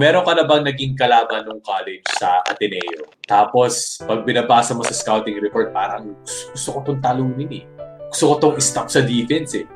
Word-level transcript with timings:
meron 0.00 0.24
ka 0.24 0.32
na 0.32 0.48
bang 0.48 0.64
naging 0.64 0.96
kalaban 0.96 1.44
nung 1.44 1.60
college 1.60 2.00
sa 2.16 2.40
Ateneo? 2.48 3.04
Tapos, 3.28 4.00
pag 4.00 4.24
binabasa 4.24 4.72
mo 4.72 4.80
sa 4.80 4.96
scouting 4.96 5.36
report, 5.44 5.76
parang 5.76 6.16
gusto 6.24 6.72
ko 6.72 6.78
tong 6.80 7.04
talunin 7.04 7.52
eh. 7.52 7.64
Gusto 8.08 8.32
ko 8.32 8.34
tong 8.40 8.56
stop 8.64 8.88
sa 8.88 9.04
defense 9.04 9.52
eh. 9.60 9.68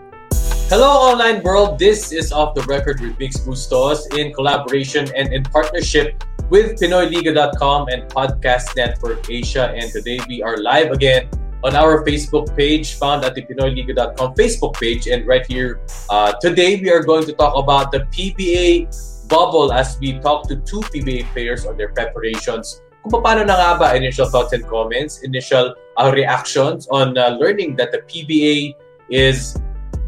Hello, 0.73 1.13
online 1.13 1.45
world. 1.45 1.77
This 1.77 2.09
is 2.09 2.33
Off 2.33 2.57
the 2.57 2.65
Record 2.65 3.05
with 3.05 3.21
Mix 3.21 3.37
Bustos 3.37 4.09
in 4.17 4.33
collaboration 4.33 5.13
and 5.13 5.29
in 5.29 5.45
partnership 5.45 6.17
with 6.49 6.81
PinoyLiga.com 6.81 7.93
and 7.93 8.09
Podcast 8.09 8.73
Network 8.81 9.29
Asia. 9.29 9.77
And 9.77 9.93
today 9.93 10.25
we 10.25 10.41
are 10.41 10.57
live 10.57 10.89
again 10.97 11.29
on 11.61 11.77
our 11.77 12.01
Facebook 12.01 12.49
page, 12.57 12.97
found 12.97 13.29
at 13.29 13.37
the 13.37 13.45
PinoyLiga.com 13.45 14.41
Facebook 14.41 14.73
page. 14.81 15.05
And 15.05 15.29
right 15.29 15.45
here, 15.45 15.85
uh, 16.09 16.33
today 16.41 16.81
we 16.81 16.89
are 16.89 17.05
going 17.05 17.29
to 17.29 17.37
talk 17.37 17.53
about 17.61 17.93
the 17.93 18.09
PBA 18.09 18.89
bubble 19.29 19.73
as 19.73 19.99
we 20.01 20.19
talk 20.21 20.49
to 20.49 20.57
two 20.63 20.81
PBA 20.93 21.27
players 21.33 21.67
on 21.67 21.77
their 21.77 21.93
preparations. 21.93 22.81
Kung 23.05 23.21
paano 23.21 23.45
na 23.45 23.55
nga 23.57 23.71
ba 23.77 23.87
initial 23.93 24.29
thoughts 24.33 24.57
and 24.57 24.65
comments, 24.65 25.21
initial 25.21 25.77
uh, 26.01 26.09
reactions 26.15 26.89
on 26.89 27.17
uh, 27.19 27.37
learning 27.37 27.77
that 27.77 27.93
the 27.93 28.01
PBA 28.09 28.73
is 29.13 29.57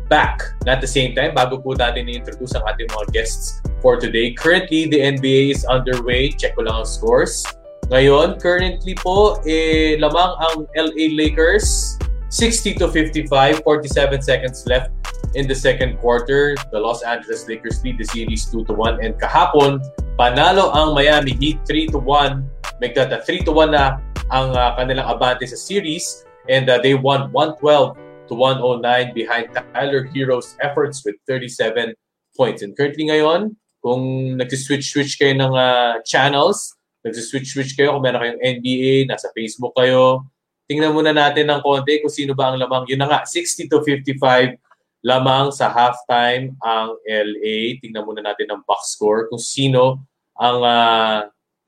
back. 0.09 0.41
at 0.67 0.81
the 0.81 0.87
same 0.87 1.15
time, 1.15 1.35
bago 1.35 1.59
po 1.59 1.75
natin 1.75 2.09
i-introduce 2.09 2.55
ang 2.55 2.65
ating 2.67 2.87
mga 2.91 3.07
guests 3.13 3.63
for 3.83 3.99
today. 3.99 4.33
Currently, 4.33 4.89
the 4.91 5.01
NBA 5.19 5.55
is 5.55 5.67
underway. 5.67 6.31
Check 6.31 6.57
ko 6.57 6.67
lang 6.67 6.83
ang 6.83 6.89
scores. 6.89 7.43
Ngayon, 7.91 8.43
currently 8.43 8.99
po, 8.99 9.39
eh, 9.47 9.95
lamang 9.99 10.33
ang 10.43 10.67
LA 10.75 11.15
Lakers 11.15 11.95
60 12.37 12.75
to 12.75 12.93
55, 12.93 13.65
47 13.65 14.21
seconds 14.21 14.67
left 14.69 14.93
in 15.33 15.49
the 15.49 15.55
second 15.57 15.97
quarter. 16.05 16.53
The 16.69 16.77
Los 16.77 17.01
Angeles 17.01 17.49
Lakers 17.49 17.81
lead 17.81 17.97
the 17.97 18.05
series 18.05 18.45
2 18.53 18.69
to 18.69 18.77
1 18.77 19.01
and 19.01 19.17
kahapon 19.17 19.81
panalo 20.21 20.69
ang 20.77 20.93
Miami 20.93 21.33
Heat 21.41 21.65
3 21.65 21.97
to 21.97 21.99
1. 21.99 22.45
Make 22.77 22.93
that 23.01 23.09
a 23.09 23.25
3 23.25 23.41
to 23.49 23.53
1 23.57 23.73
na 23.73 24.05
ang 24.29 24.53
uh, 24.53 24.77
kanilang 24.77 25.09
abante 25.09 25.49
sa 25.49 25.57
series 25.57 26.29
and 26.53 26.69
uh, 26.69 26.77
they 26.77 26.93
won 26.93 27.33
112 27.33 27.97
to 28.29 28.35
109 28.37 28.85
behind 29.17 29.49
Tyler 29.57 30.05
Hero's 30.05 30.61
efforts 30.61 31.09
with 31.09 31.17
37 31.25 31.97
points. 32.37 32.61
And 32.61 32.77
currently 32.77 33.09
ngayon, 33.09 33.57
kung 33.81 34.37
nag-switch-switch 34.37 35.17
kayo 35.17 35.41
ng 35.41 35.57
uh, 35.57 36.05
channels, 36.05 36.77
nag-switch-switch 37.01 37.81
kayo, 37.81 37.97
kung 37.97 38.05
meron 38.05 38.21
kayong 38.21 38.43
NBA, 38.61 39.09
nasa 39.09 39.33
Facebook 39.33 39.73
kayo, 39.73 40.27
tingnan 40.67 40.93
muna 40.93 41.15
natin 41.15 41.47
ng 41.47 41.63
konti 41.63 42.03
kung 42.03 42.13
sino 42.13 42.35
ba 42.35 42.53
ang 42.53 42.59
lamang. 42.59 42.87
Yun 42.91 43.01
na 43.03 43.09
nga, 43.09 43.21
60 43.23 43.71
to 43.71 43.83
55 43.83 44.59
lamang 45.07 45.55
sa 45.55 45.71
halftime 45.71 46.59
ang 46.63 46.99
LA. 47.07 47.79
Tingnan 47.79 48.03
muna 48.03 48.23
natin 48.23 48.51
ang 48.51 48.67
box 48.67 48.99
score 48.99 49.31
kung 49.31 49.39
sino 49.39 50.03
ang 50.35 50.59
uh, 50.67 51.19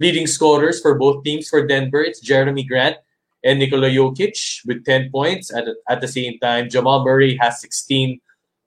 leading 0.02 0.26
scorers 0.26 0.82
for 0.82 0.98
both 0.98 1.22
teams 1.22 1.46
for 1.46 1.62
Denver. 1.62 2.02
It's 2.02 2.18
Jeremy 2.18 2.66
Grant 2.66 2.98
and 3.46 3.58
Nikola 3.58 3.88
Jokic 3.90 4.66
with 4.66 4.84
10 4.84 5.10
points. 5.10 5.54
At, 5.54 5.70
at 5.88 6.02
the 6.02 6.10
same 6.10 6.38
time, 6.42 6.68
Jamal 6.68 7.04
Murray 7.04 7.38
has 7.40 7.60
16. 7.62 8.18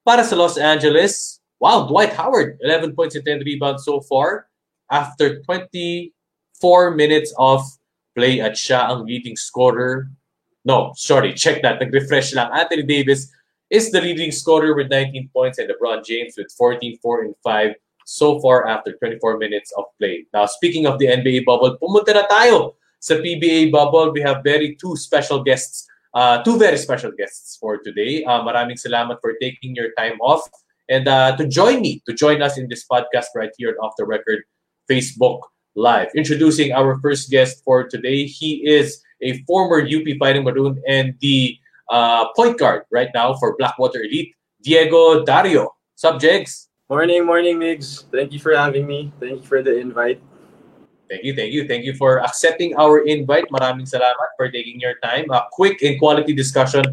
Para 0.07 0.23
sa 0.23 0.35
Los 0.35 0.57
Angeles, 0.57 1.39
wow, 1.59 1.85
Dwight 1.85 2.13
Howard, 2.15 2.57
11 2.63 2.95
points 2.95 3.15
and 3.15 3.25
10 3.25 3.43
rebounds 3.45 3.85
so 3.85 4.01
far 4.01 4.47
after 4.89 5.43
24 5.43 6.91
minutes 6.91 7.33
of 7.37 7.61
play 8.15 8.41
at 8.41 8.53
siya 8.53 8.91
ang 8.91 9.05
leading 9.05 9.35
scorer. 9.35 10.09
No, 10.65 10.93
sorry, 10.95 11.33
check 11.33 11.61
that. 11.63 11.79
Nag-refresh 11.79 12.33
lang. 12.35 12.51
Anthony 12.53 12.83
Davis 12.83 13.31
is 13.69 13.89
the 13.91 14.01
leading 14.01 14.31
scorer 14.31 14.75
with 14.75 14.89
19 14.89 15.29
points 15.33 15.57
and 15.57 15.69
LeBron 15.69 16.05
James 16.05 16.35
with 16.37 16.51
14, 16.57 16.97
4, 17.01 17.21
and 17.23 17.35
5 17.43 17.75
so 18.05 18.39
far 18.39 18.67
after 18.67 18.93
24 18.93 19.37
minutes 19.37 19.71
of 19.77 19.85
play. 19.97 20.25
Now, 20.33 20.45
speaking 20.45 20.85
of 20.85 20.99
the 20.99 21.07
NBA 21.07 21.45
bubble, 21.45 21.77
pumunta 21.81 22.13
na 22.13 22.27
tayo 22.27 22.75
sa 22.99 23.15
PBA 23.15 23.71
bubble. 23.71 24.11
We 24.11 24.21
have 24.21 24.43
very 24.43 24.75
two 24.75 24.95
special 24.95 25.41
guests, 25.41 25.87
uh, 26.13 26.43
two 26.43 26.59
very 26.59 26.77
special 26.77 27.11
guests 27.11 27.57
for 27.57 27.77
today. 27.81 28.23
Uh, 28.23 28.43
maraming 28.45 28.77
salamat 28.77 29.17
for 29.21 29.33
taking 29.41 29.73
your 29.73 29.89
time 29.97 30.21
off 30.21 30.45
and 30.91 31.07
uh, 31.07 31.35
to 31.37 31.47
join 31.47 31.79
me, 31.79 32.03
to 32.05 32.13
join 32.13 32.41
us 32.41 32.57
in 32.57 32.67
this 32.67 32.85
podcast 32.85 33.31
right 33.33 33.49
here 33.57 33.69
at 33.69 33.79
Off 33.79 33.95
the 33.97 34.05
Record 34.05 34.43
Facebook 34.91 35.39
Live. 35.75 36.09
Introducing 36.15 36.73
our 36.73 36.99
first 36.99 37.31
guest 37.31 37.63
for 37.63 37.87
today. 37.87 38.25
He 38.25 38.67
is 38.67 39.01
a 39.21 39.43
former 39.43 39.81
UP 39.81 40.05
Fighting 40.19 40.43
Maroon 40.43 40.81
and 40.87 41.15
the 41.21 41.57
uh, 41.89 42.31
point 42.33 42.57
guard 42.57 42.83
right 42.91 43.09
now 43.13 43.33
for 43.35 43.55
Blackwater 43.57 44.03
Elite, 44.03 44.33
Diego 44.61 45.23
Dario. 45.23 45.75
Subjects. 45.95 46.69
Morning, 46.89 47.25
morning, 47.25 47.57
Migs. 47.57 48.03
Thank 48.11 48.33
you 48.33 48.39
for 48.39 48.55
having 48.55 48.87
me. 48.87 49.11
Thank 49.19 49.41
you 49.41 49.47
for 49.47 49.61
the 49.61 49.77
invite. 49.77 50.21
Thank 51.11 51.23
you, 51.23 51.35
thank 51.35 51.51
you. 51.51 51.67
Thank 51.67 51.83
you 51.83 51.93
for 51.93 52.23
accepting 52.23 52.75
our 52.79 53.03
invite. 53.03 53.43
Maraming 53.51 53.83
salamat 53.83 54.31
for 54.39 54.47
taking 54.47 54.79
your 54.79 54.95
time. 55.03 55.27
A 55.31 55.43
quick 55.51 55.83
and 55.83 55.99
quality 55.99 56.31
discussion 56.31 56.83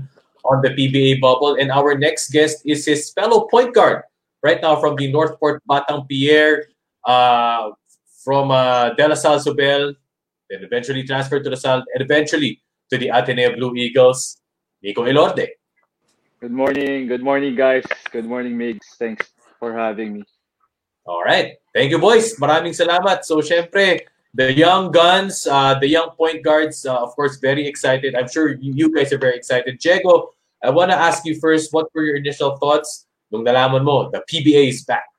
on 0.43 0.59
the 0.62 0.75
PBA 0.75 1.22
bubble. 1.22 1.55
And 1.55 1.71
our 1.71 1.94
next 1.94 2.34
guest 2.34 2.67
is 2.67 2.83
his 2.83 3.11
fellow 3.15 3.47
point 3.47 3.75
guard 3.75 4.03
right 4.43 4.61
now 4.61 4.75
from 4.78 4.97
the 4.97 5.06
Northport 5.11 5.62
Batang 5.71 6.06
Pierre, 6.09 6.67
uh, 7.06 7.71
from 8.25 8.50
uh, 8.50 8.91
De 8.99 9.06
La 9.06 9.15
Salle 9.15 9.38
Sobel, 9.38 9.94
then 10.51 10.65
eventually 10.65 11.05
transferred 11.05 11.45
to 11.45 11.51
La 11.51 11.57
Salle, 11.57 11.85
and 11.95 12.03
eventually 12.03 12.61
to 12.91 12.99
the 12.99 13.09
Ateneo 13.09 13.55
Blue 13.55 13.75
Eagles. 13.77 14.41
Nico 14.83 15.05
Elorde. 15.05 15.49
Good 16.41 16.53
morning. 16.53 17.09
Good 17.09 17.23
morning, 17.23 17.57
guys. 17.57 17.83
Good 18.13 18.25
morning, 18.25 18.55
Migs. 18.55 18.95
Thanks 18.99 19.27
for 19.59 19.75
having 19.75 20.15
me. 20.15 20.23
All 21.05 21.23
right. 21.23 21.59
Thank 21.75 21.91
you, 21.91 21.99
boys. 21.99 22.39
Maraming 22.39 22.79
salamat. 22.79 23.27
So, 23.27 23.43
syempre, 23.43 24.07
the 24.31 24.53
young 24.55 24.95
guns, 24.95 25.51
uh, 25.51 25.75
the 25.83 25.89
young 25.89 26.15
point 26.15 26.45
guards, 26.45 26.87
uh, 26.87 26.95
of 26.95 27.11
course, 27.19 27.43
very 27.43 27.67
excited. 27.67 28.15
I'm 28.15 28.31
sure 28.31 28.55
you 28.55 28.95
guys 28.95 29.11
are 29.11 29.19
very 29.19 29.35
excited. 29.35 29.83
Diego, 29.83 30.31
I 30.63 30.71
want 30.71 30.95
to 30.95 30.99
ask 30.99 31.27
you 31.27 31.35
first, 31.43 31.73
what 31.75 31.91
were 31.91 32.07
your 32.07 32.17
initial 32.17 32.55
thoughts 32.63 33.07
nung 33.35 33.43
nalaman 33.43 33.83
mo 33.83 34.07
the 34.15 34.23
PBA 34.31 34.71
is 34.71 34.87
back? 34.87 35.11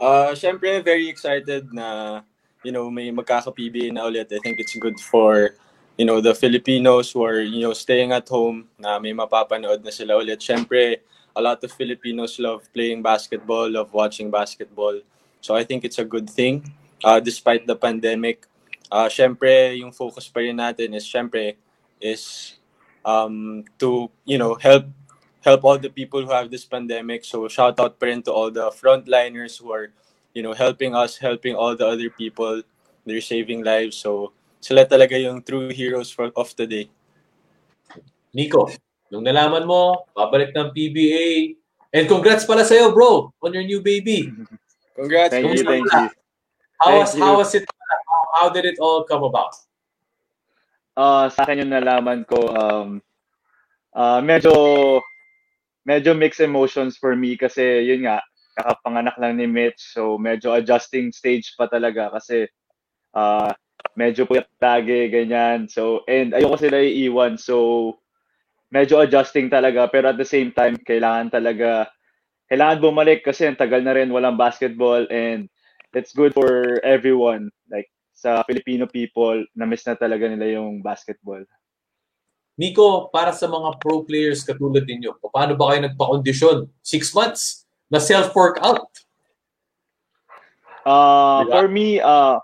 Uh, 0.00 0.32
syempre, 0.32 0.80
very 0.80 1.08
excited 1.08 1.68
na, 1.68 2.22
you 2.64 2.72
know, 2.72 2.90
may 2.90 3.10
magkaka-PBA 3.10 3.92
na 3.92 4.06
ulit. 4.06 4.32
I 4.32 4.38
think 4.38 4.58
it's 4.58 4.76
good 4.76 4.98
for 5.00 5.54
you 5.98 6.06
know, 6.06 6.20
the 6.20 6.32
Filipinos 6.32 7.10
who 7.10 7.24
are, 7.24 7.40
you 7.40 7.60
know, 7.60 7.72
staying 7.74 8.12
at 8.12 8.28
home 8.28 8.70
na 8.78 9.02
may 9.02 9.12
mapapanood 9.12 9.82
na 9.82 9.90
sila 9.90 10.14
ulit. 10.14 10.38
Siyempre, 10.38 11.02
a 11.34 11.42
lot 11.42 11.58
of 11.62 11.74
Filipinos 11.74 12.38
love 12.38 12.62
playing 12.72 13.02
basketball, 13.02 13.68
love 13.68 13.92
watching 13.92 14.30
basketball. 14.30 15.02
So 15.42 15.58
I 15.58 15.64
think 15.66 15.84
it's 15.84 15.98
a 15.98 16.06
good 16.06 16.30
thing. 16.30 16.62
Uh, 17.02 17.18
despite 17.18 17.66
the 17.66 17.74
pandemic, 17.74 18.46
uh, 18.90 19.10
syempre, 19.10 19.74
yung 19.78 19.90
focus 19.90 20.30
pa 20.30 20.38
rin 20.38 20.56
natin 20.56 20.94
is, 20.94 21.02
syempre, 21.02 21.58
is 22.00 22.54
um, 23.04 23.66
to, 23.82 24.08
you 24.24 24.38
know, 24.38 24.54
help 24.54 24.86
help 25.42 25.64
all 25.64 25.78
the 25.78 25.90
people 25.90 26.22
who 26.22 26.30
have 26.30 26.50
this 26.50 26.64
pandemic. 26.64 27.24
So 27.26 27.50
shout 27.50 27.78
out 27.82 27.98
pa 27.98 28.06
rin 28.06 28.22
to 28.22 28.32
all 28.32 28.50
the 28.50 28.70
frontliners 28.70 29.58
who 29.58 29.74
are, 29.74 29.90
you 30.38 30.46
know, 30.46 30.54
helping 30.54 30.94
us, 30.94 31.18
helping 31.18 31.58
all 31.58 31.74
the 31.74 31.82
other 31.82 32.06
people. 32.14 32.62
They're 33.02 33.18
saving 33.18 33.66
lives. 33.66 33.98
So 33.98 34.30
sila 34.62 34.86
talaga 34.86 35.18
yung 35.18 35.42
true 35.42 35.74
heroes 35.74 36.14
for, 36.14 36.30
of 36.38 36.54
the 36.54 36.66
day. 36.70 36.86
Nico, 38.30 38.70
nung 39.10 39.26
nalaman 39.26 39.66
mo, 39.66 40.06
babalik 40.14 40.54
ng 40.54 40.70
PBA, 40.70 41.58
and 41.90 42.06
congrats 42.06 42.46
pala 42.46 42.62
sa'yo, 42.62 42.94
bro, 42.94 43.34
on 43.42 43.50
your 43.50 43.66
new 43.66 43.82
baby. 43.82 44.30
Congrats. 44.98 45.30
Thank 45.30 45.54
you, 45.54 45.62
thank 45.62 45.86
you. 45.86 46.10
How 46.82 46.98
was, 46.98 47.14
how 47.14 47.38
was 47.38 47.54
it, 47.54 47.62
how, 47.70 48.22
how 48.34 48.46
did 48.50 48.66
it 48.66 48.82
all 48.82 49.06
come 49.06 49.22
about? 49.22 49.54
Uh, 50.98 51.30
sa 51.30 51.46
akin 51.46 51.62
yung 51.62 51.70
nalaman 51.70 52.26
ko, 52.26 52.50
um, 52.50 52.88
uh, 53.94 54.18
medyo, 54.18 54.98
medyo 55.86 56.18
mixed 56.18 56.42
emotions 56.42 56.98
for 56.98 57.14
me 57.14 57.38
kasi 57.38 57.86
yun 57.86 58.10
nga, 58.10 58.18
kakapanganak 58.58 59.14
lang 59.22 59.38
ni 59.38 59.46
Mitch, 59.46 59.94
so 59.94 60.18
medyo 60.18 60.50
adjusting 60.50 61.14
stage 61.14 61.54
pa 61.54 61.70
talaga 61.70 62.10
kasi 62.10 62.50
uh, 63.14 63.54
medyo 63.94 64.26
puyat 64.26 64.50
lagi, 64.58 65.10
ganyan. 65.10 65.70
So, 65.70 66.02
and 66.10 66.34
ayoko 66.34 66.58
sila 66.58 66.82
iiwan. 66.82 67.38
So, 67.38 67.98
medyo 68.74 68.98
adjusting 69.02 69.50
talaga. 69.50 69.86
Pero 69.90 70.10
at 70.10 70.18
the 70.18 70.26
same 70.26 70.50
time, 70.50 70.78
kailangan 70.82 71.30
talaga, 71.30 71.90
kailangan 72.50 72.82
bumalik 72.82 73.22
kasi 73.22 73.46
ang 73.46 73.58
tagal 73.58 73.82
na 73.82 73.94
rin 73.94 74.10
walang 74.10 74.38
basketball 74.38 75.06
and 75.10 75.46
it's 75.94 76.14
good 76.14 76.34
for 76.34 76.82
everyone. 76.82 77.50
Like, 77.70 77.90
sa 78.18 78.42
Filipino 78.42 78.90
people, 78.90 79.46
na-miss 79.54 79.86
na 79.86 79.94
talaga 79.94 80.26
nila 80.26 80.58
yung 80.58 80.82
basketball. 80.82 81.42
Nico, 82.58 83.06
para 83.14 83.30
sa 83.30 83.46
mga 83.46 83.78
pro 83.78 84.02
players 84.02 84.42
katulad 84.42 84.82
ninyo, 84.82 85.14
paano 85.30 85.54
ba 85.54 85.70
kayo 85.70 85.86
nagpa-kondisyon? 85.86 86.66
Six 86.82 87.14
months 87.14 87.67
na 87.88 88.00
self-workout? 88.00 88.88
Uh, 90.84 91.44
diba? 91.44 91.52
For 91.52 91.66
me, 91.68 92.00
uh, 92.00 92.40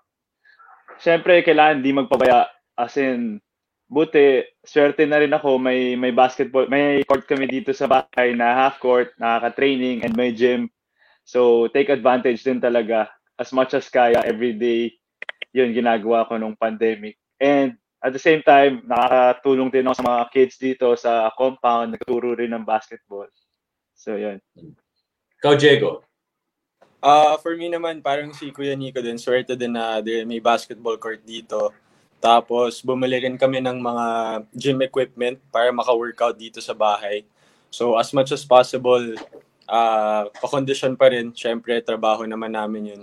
syempre 1.00 1.44
kailangan 1.44 1.84
di 1.84 1.90
magpabaya 1.92 2.48
as 2.76 2.96
in 2.96 3.40
buti 3.88 4.42
swerte 4.64 5.04
na 5.04 5.20
rin 5.20 5.32
ako 5.32 5.60
may 5.60 5.94
may 5.94 6.10
basketball 6.10 6.66
may 6.66 7.04
court 7.04 7.28
kami 7.28 7.46
dito 7.46 7.70
sa 7.76 7.86
bahay 7.86 8.32
na 8.32 8.56
half 8.56 8.80
court 8.80 9.12
nakaka-training 9.20 10.02
and 10.02 10.16
may 10.16 10.32
gym 10.32 10.66
so 11.22 11.68
take 11.70 11.92
advantage 11.92 12.42
din 12.42 12.58
talaga 12.58 13.06
as 13.38 13.52
much 13.52 13.76
as 13.76 13.86
kaya 13.92 14.24
every 14.24 14.56
day 14.56 14.90
yun 15.54 15.70
ginagawa 15.70 16.26
ko 16.26 16.34
nung 16.34 16.58
pandemic. 16.58 17.14
And 17.38 17.78
at 18.02 18.10
the 18.10 18.18
same 18.18 18.42
time, 18.42 18.82
nakakatulong 18.90 19.70
din 19.70 19.86
ako 19.86 19.94
sa 20.02 20.08
mga 20.10 20.22
kids 20.34 20.54
dito 20.58 20.88
sa 20.98 21.30
compound, 21.38 21.94
nagturo 21.94 22.34
rin 22.34 22.50
ng 22.50 22.66
basketball. 22.66 23.30
So, 23.94 24.18
yun. 24.18 24.42
Ikaw, 25.44 25.60
Diego. 25.60 26.00
Uh, 27.04 27.36
for 27.36 27.52
me 27.52 27.68
naman, 27.68 28.00
parang 28.00 28.32
si 28.32 28.48
Kuya 28.48 28.72
Nico 28.72 29.04
din, 29.04 29.20
swerte 29.20 29.52
din 29.52 29.76
na 29.76 30.00
may 30.00 30.40
basketball 30.40 30.96
court 30.96 31.20
dito. 31.20 31.68
Tapos, 32.16 32.80
bumili 32.80 33.20
rin 33.20 33.36
kami 33.36 33.60
ng 33.60 33.76
mga 33.76 34.06
gym 34.56 34.80
equipment 34.80 35.36
para 35.52 35.68
maka-workout 35.68 36.40
dito 36.40 36.64
sa 36.64 36.72
bahay. 36.72 37.28
So, 37.68 38.00
as 38.00 38.08
much 38.16 38.32
as 38.32 38.40
possible, 38.40 39.20
uh, 39.68 40.32
pa-condition 40.32 40.96
pa 40.96 41.12
rin. 41.12 41.28
Siyempre, 41.36 41.76
trabaho 41.84 42.24
naman 42.24 42.56
namin 42.56 42.96
yun. 42.96 43.02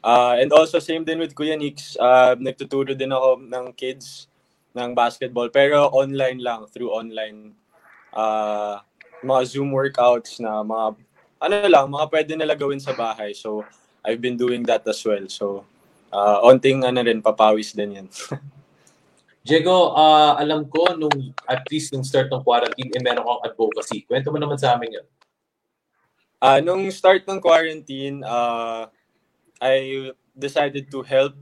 Uh, 0.00 0.40
and 0.40 0.48
also, 0.56 0.80
same 0.80 1.04
din 1.04 1.20
with 1.20 1.36
Kuya 1.36 1.60
Nix. 1.60 1.92
Uh, 2.00 2.40
nagtuturo 2.40 2.96
din 2.96 3.12
ako 3.12 3.36
ng 3.36 3.76
kids 3.76 4.32
ng 4.72 4.96
basketball. 4.96 5.52
Pero 5.52 5.92
online 5.92 6.40
lang, 6.40 6.64
through 6.72 6.88
online. 6.88 7.52
Uh, 8.16 8.80
mga 9.20 9.44
Zoom 9.44 9.76
workouts 9.76 10.40
na 10.40 10.64
mga 10.64 10.96
ano 11.40 11.56
lang, 11.64 11.88
mga 11.88 12.06
pwede 12.12 12.32
nila 12.36 12.52
gawin 12.52 12.78
sa 12.78 12.92
bahay. 12.92 13.32
So, 13.32 13.64
I've 14.04 14.20
been 14.20 14.36
doing 14.36 14.62
that 14.68 14.84
as 14.84 15.00
well. 15.02 15.24
So, 15.32 15.64
uh, 16.12 16.44
onting 16.44 16.84
ano 16.84 17.00
rin, 17.00 17.24
papawis 17.24 17.72
din 17.72 17.96
yan. 17.96 18.08
Diego, 19.46 19.96
uh, 19.96 20.36
alam 20.36 20.68
ko 20.68 20.92
nung 21.00 21.32
at 21.48 21.64
least 21.72 21.96
nung 21.96 22.04
start 22.04 22.28
ng 22.28 22.44
quarantine, 22.44 22.92
eh, 22.92 23.00
meron 23.00 23.24
kang 23.24 23.44
advocacy. 23.48 24.04
Kwento 24.04 24.28
mo 24.28 24.36
naman 24.36 24.60
sa 24.60 24.76
amin 24.76 25.00
yun. 25.00 25.06
Uh, 26.40 26.60
nung 26.60 26.84
start 26.92 27.24
ng 27.24 27.40
quarantine, 27.40 28.20
uh, 28.20 28.88
I 29.60 30.12
decided 30.36 30.92
to 30.92 31.00
help 31.00 31.36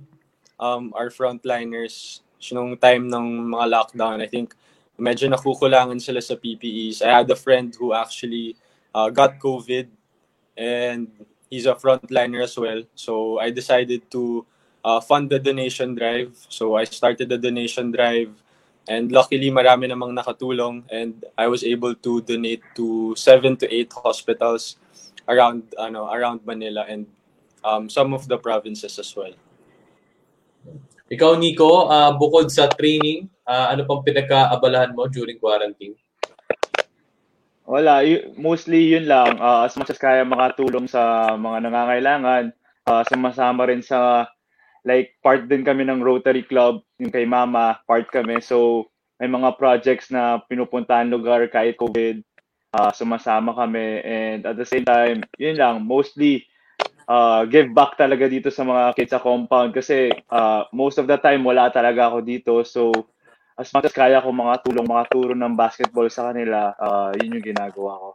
um, 0.58 0.94
our 0.94 1.10
frontliners 1.10 2.22
nung 2.54 2.78
time 2.78 3.10
ng 3.10 3.50
mga 3.50 3.66
lockdown. 3.66 4.22
I 4.22 4.30
think 4.30 4.54
medyo 4.98 5.26
nakukulangan 5.30 5.98
sila 6.02 6.22
sa 6.22 6.34
PPEs. 6.38 7.02
I 7.02 7.22
had 7.22 7.30
a 7.30 7.38
friend 7.38 7.74
who 7.78 7.94
actually 7.94 8.58
uh, 8.94 9.10
got 9.10 9.38
COVID 9.38 9.88
and 10.56 11.08
he's 11.50 11.66
a 11.66 11.74
frontliner 11.74 12.42
as 12.42 12.56
well. 12.56 12.82
So 12.94 13.38
I 13.38 13.50
decided 13.50 14.10
to 14.10 14.46
uh, 14.84 15.00
fund 15.00 15.30
the 15.30 15.38
donation 15.38 15.94
drive. 15.94 16.36
So 16.48 16.76
I 16.76 16.84
started 16.84 17.28
the 17.28 17.38
donation 17.38 17.90
drive 17.90 18.30
and 18.88 19.12
luckily 19.12 19.50
marami 19.50 19.92
namang 19.92 20.16
nakatulong 20.16 20.84
and 20.90 21.24
I 21.36 21.46
was 21.46 21.62
able 21.62 21.94
to 21.94 22.22
donate 22.22 22.64
to 22.76 23.14
seven 23.16 23.56
to 23.60 23.66
eight 23.68 23.92
hospitals 23.92 24.76
around 25.28 25.68
ano 25.76 26.08
around 26.08 26.40
Manila 26.48 26.88
and 26.88 27.04
um, 27.64 27.92
some 27.92 28.16
of 28.16 28.28
the 28.28 28.38
provinces 28.40 28.98
as 28.98 29.12
well. 29.14 29.36
Ikaw, 31.08 31.40
Nico, 31.40 31.88
uh, 31.88 32.12
bukod 32.20 32.52
sa 32.52 32.68
training, 32.68 33.32
uh, 33.48 33.72
ano 33.72 33.88
pang 33.88 34.04
pinagkaabalahan 34.04 34.92
mo 34.92 35.08
during 35.08 35.40
quarantine? 35.40 35.96
Wala, 37.68 38.00
mostly 38.40 38.96
yun 38.96 39.04
lang. 39.04 39.36
Uh, 39.36 39.68
as 39.68 39.76
much 39.76 39.92
as 39.92 40.00
kaya 40.00 40.24
makatulong 40.24 40.88
sa 40.88 41.36
mga 41.36 41.68
nangangailangan, 41.68 42.44
uh, 42.88 43.04
sumasama 43.04 43.68
rin 43.68 43.84
sa, 43.84 44.24
like, 44.88 45.12
part 45.20 45.44
din 45.52 45.68
kami 45.68 45.84
ng 45.84 46.00
Rotary 46.00 46.48
Club, 46.48 46.80
yung 46.96 47.12
kay 47.12 47.28
Mama, 47.28 47.76
part 47.84 48.08
kami. 48.08 48.40
So, 48.40 48.88
may 49.20 49.28
mga 49.28 49.60
projects 49.60 50.08
na 50.08 50.40
pinupuntahan 50.48 51.12
lugar 51.12 51.44
kahit 51.52 51.76
COVID, 51.76 52.24
uh, 52.72 52.88
sumasama 52.96 53.52
kami. 53.52 54.00
And 54.00 54.48
at 54.48 54.56
the 54.56 54.64
same 54.64 54.88
time, 54.88 55.28
yun 55.36 55.60
lang, 55.60 55.84
mostly, 55.84 56.48
uh, 57.04 57.44
give 57.44 57.68
back 57.76 58.00
talaga 58.00 58.32
dito 58.32 58.48
sa 58.48 58.64
mga 58.64 58.96
kids 58.96 59.12
sa 59.12 59.20
compound 59.20 59.76
kasi 59.76 60.08
uh, 60.32 60.64
most 60.72 60.96
of 60.96 61.04
the 61.04 61.20
time 61.20 61.44
wala 61.44 61.68
talaga 61.68 62.08
ako 62.08 62.24
dito. 62.24 62.64
So, 62.64 63.12
as 63.58 63.74
much 63.74 63.90
as 63.90 63.94
kaya 63.94 64.22
ko 64.22 64.30
mga 64.30 64.62
tulong, 64.62 64.86
mga 64.86 65.04
turo 65.10 65.34
ng 65.34 65.58
basketball 65.58 66.06
sa 66.06 66.30
kanila, 66.30 66.70
uh, 66.78 67.10
yun 67.18 67.36
yung 67.36 67.46
ginagawa 67.52 67.98
ko. 67.98 68.10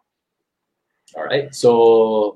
Alright. 1.13 1.51
So, 1.53 1.69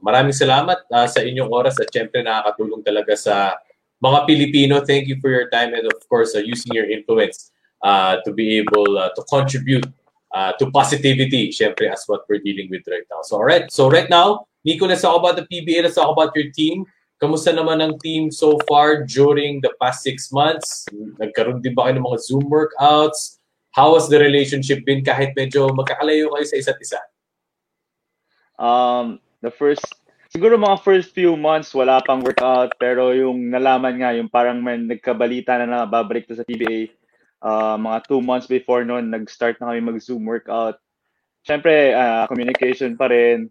maraming 0.03 0.35
salamat 0.35 0.85
uh, 0.91 1.07
sa 1.07 1.23
inyong 1.23 1.49
oras 1.49 1.79
at 1.79 1.89
syempre 1.89 2.21
nakakatulong 2.21 2.83
talaga 2.83 3.15
sa 3.15 3.57
mga 4.03 4.27
Pilipino. 4.27 4.83
Thank 4.83 5.07
you 5.07 5.17
for 5.23 5.31
your 5.31 5.47
time 5.49 5.73
and 5.73 5.87
of 5.87 6.03
course 6.05 6.35
uh, 6.35 6.43
using 6.43 6.75
your 6.75 6.85
influence 6.85 7.49
uh, 7.81 8.21
to 8.21 8.29
be 8.35 8.59
able 8.61 8.99
uh, 8.99 9.09
to 9.15 9.23
contribute 9.25 9.87
uh, 10.35 10.53
to 10.59 10.69
positivity, 10.69 11.49
syempre 11.49 11.89
as 11.89 12.05
what 12.05 12.27
we're 12.29 12.43
dealing 12.43 12.69
with 12.69 12.85
right 12.91 13.07
now. 13.09 13.23
So, 13.23 13.39
alright. 13.39 13.71
So, 13.71 13.89
right 13.89 14.11
now, 14.11 14.45
Nico, 14.67 14.85
let's 14.85 15.01
talk 15.01 15.15
about 15.15 15.39
the 15.39 15.47
PBA. 15.47 15.87
Let's 15.87 15.95
talk 15.95 16.11
about 16.11 16.35
your 16.35 16.51
team. 16.51 16.85
Kamusta 17.17 17.49
naman 17.49 17.81
ang 17.81 17.97
team 17.97 18.29
so 18.29 18.61
far 18.69 19.01
during 19.01 19.57
the 19.65 19.73
past 19.81 20.05
six 20.05 20.29
months? 20.29 20.85
Nagkaroon 21.17 21.65
din 21.65 21.73
ba 21.73 21.89
kayo 21.89 21.97
ng 21.97 22.05
mga 22.05 22.21
Zoom 22.21 22.45
workouts? 22.45 23.41
How 23.73 23.97
has 23.97 24.05
the 24.05 24.21
relationship 24.21 24.85
been 24.85 25.01
kahit 25.01 25.33
medyo 25.33 25.65
magkakalayo 25.73 26.29
kayo 26.29 26.45
sa 26.45 26.57
isa't 26.61 26.77
isa? 26.77 27.01
Um, 28.61 29.17
the 29.41 29.49
first, 29.49 29.81
siguro 30.29 30.61
mga 30.61 30.81
first 30.85 31.09
few 31.17 31.33
months 31.33 31.73
wala 31.73 32.05
pang 32.05 32.21
workout 32.21 32.77
pero 32.77 33.13
yung 33.17 33.49
nalaman 33.49 33.97
nga, 33.97 34.13
yung 34.13 34.29
parang 34.29 34.61
may 34.61 34.77
nagkabalita 34.77 35.57
na 35.61 35.65
na 35.65 35.79
babalik 35.89 36.29
to 36.29 36.37
sa 36.37 36.45
PBA, 36.45 36.93
uh, 37.41 37.81
mga 37.81 38.05
two 38.05 38.21
months 38.21 38.45
before 38.45 38.85
noon, 38.85 39.09
nag-start 39.09 39.57
na 39.57 39.73
kami 39.73 39.81
mag-Zoom 39.81 40.21
workout. 40.21 40.77
Siyempre, 41.41 41.97
uh, 41.97 42.29
communication 42.29 42.93
pa 42.93 43.09
rin. 43.09 43.49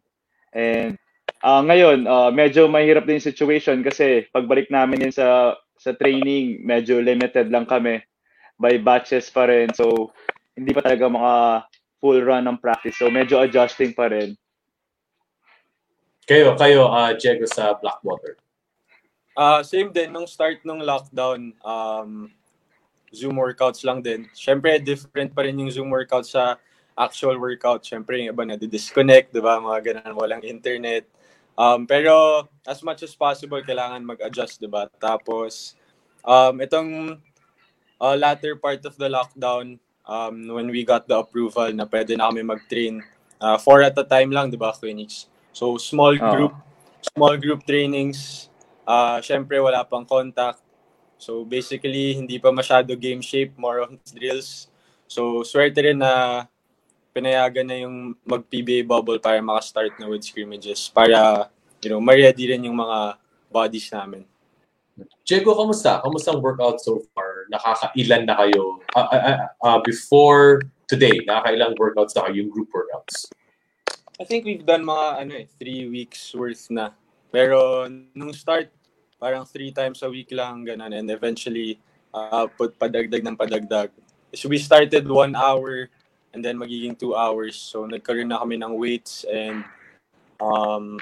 And 0.55 0.95
Uh, 1.45 1.63
ngayon, 1.65 2.09
uh, 2.09 2.33
medyo 2.33 2.65
mahirap 2.67 3.05
din 3.05 3.21
yung 3.21 3.31
situation 3.33 3.85
kasi 3.85 4.25
pagbalik 4.33 4.73
namin 4.73 5.09
yun 5.09 5.15
sa 5.15 5.57
sa 5.77 5.93
training, 5.93 6.65
medyo 6.65 6.99
limited 7.05 7.53
lang 7.53 7.69
kami 7.69 8.01
by 8.57 8.81
batches 8.81 9.29
pa 9.29 9.45
rin. 9.45 9.69
So, 9.77 10.11
hindi 10.57 10.73
pa 10.73 10.81
talaga 10.81 11.05
mga 11.13 11.35
full 12.01 12.25
run 12.25 12.49
ng 12.49 12.57
practice. 12.57 12.97
So, 12.97 13.13
medyo 13.13 13.45
adjusting 13.45 13.93
pa 13.93 14.09
rin. 14.09 14.33
Kayo, 16.25 16.57
kayo, 16.57 16.89
uh, 16.89 17.13
Diego 17.15 17.45
sa 17.47 17.77
Blackwater. 17.77 18.41
Uh, 19.37 19.61
same 19.61 19.93
din, 19.93 20.11
nung 20.11 20.25
start 20.25 20.65
nung 20.65 20.81
lockdown, 20.81 21.53
um, 21.61 22.33
Zoom 23.13 23.37
workouts 23.37 23.85
lang 23.85 24.01
din. 24.01 24.27
Siyempre, 24.33 24.81
different 24.81 25.37
pa 25.37 25.45
rin 25.45 25.61
yung 25.61 25.71
Zoom 25.71 25.93
workouts 25.93 26.33
sa 26.33 26.57
actual 26.97 27.37
workout. 27.37 27.85
Siyempre, 27.85 28.19
yung 28.19 28.33
iba 28.33 28.43
na 28.49 28.57
disconnect, 28.57 29.31
di 29.31 29.45
ba? 29.45 29.61
Mga 29.61 29.79
ganun, 29.85 30.15
walang 30.17 30.43
internet. 30.43 31.05
Um, 31.57 31.89
pero 31.89 32.45
as 32.69 32.85
much 32.85 33.01
as 33.03 33.17
possible, 33.17 33.65
kailangan 33.65 34.05
mag-adjust, 34.05 34.61
di 34.61 34.69
ba? 34.69 34.93
Tapos, 35.01 35.73
um, 36.21 36.61
itong 36.61 37.17
uh, 37.97 38.17
latter 38.17 38.61
part 38.61 38.85
of 38.85 38.95
the 39.01 39.09
lockdown, 39.09 39.81
um, 40.05 40.37
when 40.53 40.69
we 40.69 40.85
got 40.85 41.09
the 41.09 41.17
approval 41.17 41.73
na 41.73 41.89
pwede 41.89 42.13
na 42.13 42.29
kami 42.29 42.45
mag-train, 42.45 43.01
uh, 43.41 43.57
four 43.57 43.81
at 43.81 43.97
a 43.97 44.05
time 44.05 44.29
lang, 44.29 44.53
di 44.53 44.61
ba, 44.61 44.77
Phoenix? 44.77 45.33
So, 45.57 45.81
small 45.81 46.21
group, 46.21 46.53
oh. 46.53 47.09
small 47.17 47.41
group 47.41 47.65
trainings. 47.65 48.53
Uh, 48.85 49.19
Siyempre, 49.25 49.57
wala 49.57 49.89
pang 49.89 50.05
contact. 50.05 50.61
So, 51.17 51.49
basically, 51.49 52.21
hindi 52.21 52.37
pa 52.37 52.53
masyado 52.53 52.93
game 52.93 53.25
shape, 53.25 53.57
more 53.57 53.81
of 53.81 53.97
drills. 54.13 54.69
So, 55.09 55.41
swerte 55.41 55.81
rin 55.81 56.05
na 56.05 56.45
pinayagan 57.17 57.65
na 57.65 57.81
yung 57.81 58.13
mag-PBA 58.29 58.85
bubble 58.85 59.17
para 59.17 59.41
maka-start 59.41 59.97
na 59.97 60.05
with 60.05 60.21
scrimmages 60.21 60.93
para, 60.93 61.49
you 61.81 61.89
know, 61.89 61.97
ma-ready 61.97 62.53
rin 62.53 62.69
yung 62.69 62.77
mga 62.77 63.17
bodies 63.49 63.89
namin. 63.89 64.29
Diego, 65.25 65.57
kamusta? 65.57 66.05
Kamusta 66.05 66.37
ang 66.37 66.45
workout 66.45 66.77
so 66.85 67.01
far? 67.17 67.49
Nakakailan 67.49 68.29
na 68.29 68.37
kayo? 68.37 68.85
Uh, 68.93 69.09
uh, 69.09 69.37
uh, 69.65 69.79
before 69.81 70.61
today, 70.85 71.25
nakakailang 71.25 71.73
workouts 71.81 72.13
na 72.13 72.29
kayo, 72.29 72.45
yung 72.45 72.53
group 72.53 72.69
workouts? 72.69 73.33
I 74.21 74.25
think 74.25 74.45
we've 74.45 74.65
done 74.65 74.85
mga 74.85 75.07
ano 75.25 75.33
eh, 75.41 75.47
three 75.57 75.89
weeks 75.89 76.37
worth 76.37 76.69
na. 76.69 76.93
Pero 77.33 77.89
nung 78.13 78.33
start, 78.33 78.69
parang 79.17 79.45
three 79.49 79.73
times 79.73 80.05
a 80.05 80.09
week 80.09 80.33
lang, 80.33 80.65
ganun. 80.65 80.93
And 80.93 81.09
eventually, 81.09 81.81
uh, 82.13 82.49
put 82.49 82.77
padagdag 82.77 83.25
ng 83.25 83.37
padagdag. 83.37 83.93
So 84.33 84.49
we 84.49 84.61
started 84.61 85.09
one 85.09 85.37
hour 85.37 85.89
and 86.37 86.45
then 86.45 86.61
magiging 86.61 86.93
two 86.93 87.17
hours. 87.17 87.57
So 87.57 87.89
nagkaroon 87.89 88.29
na 88.29 88.45
kami 88.45 88.61
ng 88.61 88.77
weights 88.77 89.25
and 89.25 89.65
um, 90.37 91.01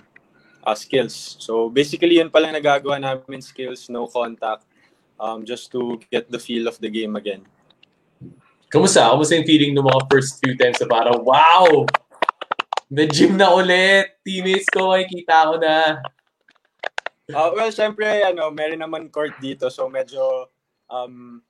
uh, 0.63 0.79
skills. 0.79 1.35
So 1.43 1.67
basically 1.67 2.23
yun 2.23 2.31
pala 2.31 2.55
nagagawa 2.55 3.03
namin 3.03 3.43
skills, 3.43 3.91
no 3.91 4.07
contact, 4.07 4.63
um, 5.19 5.43
just 5.43 5.75
to 5.75 5.99
get 6.07 6.31
the 6.31 6.39
feel 6.39 6.71
of 6.71 6.79
the 6.79 6.87
game 6.87 7.19
again. 7.19 7.43
Kamusta? 8.71 9.11
Kamusta 9.11 9.35
yung 9.35 9.51
feeling 9.51 9.75
ng 9.75 9.83
mga 9.83 10.07
first 10.07 10.39
few 10.39 10.55
times 10.55 10.79
na 10.79 10.87
parang, 10.87 11.19
wow! 11.27 11.83
May 12.87 13.11
gym 13.11 13.35
na 13.35 13.51
ulit! 13.51 14.23
Teammates 14.23 14.71
ko, 14.71 14.95
makikita 14.95 15.51
ko 15.51 15.55
na. 15.59 15.99
Uh, 17.27 17.51
well, 17.59 17.71
syempre, 17.75 18.07
ano, 18.23 18.55
meron 18.55 18.79
naman 18.79 19.11
court 19.11 19.35
dito. 19.43 19.67
So 19.67 19.91
medyo 19.91 20.47
um, 20.87 21.43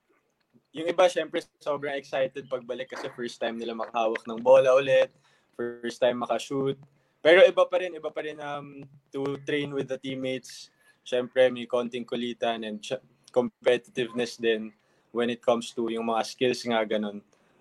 yung 0.75 0.91
iba, 0.91 1.07
syempre, 1.07 1.41
sobrang 1.63 1.95
excited 1.95 2.51
pagbalik 2.51 2.91
kasi 2.91 3.07
first 3.15 3.39
time 3.39 3.57
nila 3.57 3.79
makahawak 3.79 4.27
ng 4.27 4.43
bola 4.43 4.75
ulit, 4.75 5.09
first 5.55 6.03
time 6.03 6.19
makashoot. 6.21 6.77
Pero 7.25 7.41
iba 7.47 7.65
pa 7.65 7.79
rin, 7.81 7.95
iba 7.95 8.11
pa 8.11 8.21
rin 8.21 8.37
um, 8.43 8.83
to 9.15 9.39
train 9.47 9.71
with 9.73 9.89
the 9.89 9.97
teammates. 9.97 10.75
syempre 11.05 11.53
may 11.53 11.69
konting 11.69 12.09
kulitan 12.09 12.65
and 12.65 12.81
competitiveness 13.29 14.41
din 14.41 14.73
when 15.13 15.29
it 15.29 15.45
comes 15.45 15.71
to 15.77 15.93
yung 15.93 16.09
mga 16.09 16.25
skills 16.25 16.65
nga 16.65 16.83
ganun. 16.83 17.21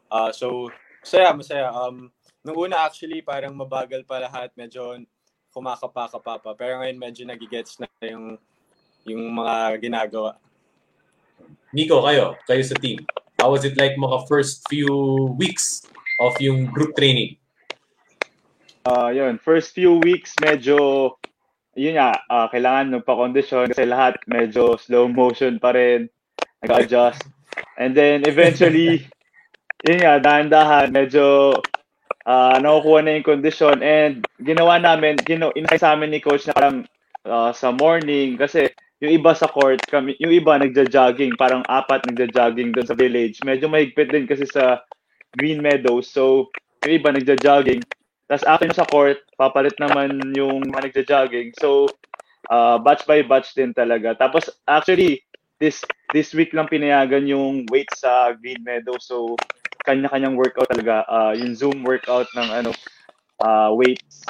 Uh, 0.10 0.32
so, 0.32 0.72
masaya, 1.04 1.30
masaya. 1.36 1.68
Um, 1.70 2.10
nung 2.42 2.58
una 2.58 2.88
actually, 2.88 3.22
parang 3.22 3.54
mabagal 3.54 4.02
pa 4.08 4.18
lahat. 4.18 4.50
Medyo 4.58 5.06
kumakapa-kapa 5.54 6.42
pa. 6.42 6.52
Pero 6.58 6.82
ngayon 6.82 6.98
medyo 6.98 7.24
nagigets 7.30 7.78
na 7.78 7.86
yung, 8.02 8.42
yung 9.06 9.22
mga 9.38 9.78
ginagawa. 9.78 10.40
Nico, 11.74 12.06
kayo, 12.06 12.38
kayo 12.46 12.62
sa 12.62 12.78
team. 12.78 13.02
How 13.42 13.50
was 13.50 13.66
it 13.66 13.74
like 13.82 13.98
mga 13.98 14.30
first 14.30 14.62
few 14.70 15.34
weeks 15.42 15.82
of 16.22 16.38
yung 16.38 16.70
group 16.70 16.94
training? 16.94 17.42
Uh, 18.86 19.10
yun, 19.10 19.42
first 19.42 19.74
few 19.74 19.98
weeks 20.06 20.38
medyo 20.38 21.10
yun 21.74 21.98
nga, 21.98 22.22
uh, 22.30 22.46
kailangan 22.54 23.02
magpa-condition 23.02 23.74
kasi 23.74 23.90
lahat 23.90 24.22
medyo 24.30 24.78
slow 24.78 25.10
motion 25.10 25.58
pa 25.58 25.74
rin, 25.74 26.06
nag-adjust. 26.62 27.26
And 27.82 27.98
then 27.98 28.22
eventually, 28.30 29.10
yun 29.90 29.98
nga, 30.06 30.22
dahan-dahan, 30.22 30.94
medyo 30.94 31.58
uh, 32.30 32.56
nakukuha 32.62 33.02
na 33.02 33.18
yung 33.18 33.26
condition 33.26 33.82
and 33.82 34.22
ginawa 34.46 34.78
namin, 34.78 35.18
gino, 35.26 35.50
inay 35.58 35.82
sa 35.82 35.98
amin 35.98 36.14
ni 36.14 36.22
coach 36.22 36.46
na 36.46 36.54
parang 36.54 36.86
uh, 37.26 37.50
sa 37.50 37.74
morning 37.74 38.38
kasi 38.38 38.70
yung 39.04 39.20
iba 39.20 39.36
sa 39.36 39.52
court, 39.52 39.84
kami, 39.92 40.16
yung 40.24 40.32
iba 40.32 40.56
nagja-jogging, 40.56 41.36
parang 41.36 41.60
apat 41.68 42.08
nagja-jogging 42.08 42.72
doon 42.72 42.88
sa 42.88 42.96
village. 42.96 43.44
Medyo 43.44 43.68
mahigpit 43.68 44.08
din 44.08 44.24
kasi 44.24 44.48
sa 44.48 44.80
Green 45.36 45.60
Meadows. 45.60 46.08
So, 46.08 46.48
yung 46.88 47.04
iba 47.04 47.12
nagja-jogging. 47.12 47.84
Tapos 48.32 48.48
after 48.48 48.72
sa 48.72 48.88
court, 48.88 49.20
papalit 49.36 49.76
naman 49.76 50.24
yung 50.32 50.64
mga 50.72 50.88
nagja-jogging. 50.88 51.52
So, 51.60 51.92
uh, 52.48 52.80
batch 52.80 53.04
by 53.04 53.28
batch 53.28 53.52
din 53.52 53.76
talaga. 53.76 54.16
Tapos 54.16 54.48
actually, 54.72 55.20
this 55.60 55.84
this 56.16 56.32
week 56.32 56.56
lang 56.56 56.72
pinayagan 56.72 57.28
yung 57.28 57.68
weights 57.68 58.08
sa 58.08 58.32
Green 58.40 58.64
Meadows. 58.64 59.04
So, 59.04 59.36
kanya-kanyang 59.84 60.40
workout 60.40 60.72
talaga. 60.72 61.04
Uh, 61.12 61.36
yung 61.36 61.52
Zoom 61.60 61.84
workout 61.84 62.32
ng 62.40 62.48
ano 62.64 62.72
uh, 63.44 63.76
weights, 63.76 64.24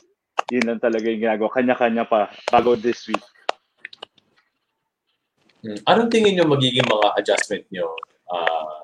yun 0.49 0.65
lang 0.65 0.81
talaga 0.81 1.05
yung 1.13 1.21
ginagawa. 1.21 1.53
Kanya-kanya 1.53 2.09
pa 2.09 2.33
bago 2.49 2.73
this 2.73 3.05
week. 3.05 3.21
Hmm. 5.63 5.79
Anong 5.87 6.11
tingin 6.11 6.35
nyo 6.35 6.45
magiging 6.51 6.83
mga 6.83 7.07
adjustment 7.15 7.63
nyo? 7.71 7.95
Uh, 8.27 8.83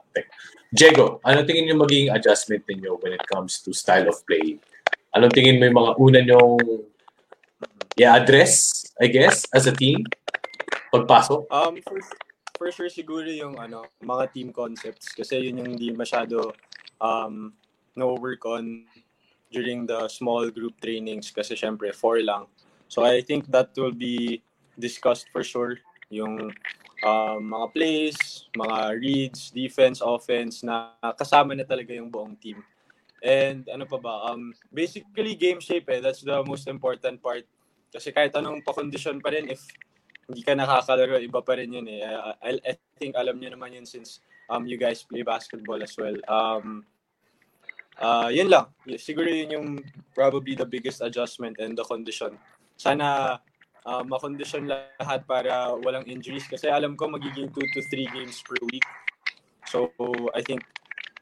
Diego, 0.72 1.20
anong 1.28 1.44
tingin 1.44 1.68
nyo 1.68 1.84
magiging 1.84 2.08
adjustment 2.16 2.64
niyo 2.72 2.96
when 3.04 3.12
it 3.12 3.26
comes 3.28 3.60
to 3.60 3.76
style 3.76 4.08
of 4.08 4.16
play? 4.24 4.56
Anong 5.12 5.36
tingin 5.36 5.60
mo 5.60 5.68
yung 5.68 5.76
mga 5.76 5.92
una 6.00 6.20
nyong 6.24 6.64
i-address, 8.00 8.88
I 8.96 9.12
guess, 9.12 9.44
as 9.52 9.68
a 9.68 9.76
team? 9.76 10.08
Pagpasok? 10.96 11.52
Um, 11.52 11.84
for, 11.84 12.00
for 12.56 12.68
sure 12.72 12.88
siguro 12.88 13.28
yung 13.28 13.60
ano, 13.60 13.84
mga 14.00 14.32
team 14.32 14.50
concepts 14.56 15.12
kasi 15.12 15.52
yun 15.52 15.60
yung 15.60 15.70
hindi 15.76 15.92
masyado 15.92 16.56
um, 17.04 17.52
no-work 18.00 18.40
on 18.48 18.88
during 19.52 19.84
the 19.84 20.08
small 20.08 20.48
group 20.48 20.80
trainings 20.80 21.28
kasi 21.28 21.60
syempre 21.60 21.92
four 21.92 22.24
lang. 22.24 22.48
So 22.88 23.04
I 23.04 23.20
think 23.20 23.52
that 23.52 23.76
will 23.76 23.92
be 23.92 24.40
discussed 24.80 25.28
for 25.36 25.44
sure 25.44 25.76
yung 26.10 26.50
um, 27.06 27.40
mga 27.40 27.68
plays, 27.74 28.50
mga 28.58 28.78
reads, 29.00 29.54
defense, 29.54 30.02
offense 30.02 30.66
na 30.66 30.94
kasama 31.16 31.56
na 31.56 31.64
talaga 31.64 31.94
yung 31.94 32.12
buong 32.12 32.36
team. 32.38 32.60
And 33.20 33.68
ano 33.68 33.86
pa 33.86 34.00
ba, 34.00 34.32
um, 34.32 34.56
basically 34.72 35.36
game 35.36 35.60
shape 35.60 35.88
eh, 35.92 36.00
that's 36.00 36.24
the 36.24 36.40
most 36.44 36.68
important 36.68 37.20
part. 37.22 37.44
Kasi 37.90 38.14
kahit 38.14 38.34
anong 38.38 38.62
pa-condition 38.62 39.20
pa 39.20 39.34
rin, 39.34 39.50
if 39.50 39.60
hindi 40.30 40.46
ka 40.46 40.54
nakakalaro, 40.54 41.18
iba 41.18 41.42
pa 41.42 41.58
rin 41.58 41.74
yun 41.74 41.88
eh. 41.90 42.06
I, 42.46 42.62
I 42.62 42.74
think 43.02 43.18
alam 43.18 43.42
niyo 43.42 43.58
naman 43.58 43.74
yun 43.74 43.86
since 43.90 44.22
um, 44.46 44.70
you 44.70 44.78
guys 44.78 45.02
play 45.02 45.26
basketball 45.26 45.82
as 45.82 45.98
well. 45.98 46.14
Um, 46.30 46.86
uh, 47.98 48.30
yun 48.30 48.48
lang. 48.48 48.70
Siguro 49.02 49.26
yun 49.26 49.50
yung 49.50 49.68
probably 50.14 50.54
the 50.54 50.70
biggest 50.70 51.02
adjustment 51.02 51.58
and 51.58 51.74
the 51.74 51.84
condition. 51.84 52.38
Sana 52.78 53.42
uh, 53.90 54.04
makondisyon 54.06 54.70
lahat 54.70 55.26
para 55.26 55.74
walang 55.82 56.06
injuries 56.06 56.46
kasi 56.46 56.70
alam 56.70 56.94
ko 56.94 57.10
magiging 57.10 57.50
2 57.50 57.74
to 57.74 57.82
3 57.82 58.06
games 58.14 58.38
per 58.46 58.62
week. 58.70 58.86
So 59.66 59.90
I 60.38 60.46
think 60.46 60.62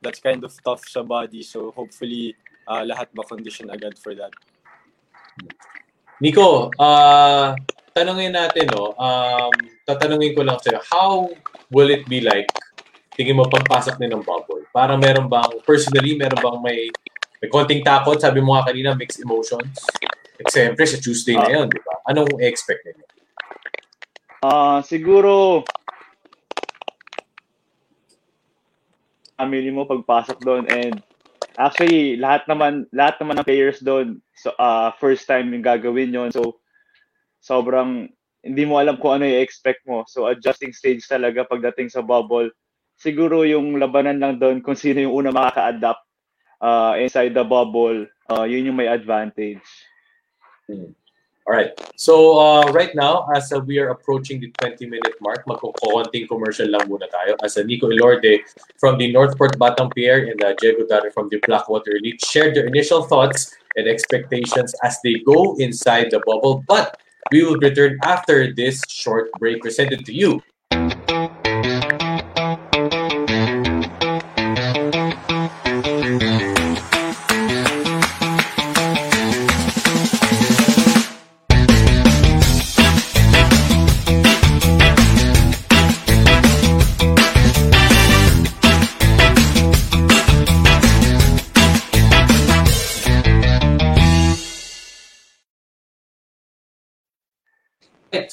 that's 0.04 0.20
kind 0.20 0.44
of 0.44 0.52
tough 0.60 0.84
sa 0.84 1.08
body. 1.08 1.48
So 1.48 1.72
hopefully 1.72 2.36
uh, 2.68 2.84
lahat 2.84 3.08
makondisyon 3.16 3.72
agad 3.72 3.96
for 3.96 4.12
that. 4.20 4.36
Nico, 6.20 6.74
uh, 6.76 7.56
tanungin 7.94 8.34
natin, 8.34 8.74
no, 8.74 8.98
um, 8.98 9.54
tatanungin 9.86 10.34
ko 10.34 10.42
lang 10.42 10.58
sa'yo, 10.58 10.82
how 10.90 11.30
will 11.70 11.94
it 11.94 12.04
be 12.10 12.26
like 12.26 12.50
tingin 13.14 13.38
mo 13.38 13.46
pagpasok 13.46 14.02
din 14.02 14.18
ng 14.18 14.26
bubble? 14.26 14.66
Para 14.74 14.98
meron 14.98 15.30
bang, 15.30 15.62
personally, 15.62 16.18
meron 16.18 16.42
bang 16.42 16.58
may, 16.66 16.80
may 17.38 17.50
konting 17.54 17.86
takot? 17.86 18.18
Sabi 18.18 18.42
mo 18.42 18.58
nga 18.58 18.74
kanina, 18.74 18.98
mixed 18.98 19.22
emotions. 19.22 19.78
Siyempre, 20.46 20.86
sa 20.86 21.02
Tuesday 21.02 21.34
na 21.34 21.50
ah. 21.50 21.54
yun, 21.62 21.66
di 21.66 21.82
ba? 21.82 21.94
Anong 22.14 22.38
expect 22.46 22.86
ninyo? 22.86 23.06
Ah, 24.46 24.48
uh, 24.48 24.80
siguro 24.86 25.66
family 29.38 29.70
mo 29.70 29.86
pagpasok 29.86 30.38
doon 30.42 30.66
and 30.70 30.98
actually 31.62 32.18
lahat 32.18 32.46
naman 32.50 32.90
lahat 32.90 33.22
naman 33.22 33.38
ng 33.38 33.48
players 33.48 33.78
doon 33.86 34.18
so 34.34 34.50
uh, 34.58 34.90
first 34.98 35.30
time 35.30 35.54
yung 35.54 35.62
gagawin 35.62 36.10
yon 36.10 36.34
so 36.34 36.58
sobrang 37.42 38.10
hindi 38.42 38.64
mo 38.66 38.82
alam 38.82 38.98
kung 38.98 39.22
ano 39.22 39.30
i-expect 39.30 39.86
mo 39.86 40.06
so 40.10 40.26
adjusting 40.26 40.74
stage 40.74 41.06
talaga 41.06 41.46
pagdating 41.46 41.90
sa 41.90 42.02
bubble 42.02 42.50
siguro 42.98 43.46
yung 43.46 43.78
labanan 43.78 44.18
lang 44.18 44.42
doon 44.42 44.62
kung 44.62 44.78
sino 44.78 45.06
yung 45.06 45.14
una 45.14 45.30
makaka-adapt 45.30 46.02
uh, 46.62 46.98
inside 46.98 47.38
the 47.38 47.46
bubble 47.46 48.10
uh, 48.34 48.46
yun 48.46 48.66
yung 48.70 48.78
may 48.78 48.90
advantage 48.90 49.66
Hmm. 50.68 50.92
All 51.48 51.56
right. 51.56 51.72
So 51.96 52.38
uh, 52.38 52.72
right 52.74 52.94
now, 52.94 53.26
as 53.34 53.54
uh, 53.54 53.60
we 53.60 53.80
are 53.80 53.90
approaching 53.96 54.42
the 54.42 54.52
20-minute 54.60 55.16
mark, 55.22 55.46
magkukunting 55.48 56.28
commercial 56.28 56.68
lang 56.68 56.92
muna 56.92 57.08
tayo. 57.08 57.40
As 57.40 57.56
uh, 57.56 57.64
Nico 57.64 57.88
Ilorde 57.88 58.44
from 58.76 59.00
the 59.00 59.08
Northport 59.16 59.56
Batang 59.56 59.96
Pier 59.96 60.28
and 60.28 60.36
uh, 60.44 60.52
Diego 60.60 60.84
Dari 60.84 61.08
from 61.16 61.32
the 61.32 61.40
Blackwater 61.48 61.96
Elite 61.96 62.20
shared 62.20 62.52
their 62.52 62.68
initial 62.68 63.08
thoughts 63.08 63.56
and 63.80 63.88
expectations 63.88 64.76
as 64.84 65.00
they 65.08 65.24
go 65.24 65.56
inside 65.56 66.12
the 66.12 66.20
bubble. 66.28 66.68
But 66.68 67.00
we 67.32 67.48
will 67.48 67.56
return 67.64 67.96
after 68.04 68.52
this 68.52 68.84
short 68.92 69.32
break 69.40 69.64
presented 69.64 70.04
to 70.04 70.12
you 70.12 70.44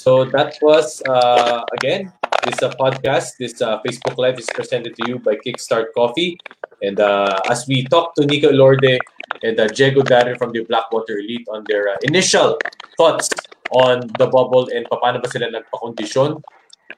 So 0.05 0.29
that 0.37 0.61
was 0.61 1.01
uh, 1.09 1.65
again 1.81 2.13
this 2.45 2.61
uh, 2.61 2.69
podcast. 2.77 3.41
This 3.41 3.63
uh, 3.65 3.81
Facebook 3.81 4.21
Live 4.21 4.37
is 4.37 4.45
presented 4.53 4.93
to 5.01 5.03
you 5.09 5.17
by 5.19 5.41
Kickstart 5.41 5.97
Coffee, 5.97 6.37
and 6.85 7.01
uh, 7.01 7.41
as 7.49 7.65
we 7.65 7.89
talk 7.89 8.13
to 8.21 8.27
Nico 8.29 8.53
Lorde 8.53 9.01
and 9.41 9.57
uh, 9.57 9.65
Diego 9.73 10.05
Darren 10.05 10.37
from 10.37 10.53
the 10.53 10.61
Blackwater 10.69 11.17
Elite 11.17 11.49
on 11.49 11.65
their 11.73 11.89
uh, 11.89 11.97
initial 12.03 12.61
thoughts 13.01 13.33
on 13.73 14.05
the 14.21 14.29
bubble 14.29 14.69
and 14.77 14.85
paano 14.93 15.25
ba 15.25 15.29
sila 15.33 15.49
nagpa-condition 15.49 16.37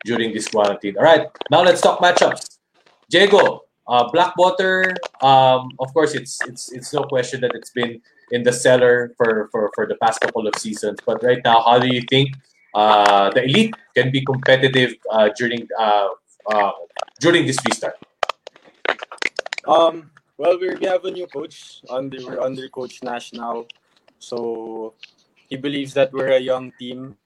during 0.03 0.35
this 0.35 0.51
quarantine. 0.51 0.99
All 0.99 1.07
right, 1.07 1.31
now 1.47 1.63
let's 1.63 1.79
talk 1.79 2.03
matchups. 2.03 2.59
Diego, 3.07 3.71
uh, 3.87 4.11
Blackwater. 4.11 4.83
Um, 5.23 5.71
of 5.79 5.95
course, 5.95 6.19
it's 6.19 6.43
it's 6.51 6.75
it's 6.75 6.91
no 6.91 7.07
question 7.07 7.39
that 7.47 7.55
it's 7.55 7.71
been 7.71 8.03
in 8.35 8.43
the 8.43 8.51
cellar 8.51 9.15
for 9.15 9.47
for 9.55 9.71
for 9.79 9.87
the 9.87 9.95
past 10.03 10.19
couple 10.19 10.51
of 10.51 10.59
seasons. 10.59 10.99
But 11.07 11.23
right 11.23 11.39
now, 11.47 11.63
how 11.63 11.79
do 11.79 11.87
you 11.87 12.03
think 12.11 12.35
the 12.77 13.43
elite 13.45 13.75
can 13.95 14.11
be 14.13 14.21
competitive 14.21 14.95
uh, 15.11 15.31
during 15.37 15.67
uh, 15.79 16.09
uh, 16.53 16.73
during 17.21 17.47
this 17.47 17.57
restart? 17.65 17.97
Um, 19.67 20.11
well, 20.37 20.59
we 20.61 20.77
have 20.85 21.05
a 21.05 21.11
new 21.11 21.27
coach 21.27 21.81
under 21.89 22.21
under 22.41 22.69
Coach 22.69 23.03
Nash 23.03 23.33
now, 23.33 23.65
so 24.19 24.95
he 25.49 25.57
believes 25.57 25.95
that 25.95 26.13
we're 26.13 26.37
a 26.37 26.41
young 26.41 26.73
team. 26.79 27.17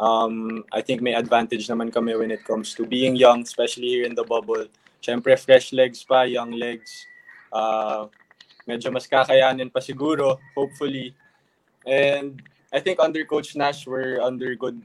Um, 0.00 0.64
I 0.72 0.80
think 0.80 1.02
may 1.02 1.14
advantage 1.14 1.68
naman 1.68 1.92
kami 1.92 2.16
when 2.16 2.30
it 2.30 2.42
comes 2.44 2.74
to 2.74 2.86
being 2.86 3.14
young, 3.14 3.42
especially 3.42 3.88
here 3.88 4.04
in 4.04 4.14
the 4.14 4.24
bubble. 4.24 4.66
Siyempre, 5.00 5.38
fresh 5.38 5.72
legs 5.72 6.02
pa, 6.04 6.22
young 6.26 6.52
legs. 6.52 7.06
Uh, 7.52 8.08
medyo 8.66 8.90
mas 8.92 9.06
kakayanin 9.06 9.70
pa 9.72 9.80
siguro, 9.80 10.40
hopefully. 10.56 11.14
And 11.86 12.42
I 12.72 12.78
think 12.80 13.00
under 13.00 13.24
Coach 13.24 13.56
Nash, 13.56 13.86
we're 13.86 14.20
under 14.20 14.54
good 14.54 14.80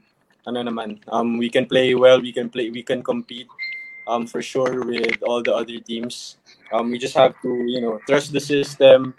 ano 0.46 0.62
naman, 0.62 1.02
um, 1.10 1.38
we 1.38 1.50
can 1.50 1.66
play 1.66 1.94
well, 1.94 2.20
we 2.20 2.32
can 2.32 2.48
play, 2.48 2.70
we 2.70 2.82
can 2.82 3.02
compete 3.02 3.48
um, 4.06 4.26
for 4.26 4.40
sure 4.42 4.84
with 4.86 5.18
all 5.22 5.42
the 5.42 5.54
other 5.54 5.78
teams. 5.80 6.38
Um, 6.72 6.90
we 6.90 6.98
just 6.98 7.14
have 7.14 7.34
to, 7.42 7.50
you 7.66 7.80
know, 7.80 7.98
trust 8.06 8.32
the 8.32 8.40
system, 8.40 9.14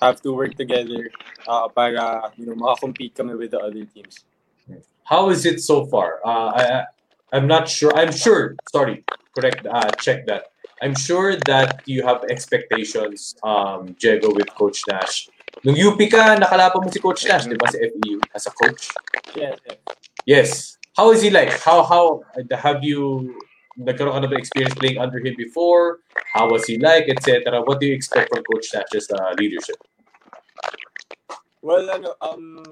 have 0.00 0.22
to 0.22 0.32
work 0.32 0.54
together 0.54 1.10
uh, 1.46 1.66
para, 1.68 2.30
you 2.36 2.46
know, 2.46 2.54
makakompete 2.54 3.14
kami 3.14 3.34
with 3.34 3.50
the 3.50 3.58
other 3.58 3.84
teams. 3.86 4.24
How 5.02 5.30
is 5.30 5.46
it 5.46 5.60
so 5.60 5.86
far? 5.86 6.20
Uh, 6.24 6.50
I, 6.54 6.84
I'm 7.32 7.46
not 7.46 7.68
sure. 7.68 7.90
I'm 7.96 8.12
sure. 8.12 8.54
Sorry, 8.70 9.04
correct. 9.34 9.66
Uh, 9.66 9.90
check 9.98 10.26
that. 10.26 10.54
I'm 10.82 10.94
sure 10.94 11.34
that 11.46 11.82
you 11.86 12.06
have 12.06 12.22
expectations, 12.30 13.34
um, 13.42 13.96
Diego, 13.98 14.30
with 14.30 14.46
Coach 14.54 14.82
Nash. 14.86 15.28
Nung 15.66 15.74
UP 15.74 15.98
ka, 16.06 16.38
nakalaban 16.38 16.86
mo 16.86 16.88
si 16.90 17.02
Coach 17.02 17.26
Nash, 17.26 17.50
di 17.50 17.58
ba, 17.58 17.66
sa 17.66 17.78
FEU, 17.82 18.22
as 18.30 18.46
a 18.46 18.52
coach? 18.54 18.94
Yes, 19.34 19.58
yes. 19.66 19.78
Yes. 20.28 20.50
How 20.94 21.10
is 21.14 21.22
he 21.22 21.30
like? 21.30 21.54
How 21.62 21.82
how 21.86 22.26
have 22.50 22.82
you 22.82 23.34
nagkaroon 23.78 24.18
ka 24.18 24.20
na 24.22 24.30
ba 24.30 24.34
experience 24.34 24.74
playing 24.74 24.98
under 24.98 25.22
him 25.22 25.34
before? 25.38 26.02
How 26.34 26.50
was 26.50 26.66
he 26.66 26.78
like, 26.78 27.06
etc. 27.06 27.62
What 27.62 27.78
do 27.78 27.86
you 27.86 27.94
expect 27.94 28.34
from 28.34 28.42
Coach 28.42 28.66
Nash's 28.74 29.06
uh, 29.14 29.34
leadership? 29.38 29.78
Well, 31.62 31.86
ano, 31.86 32.18
um, 32.18 32.62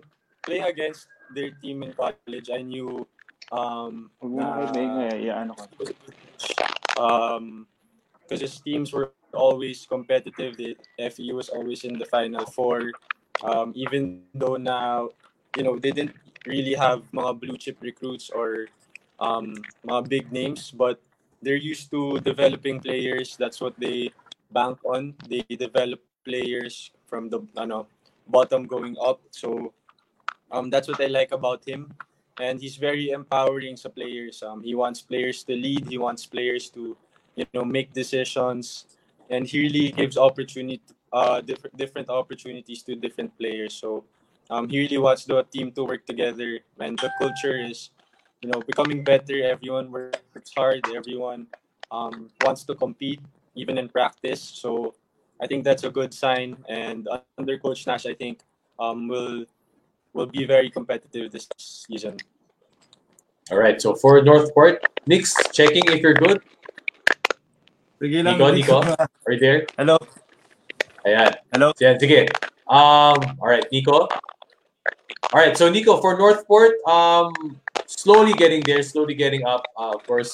playing 0.43 0.67
against 0.67 1.07
their 1.35 1.55
team 1.63 1.87
in 1.87 1.95
college, 1.95 2.51
I 2.51 2.63
knew 2.63 3.07
um, 3.55 4.11
Huwag 4.19 4.33
na 4.35 4.47
kayo 4.59 4.67
maingay. 4.75 5.17
Iya, 5.31 5.47
ano 5.47 5.55
ka. 5.55 5.65
um, 6.99 7.67
because 8.27 8.43
his 8.43 8.59
teams 8.59 8.91
were 8.91 9.15
always 9.37 9.87
competitive. 9.87 10.57
The 10.57 10.77
FE 10.99 11.33
was 11.33 11.49
always 11.49 11.85
in 11.85 11.99
the 11.99 12.07
final 12.07 12.47
four. 12.47 12.93
Um, 13.45 13.73
even 13.77 14.25
though 14.35 14.57
now, 14.57 15.11
you 15.57 15.63
know, 15.63 15.79
they 15.79 15.93
didn't 15.93 16.17
really 16.47 16.75
have 16.75 17.05
mga 17.13 17.41
blue 17.41 17.57
chip 17.57 17.77
recruits 17.81 18.31
or 18.31 18.69
um, 19.21 19.55
mga 19.87 20.09
big 20.09 20.33
names, 20.33 20.71
but 20.71 21.01
they're 21.43 21.61
used 21.61 21.91
to 21.91 22.19
developing 22.21 22.81
players. 22.81 23.37
That's 23.37 23.61
what 23.61 23.79
they 23.79 24.11
bank 24.51 24.79
on. 24.85 25.15
They 25.29 25.45
develop 25.49 26.01
players 26.25 26.91
from 27.07 27.29
the 27.29 27.41
ano, 27.57 27.87
bottom 28.27 28.67
going 28.67 28.97
up. 29.01 29.21
So 29.31 29.73
um, 30.51 30.71
that's 30.71 30.89
what 30.89 31.01
I 31.01 31.07
like 31.07 31.33
about 31.33 31.67
him. 31.67 31.95
And 32.41 32.61
he's 32.61 32.77
very 32.77 33.11
empowering 33.11 33.77
sa 33.77 33.89
players. 33.89 34.43
Um, 34.43 34.63
he 34.63 34.75
wants 34.75 35.01
players 35.01 35.43
to 35.45 35.55
lead. 35.57 35.89
He 35.89 35.97
wants 35.97 36.27
players 36.27 36.69
to, 36.77 36.97
you 37.35 37.47
know, 37.55 37.65
make 37.65 37.93
decisions. 37.93 38.85
And 39.31 39.47
he 39.47 39.61
really 39.61 39.91
gives 39.93 40.17
opportunity, 40.17 40.83
uh, 41.13 41.41
different 41.41 41.77
different 41.77 42.09
opportunities 42.09 42.83
to 42.85 42.95
different 42.95 43.37
players. 43.39 43.75
So 43.75 44.05
um, 44.51 44.69
he 44.69 44.79
really 44.79 44.99
wants 44.99 45.25
the 45.25 45.43
team 45.45 45.73
to 45.73 45.85
work 45.85 46.07
together. 46.07 46.61
And 46.79 46.99
the 46.99 47.11
culture 47.19 47.59
is, 47.59 47.91
you 48.43 48.51
know, 48.51 48.61
becoming 48.63 49.03
better. 49.03 49.43
Everyone 49.43 49.91
works 49.91 50.53
hard. 50.57 50.87
Everyone 50.95 51.47
um, 51.91 52.31
wants 52.45 52.65
to 52.65 52.75
compete, 52.75 53.21
even 53.55 53.79
in 53.79 53.89
practice. 53.89 54.41
So 54.41 54.95
I 55.41 55.47
think 55.47 55.65
that's 55.65 55.85
a 55.85 55.91
good 55.91 56.15
sign. 56.15 56.57
And 56.69 57.09
under 57.39 57.59
Coach 57.59 57.87
Nash, 57.87 58.07
I 58.07 58.15
think 58.15 58.41
um, 58.79 59.09
will 59.09 59.45
will 60.13 60.27
be 60.27 60.45
very 60.45 60.71
competitive 60.71 61.31
this 61.31 61.49
season. 61.59 62.17
All 63.51 63.59
right. 63.59 63.81
So 63.81 63.95
for 63.95 64.21
Northport, 64.23 64.83
Nick's 65.07 65.35
checking 65.53 65.85
if 65.87 66.01
you're 66.01 66.15
good. 66.15 66.43
Sige 67.97 68.21
lang. 68.21 68.37
Nico, 68.37 68.53
Nico, 68.53 68.77
are 68.85 69.33
you 69.33 69.41
there? 69.41 69.67
Hello. 69.77 69.97
Ayan. 71.09 71.33
Hello. 71.49 71.73
Sige, 71.73 71.97
sige. 71.97 72.21
Um, 72.69 73.17
all 73.41 73.49
right, 73.49 73.65
Nico. 73.73 74.05
All 75.33 75.41
right, 75.41 75.57
so 75.57 75.69
Nico, 75.73 75.97
for 76.01 76.17
Northport, 76.19 76.77
um, 76.87 77.33
slowly 77.87 78.33
getting 78.35 78.61
there, 78.63 78.83
slowly 78.83 79.15
getting 79.15 79.45
up, 79.49 79.65
uh, 79.79 79.97
of 79.97 80.07
course, 80.07 80.31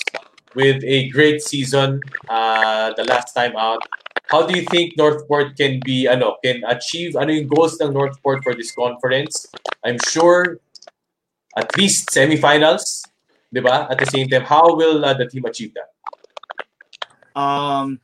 with 0.54 0.82
a 0.84 1.08
great 1.10 1.40
season 1.40 2.00
uh, 2.28 2.92
the 2.98 3.04
last 3.04 3.32
time 3.32 3.56
out. 3.56 3.80
How 4.26 4.44
do 4.44 4.58
you 4.58 4.66
think 4.66 4.98
Northport 4.98 5.56
can 5.56 5.80
be, 5.84 6.08
ano, 6.08 6.36
can 6.44 6.64
achieve, 6.66 7.16
ano 7.16 7.32
yung 7.32 7.46
goals 7.46 7.80
ng 7.80 7.92
Northport 7.92 8.42
for 8.42 8.54
this 8.54 8.74
conference? 8.74 9.46
I'm 9.84 9.98
sure 10.08 10.58
at 11.56 11.70
least 11.78 12.10
semifinals, 12.10 13.06
di 13.52 13.60
ba? 13.60 13.86
At 13.88 13.98
the 13.98 14.06
same 14.06 14.28
time, 14.28 14.44
how 14.44 14.74
will 14.74 15.04
uh, 15.04 15.14
the 15.14 15.28
team 15.28 15.44
achieve 15.44 15.72
that? 15.74 15.91
Um, 17.32 18.00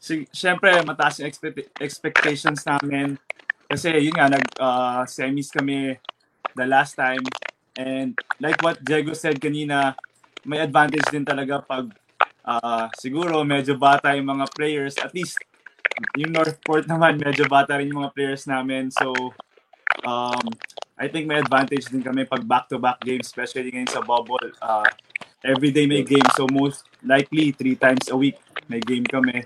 si, 0.00 0.28
syempre, 0.32 0.76
mataas 0.84 1.20
yung 1.20 1.28
expect- 1.28 1.72
expectations 1.80 2.64
namin. 2.68 3.16
Kasi 3.64 3.90
yun 3.96 4.14
nga, 4.14 4.28
nag-semis 4.28 5.48
kami 5.48 5.96
the 6.52 6.66
last 6.68 6.94
time. 6.94 7.24
And 7.74 8.14
like 8.38 8.62
what 8.62 8.78
Diego 8.84 9.16
said 9.16 9.42
kanina, 9.42 9.98
may 10.46 10.62
advantage 10.62 11.08
din 11.10 11.26
talaga 11.26 11.64
pag 11.64 11.90
ah, 12.44 12.92
siguro 13.00 13.42
medyo 13.42 13.74
bata 13.74 14.12
yung 14.14 14.28
mga 14.28 14.46
players. 14.52 14.94
At 15.00 15.16
least, 15.16 15.40
yung 16.20 16.36
Northport 16.36 16.84
naman, 16.86 17.18
medyo 17.18 17.48
bata 17.48 17.80
rin 17.80 17.90
yung 17.90 18.04
mga 18.04 18.14
players 18.14 18.44
namin. 18.44 18.92
So, 18.92 19.10
um, 20.04 20.44
I 20.94 21.10
think 21.10 21.26
may 21.26 21.42
advantage 21.42 21.90
din 21.90 22.04
kami 22.04 22.28
pag 22.28 22.44
back-to-back 22.46 23.02
games, 23.02 23.26
especially 23.26 23.74
ngayon 23.74 23.90
sa 23.90 24.04
bubble. 24.04 24.52
Uh, 24.62 24.86
every 25.44 25.70
day 25.70 25.84
may 25.84 26.00
game, 26.00 26.24
so 26.32 26.48
most 26.48 26.88
likely 27.04 27.52
three 27.52 27.76
times 27.76 28.08
a 28.08 28.16
week 28.16 28.40
may 28.66 28.80
game 28.80 29.04
kami. 29.04 29.44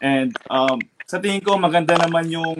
And 0.00 0.32
um, 0.48 0.80
sa 1.04 1.20
tingin 1.20 1.44
ko 1.44 1.60
maganda 1.60 2.00
naman 2.00 2.32
yung 2.32 2.56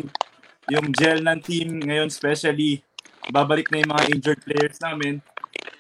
yung 0.68 0.92
gel 0.92 1.24
ng 1.24 1.40
team 1.40 1.80
ngayon, 1.80 2.12
especially 2.12 2.84
babalik 3.32 3.72
na 3.72 3.80
yung 3.80 3.92
mga 3.96 4.04
injured 4.12 4.40
players 4.44 4.78
namin. 4.78 5.24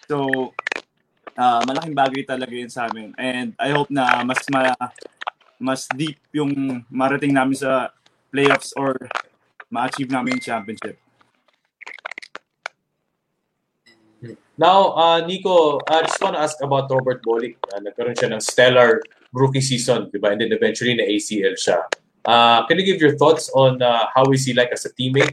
So, 0.08 0.50
ah, 1.36 1.62
malaking 1.68 1.94
bagay 1.94 2.22
talaga 2.26 2.50
yun 2.50 2.72
sa 2.72 2.88
amin. 2.88 3.14
And 3.20 3.54
I 3.60 3.70
hope 3.70 3.92
na 3.92 4.24
mas 4.24 4.42
ma, 4.50 4.74
mas 5.60 5.86
deep 5.92 6.18
yung 6.32 6.82
marating 6.88 7.36
namin 7.36 7.60
sa 7.60 7.92
playoffs 8.32 8.72
or 8.74 8.96
ma-achieve 9.70 10.10
namin 10.10 10.40
yung 10.40 10.44
championship. 10.44 10.98
Now, 14.60 14.92
uh, 14.92 15.20
Nico, 15.24 15.80
I 15.88 16.04
just 16.04 16.20
want 16.20 16.36
to 16.36 16.42
ask 16.44 16.60
about 16.60 16.92
Robert 16.92 17.24
Bolick. 17.24 17.56
Uh, 17.72 17.80
nagkaroon 17.80 18.12
siya 18.12 18.28
ng 18.36 18.42
stellar 18.44 19.00
rookie 19.32 19.64
season, 19.64 20.12
di 20.12 20.20
ba? 20.20 20.36
And 20.36 20.44
then 20.44 20.52
eventually 20.52 20.92
na 20.92 21.08
ACL 21.08 21.56
siya. 21.56 21.88
Uh, 22.24 22.68
can 22.68 22.76
you 22.76 22.84
give 22.84 23.00
your 23.00 23.16
thoughts 23.16 23.48
on 23.56 23.80
uh, 23.80 24.04
how 24.12 24.28
is 24.28 24.44
he 24.44 24.52
like 24.52 24.68
as 24.68 24.84
a 24.84 24.92
teammate, 24.92 25.32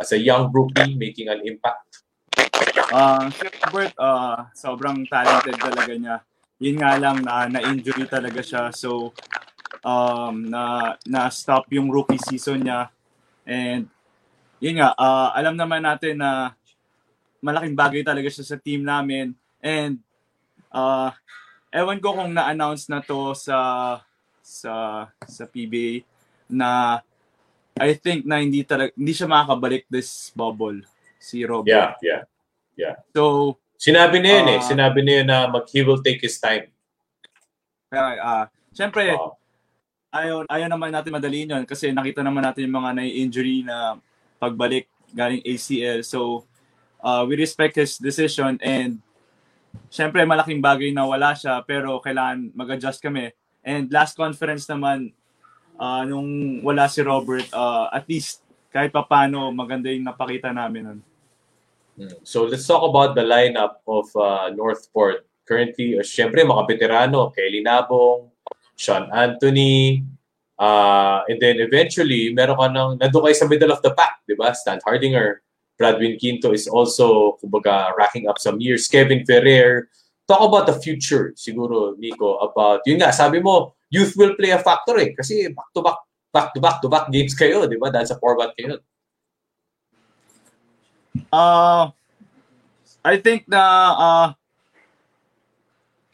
as 0.00 0.12
a 0.12 0.18
young 0.18 0.48
rookie 0.48 0.96
making 0.96 1.28
an 1.28 1.44
impact? 1.44 1.92
Ah, 2.92 3.28
si 3.32 3.44
Robert, 3.64 3.92
ah, 4.00 4.48
sobrang 4.52 5.04
talented 5.08 5.56
talaga 5.56 5.92
niya. 5.92 6.16
Yun 6.60 6.76
nga 6.76 6.92
lang 7.00 7.24
na 7.24 7.48
na-injury 7.48 8.04
talaga 8.08 8.40
siya. 8.44 8.68
So 8.72 9.16
um 9.82 10.46
na 10.46 10.94
na-stop 11.08 11.68
yung 11.72 11.88
rookie 11.88 12.20
season 12.20 12.68
niya. 12.68 12.92
And 13.44 13.88
yun 14.60 14.80
nga, 14.80 14.92
ah, 14.96 15.32
alam 15.32 15.56
naman 15.56 15.84
natin 15.84 16.20
na 16.20 16.56
malaking 17.42 17.74
bagay 17.74 18.06
talaga 18.06 18.30
siya 18.30 18.46
sa 18.46 18.56
team 18.56 18.86
namin. 18.86 19.34
And 19.58 19.98
ah 20.70 21.12
ewan 21.74 21.98
ko 21.98 22.14
kung 22.14 22.32
na-announce 22.32 22.86
na 22.88 23.02
to 23.02 23.34
sa 23.34 23.58
sa 24.40 25.06
sa 25.26 25.44
PBA 25.44 26.06
na 26.46 27.02
I 27.76 27.98
think 27.98 28.24
na 28.24 28.38
hindi 28.38 28.62
talaga 28.62 28.94
hindi 28.94 29.12
siya 29.12 29.26
makakabalik 29.26 29.90
this 29.90 30.30
bubble 30.32 30.80
si 31.18 31.42
Robert. 31.42 31.98
Yeah, 32.00 32.24
yeah. 32.78 32.96
So 33.12 33.56
Sinabi 33.82 34.22
na 34.22 34.28
yun 34.38 34.46
eh. 34.46 34.58
Ah. 34.58 34.62
Sinabi 34.62 35.02
na 35.02 35.12
yun 35.18 35.26
na 35.26 35.38
mag, 35.50 35.66
he 35.66 35.82
will 35.82 35.98
take 35.98 36.22
his 36.22 36.38
time. 36.38 36.70
Kaya, 37.90 38.14
ah, 38.22 38.44
syempre, 38.70 39.10
Uh, 39.10 39.34
ayaw, 40.14 40.46
ayaw 40.46 40.68
naman 40.70 40.94
natin 40.94 41.10
madaliin 41.10 41.50
yun 41.50 41.64
kasi 41.66 41.90
nakita 41.90 42.22
naman 42.22 42.46
natin 42.46 42.70
yung 42.70 42.78
mga 42.78 42.94
na-injury 42.94 43.66
na 43.66 43.98
pagbalik 44.38 44.86
galing 45.10 45.42
ACL. 45.42 46.06
So, 46.06 46.46
uh, 47.02 47.26
we 47.26 47.36
respect 47.36 47.76
his 47.76 47.98
decision 47.98 48.56
and 48.62 49.02
syempre 49.90 50.24
malaking 50.24 50.62
bagay 50.62 50.94
na 50.94 51.04
wala 51.04 51.34
siya 51.36 51.60
pero 51.66 52.00
kailangan 52.00 52.54
mag-adjust 52.54 53.02
kami. 53.02 53.34
And 53.62 53.90
last 53.92 54.18
conference 54.18 54.66
naman, 54.66 55.12
ah, 55.78 56.02
nung 56.06 56.62
wala 56.62 56.86
si 56.88 57.02
Robert, 57.02 57.46
ah, 57.52 57.90
at 57.92 58.06
least 58.06 58.42
kahit 58.72 58.94
papano 58.94 59.52
maganda 59.52 59.92
yung 59.92 60.08
napakita 60.08 60.50
namin 60.54 60.82
nun. 60.88 61.00
So 62.24 62.48
let's 62.48 62.64
talk 62.64 62.80
about 62.80 63.12
the 63.12 63.22
lineup 63.22 63.84
of 63.84 64.08
uh, 64.16 64.48
Northport. 64.56 65.28
Currently, 65.44 66.00
uh, 66.00 66.06
syempre 66.06 66.40
mga 66.40 66.64
veterano, 66.64 67.28
Kelly 67.36 67.60
Nabong, 67.60 68.32
Sean 68.80 69.12
Anthony, 69.12 70.00
uh, 70.56 71.20
and 71.28 71.36
then 71.36 71.60
eventually, 71.60 72.32
meron 72.32 72.56
ka 72.56 72.66
ng, 72.72 72.90
nandun 72.96 73.22
kayo 73.28 73.36
sa 73.36 73.44
middle 73.44 73.70
of 73.76 73.84
the 73.84 73.92
pack, 73.92 74.24
di 74.24 74.32
ba? 74.32 74.56
Stan 74.56 74.80
Hardinger, 74.80 75.44
Bradwin 75.82 76.14
Quinto 76.14 76.54
is 76.54 76.70
also, 76.70 77.34
kumbaga, 77.42 77.90
racking 77.98 78.30
up 78.30 78.38
some 78.38 78.62
years. 78.62 78.86
Kevin 78.86 79.26
Ferrer. 79.26 79.90
Talk 80.30 80.46
about 80.46 80.70
the 80.70 80.78
future, 80.78 81.34
siguro, 81.34 81.98
Nico, 81.98 82.38
about, 82.38 82.86
yun 82.86 83.02
nga, 83.02 83.10
sabi 83.10 83.42
mo, 83.42 83.74
youth 83.90 84.14
will 84.14 84.38
play 84.38 84.54
a 84.54 84.62
factor 84.62 84.94
eh. 85.02 85.10
Kasi 85.10 85.50
back-to-back, 85.50 85.98
back-to-back-to-back 86.30 87.10
games 87.10 87.34
kayo, 87.34 87.66
di 87.66 87.74
ba? 87.74 87.90
Dahil 87.90 88.06
sa 88.06 88.22
format 88.22 88.54
kayo. 88.54 88.78
Uh, 91.34 91.90
I 93.02 93.18
think 93.18 93.50
na 93.50 93.62
uh, 93.98 94.28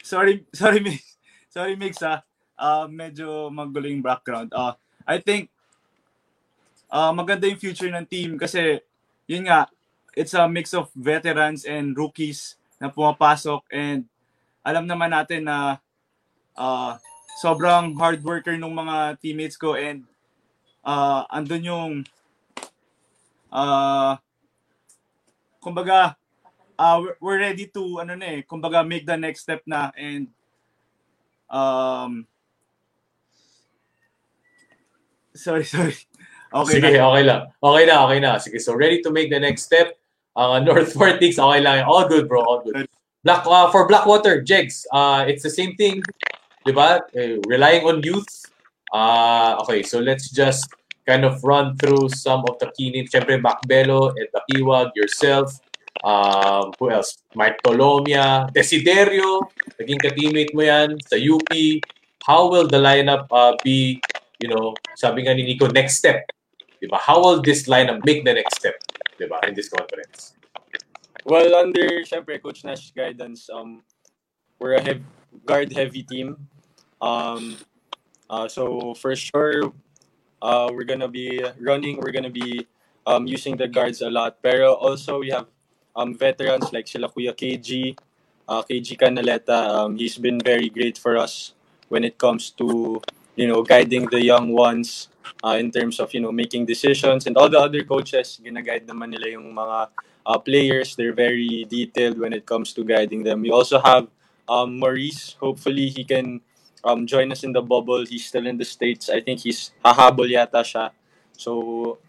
sorry, 0.01 0.43
sorry, 0.57 0.81
Mix. 0.81 1.05
Sorry, 1.53 1.77
Mix, 1.77 2.01
ah. 2.01 2.25
Uh, 2.57 2.89
medyo 2.89 3.53
maguling 3.53 4.01
background. 4.01 4.49
Uh, 4.51 4.73
I 5.05 5.21
think 5.21 5.53
uh, 6.89 7.13
maganda 7.13 7.45
yung 7.45 7.61
future 7.61 7.93
ng 7.93 8.09
team 8.09 8.35
kasi 8.35 8.81
yun 9.29 9.45
nga, 9.45 9.69
it's 10.17 10.33
a 10.33 10.49
mix 10.49 10.73
of 10.73 10.89
veterans 10.97 11.61
and 11.61 11.93
rookies 11.93 12.57
na 12.81 12.89
pumapasok 12.89 13.61
and 13.69 14.09
alam 14.65 14.89
naman 14.89 15.13
natin 15.13 15.45
na 15.45 15.77
uh, 16.57 16.97
sobrang 17.37 17.93
hard 17.93 18.25
worker 18.25 18.57
ng 18.57 18.73
mga 18.73 19.21
teammates 19.21 19.53
ko 19.53 19.77
and 19.77 20.09
uh, 20.81 21.29
andun 21.29 21.69
yung 21.69 21.93
uh, 23.53 24.17
kumbaga 25.61 26.17
uh, 26.73 26.97
we're 27.21 27.37
ready 27.37 27.69
to 27.69 28.01
ano 28.01 28.17
na 28.17 28.39
eh 28.39 28.41
kumbaga 28.41 28.81
make 28.81 29.05
the 29.05 29.15
next 29.15 29.45
step 29.45 29.61
na 29.69 29.93
and 29.93 30.25
um 31.53 32.25
sorry 35.37 35.63
sorry 35.69 36.08
okay 36.53 36.81
sige 36.81 36.97
na. 36.97 37.09
okay 37.09 37.23
lang. 37.23 37.41
Okay 37.61 37.83
na 37.85 37.95
okay 38.05 38.19
na. 38.19 38.31
Sige 38.41 38.57
so 38.61 38.73
ready 38.73 39.01
to 39.01 39.09
make 39.13 39.29
the 39.29 39.39
next 39.39 39.63
step. 39.65 39.95
Uh, 40.35 40.59
North 40.65 40.93
Fortix 40.93 41.37
okay 41.37 41.61
lang. 41.61 41.85
All 41.85 42.07
good 42.07 42.27
bro 42.27 42.41
all 42.41 42.61
good. 42.61 42.89
Black 43.23 43.43
uh, 43.45 43.67
for 43.69 43.87
Blackwater 43.87 44.41
Jegs 44.41 44.87
uh, 44.95 45.25
it's 45.27 45.43
the 45.43 45.51
same 45.51 45.75
thing 45.75 45.99
di 46.63 46.71
ba? 46.71 47.03
Uh, 47.11 47.39
relying 47.51 47.83
on 47.83 47.99
youth 47.99 48.27
uh, 48.95 49.59
okay 49.59 49.83
so 49.83 49.99
let's 49.99 50.31
just 50.31 50.71
kind 51.03 51.27
of 51.27 51.41
run 51.43 51.75
through 51.75 52.07
some 52.11 52.45
of 52.47 52.55
the 52.63 52.71
key 52.77 52.91
names. 52.95 53.11
Syempre 53.11 53.35
Macbelo 53.39 54.15
Ed 54.15 54.31
Bakiwag 54.31 54.95
yourself. 54.95 55.51
Um, 55.99 56.71
who 56.79 56.87
else? 56.95 57.19
Mike 57.35 57.59
Tolomia 57.59 58.47
Desiderio 58.55 59.43
naging 59.75 59.99
ka-teammate 59.99 60.55
mo 60.55 60.63
yan 60.63 60.95
sa 61.03 61.19
UP 61.19 61.51
how 62.23 62.47
will 62.47 62.71
the 62.71 62.79
lineup 62.79 63.27
uh, 63.35 63.51
be 63.67 63.99
you 64.39 64.47
know, 64.47 64.73
sabi 64.95 65.27
nga 65.27 65.35
ni 65.35 65.43
Nico, 65.43 65.67
next 65.67 65.99
step. 65.99 66.23
Diba? 66.81 66.99
How 66.99 67.19
will 67.19 67.41
this 67.41 67.67
lineup 67.67 68.05
make 68.05 68.23
the 68.23 68.33
next 68.33 68.55
step 68.55 68.75
diba, 69.19 69.37
in 69.47 69.53
this 69.53 69.69
conference? 69.69 70.35
Well, 71.25 71.55
under, 71.55 72.03
syempre, 72.07 72.41
Coach 72.41 72.63
Nash 72.63 72.91
guidance, 72.91 73.49
um, 73.51 73.83
we're 74.59 74.75
a 74.75 74.81
hev- 74.81 75.03
guard-heavy 75.45 76.03
team. 76.03 76.47
Um, 77.01 77.57
uh, 78.29 78.47
so, 78.47 78.93
for 78.93 79.15
sure, 79.15 79.73
uh, 80.41 80.69
we're 80.71 80.87
gonna 80.87 81.07
be 81.07 81.43
running, 81.59 81.97
we're 81.97 82.11
gonna 82.11 82.29
be 82.31 82.65
um, 83.05 83.27
using 83.27 83.57
the 83.57 83.67
guards 83.67 84.01
a 84.01 84.09
lot. 84.09 84.41
Pero 84.41 84.73
also, 84.73 85.19
we 85.19 85.29
have 85.29 85.47
um, 85.95 86.15
veterans 86.15 86.71
like 86.71 86.87
sila 86.87 87.09
Kuya 87.09 87.35
KG, 87.35 87.97
uh, 88.47 88.63
KG 88.63 88.95
Canaleta. 88.95 89.67
Um, 89.67 89.97
he's 89.97 90.17
been 90.17 90.39
very 90.39 90.69
great 90.69 90.97
for 90.97 91.17
us 91.17 91.53
when 91.89 92.03
it 92.03 92.17
comes 92.17 92.51
to 92.51 93.01
you 93.35 93.47
know, 93.47 93.63
guiding 93.63 94.05
the 94.07 94.23
young 94.23 94.51
ones 94.51 95.09
uh, 95.43 95.57
in 95.59 95.71
terms 95.71 95.99
of, 95.99 96.13
you 96.13 96.21
know, 96.21 96.31
making 96.31 96.65
decisions. 96.65 97.27
And 97.27 97.37
all 97.37 97.49
the 97.49 97.59
other 97.59 97.83
coaches, 97.83 98.39
gina-guide 98.41 98.87
naman 98.87 99.11
nila 99.11 99.29
yung 99.29 99.53
mga 99.53 99.87
uh, 100.25 100.39
players. 100.39 100.95
They're 100.95 101.13
very 101.13 101.65
detailed 101.69 102.19
when 102.19 102.33
it 102.33 102.45
comes 102.45 102.73
to 102.73 102.83
guiding 102.83 103.23
them. 103.23 103.41
We 103.41 103.51
also 103.51 103.79
have 103.79 104.07
um, 104.47 104.79
Maurice. 104.79 105.35
Hopefully, 105.39 105.89
he 105.89 106.03
can 106.03 106.41
um, 106.83 107.05
join 107.07 107.31
us 107.31 107.43
in 107.43 107.53
the 107.53 107.61
bubble. 107.61 108.05
He's 108.05 108.25
still 108.25 108.47
in 108.47 108.57
the 108.57 108.65
States. 108.65 109.09
I 109.09 109.21
think 109.21 109.41
he's 109.41 109.71
hahabol 109.83 110.29
yata 110.29 110.65
siya. 110.65 110.91
So, 111.37 111.99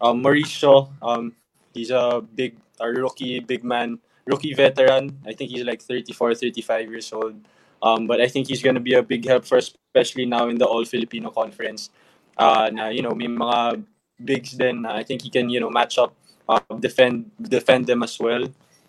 um, 0.00 0.20
Maurice 0.20 0.50
Shaw, 0.50 0.88
um, 1.00 1.32
he's 1.72 1.90
a 1.90 2.20
big, 2.20 2.56
a 2.80 2.88
rookie, 2.88 3.40
big 3.40 3.64
man, 3.64 3.98
rookie 4.26 4.52
veteran. 4.52 5.16
I 5.26 5.32
think 5.32 5.50
he's 5.50 5.64
like 5.64 5.80
34, 5.80 6.34
35 6.34 6.90
years 6.90 7.12
old. 7.12 7.36
Um, 7.82 8.06
but 8.06 8.20
I 8.20 8.28
think 8.28 8.48
he's 8.48 8.62
going 8.62 8.74
to 8.74 8.80
be 8.80 8.94
a 8.94 9.02
big 9.02 9.26
help 9.26 9.44
for 9.44 9.58
us, 9.58 9.72
especially 9.94 10.26
now 10.26 10.50
in 10.50 10.58
the 10.58 10.66
All 10.66 10.84
Filipino 10.84 11.30
Conference. 11.30 11.94
Uh, 12.34 12.66
na, 12.74 12.90
you 12.90 12.98
know, 12.98 13.14
may 13.14 13.30
mga 13.30 13.78
bigs 14.18 14.58
na 14.58 14.98
I 14.98 15.06
think 15.06 15.22
he 15.22 15.30
can, 15.30 15.46
you 15.46 15.62
know, 15.62 15.70
match 15.70 16.02
up, 16.02 16.10
uh, 16.50 16.58
defend 16.82 17.30
defend 17.38 17.86
them 17.86 18.02
as 18.02 18.18
well. 18.18 18.42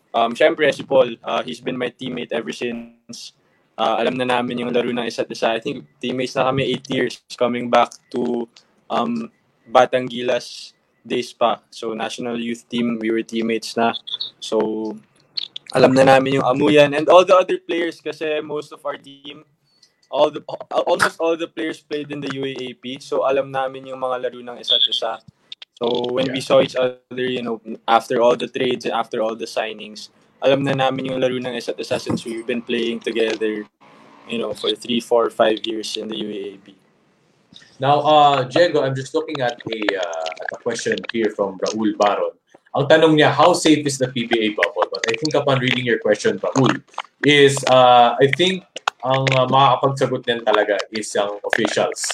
Um, 0.09 0.33
Siyempre, 0.33 0.73
si 0.73 0.81
Paul, 0.81 1.13
uh, 1.21 1.45
he's 1.45 1.61
been 1.61 1.77
my 1.77 1.93
teammate 1.93 2.33
ever 2.33 2.49
since. 2.49 3.37
Uh, 3.77 4.01
alam 4.01 4.17
na 4.17 4.25
namin 4.25 4.65
yung 4.65 4.73
laro 4.73 4.89
ng 4.89 5.05
isa't 5.05 5.29
isa. 5.29 5.53
I 5.53 5.61
think 5.61 5.85
teammates 6.01 6.33
na 6.33 6.49
kami 6.49 6.73
8 6.81 6.95
years 6.95 7.21
coming 7.37 7.69
back 7.69 7.93
to 8.09 8.49
um, 8.89 9.29
Batang 9.69 10.09
Gilas 10.09 10.73
days 11.05 11.35
pa. 11.35 11.61
So, 11.69 11.93
national 11.93 12.39
youth 12.41 12.65
team, 12.65 12.97
we 12.97 13.11
were 13.11 13.21
teammates 13.21 13.77
na. 13.77 13.93
So, 14.39 14.95
alam 15.75 15.91
na 15.91 16.07
namin 16.07 16.39
yung 16.39 16.47
Amuyan 16.47 16.95
and 16.95 17.05
all 17.11 17.27
the 17.27 17.35
other 17.35 17.59
players 17.59 17.99
kasi 17.99 18.39
most 18.39 18.71
of 18.71 18.79
our 18.87 18.95
team 18.95 19.43
all 20.09 20.29
the 20.29 20.41
almost 20.87 21.19
all 21.19 21.37
the 21.37 21.47
players 21.47 21.81
played 21.81 22.11
in 22.11 22.21
the 22.21 22.29
UAAP 22.29 23.01
so 23.01 23.25
alam 23.27 23.51
namin 23.51 23.87
yung 23.87 23.99
mga 23.99 24.29
laro 24.29 24.39
ng 24.41 24.57
isa't 24.59 24.83
isa 24.89 25.19
so 25.75 26.07
when 26.13 26.27
yeah. 26.27 26.35
we 26.35 26.41
saw 26.41 26.61
each 26.61 26.75
other 26.75 27.25
you 27.25 27.41
know 27.41 27.59
after 27.87 28.21
all 28.21 28.35
the 28.35 28.47
trades 28.47 28.85
and 28.85 28.93
after 28.93 29.21
all 29.21 29.35
the 29.35 29.47
signings 29.49 30.09
alam 30.41 30.61
na 30.61 30.77
namin 30.77 31.11
yung 31.11 31.19
laro 31.19 31.35
ng 31.35 31.55
isa't 31.57 31.79
isa 31.79 31.97
since 31.97 32.23
we've 32.23 32.45
been 32.45 32.61
playing 32.61 33.01
together 33.01 33.65
you 34.29 34.37
know 34.37 34.53
for 34.53 34.71
3 34.71 35.01
4 35.01 35.29
5 35.29 35.69
years 35.69 35.97
in 35.97 36.07
the 36.07 36.17
UAAP 36.17 36.77
now 37.81 37.99
uh 38.05 38.45
Diego 38.45 38.85
I'm 38.85 38.95
just 38.95 39.11
looking 39.17 39.41
at 39.41 39.57
a 39.57 39.79
uh, 39.99 40.29
at 40.41 40.49
a 40.53 40.59
question 40.61 40.95
here 41.11 41.33
from 41.33 41.57
Raul 41.59 41.97
Baron 41.97 42.35
ang 42.75 42.91
tanong 42.91 43.15
niya, 43.15 43.31
how 43.31 43.55
safe 43.55 43.87
is 43.87 43.95
the 43.95 44.11
PBA 44.11 44.51
bubble? 44.59 44.83
But 44.91 45.07
I 45.07 45.15
think 45.15 45.31
upon 45.31 45.63
reading 45.63 45.87
your 45.87 45.95
question, 46.03 46.35
Raul, 46.43 46.83
is 47.23 47.55
uh, 47.71 48.19
I 48.19 48.27
think 48.35 48.67
ang 49.05 49.29
uh, 49.37 49.45
makakapagsagot 49.45 50.21
din 50.25 50.41
talaga 50.41 50.81
is 50.89 51.13
ang 51.13 51.37
officials, 51.45 52.09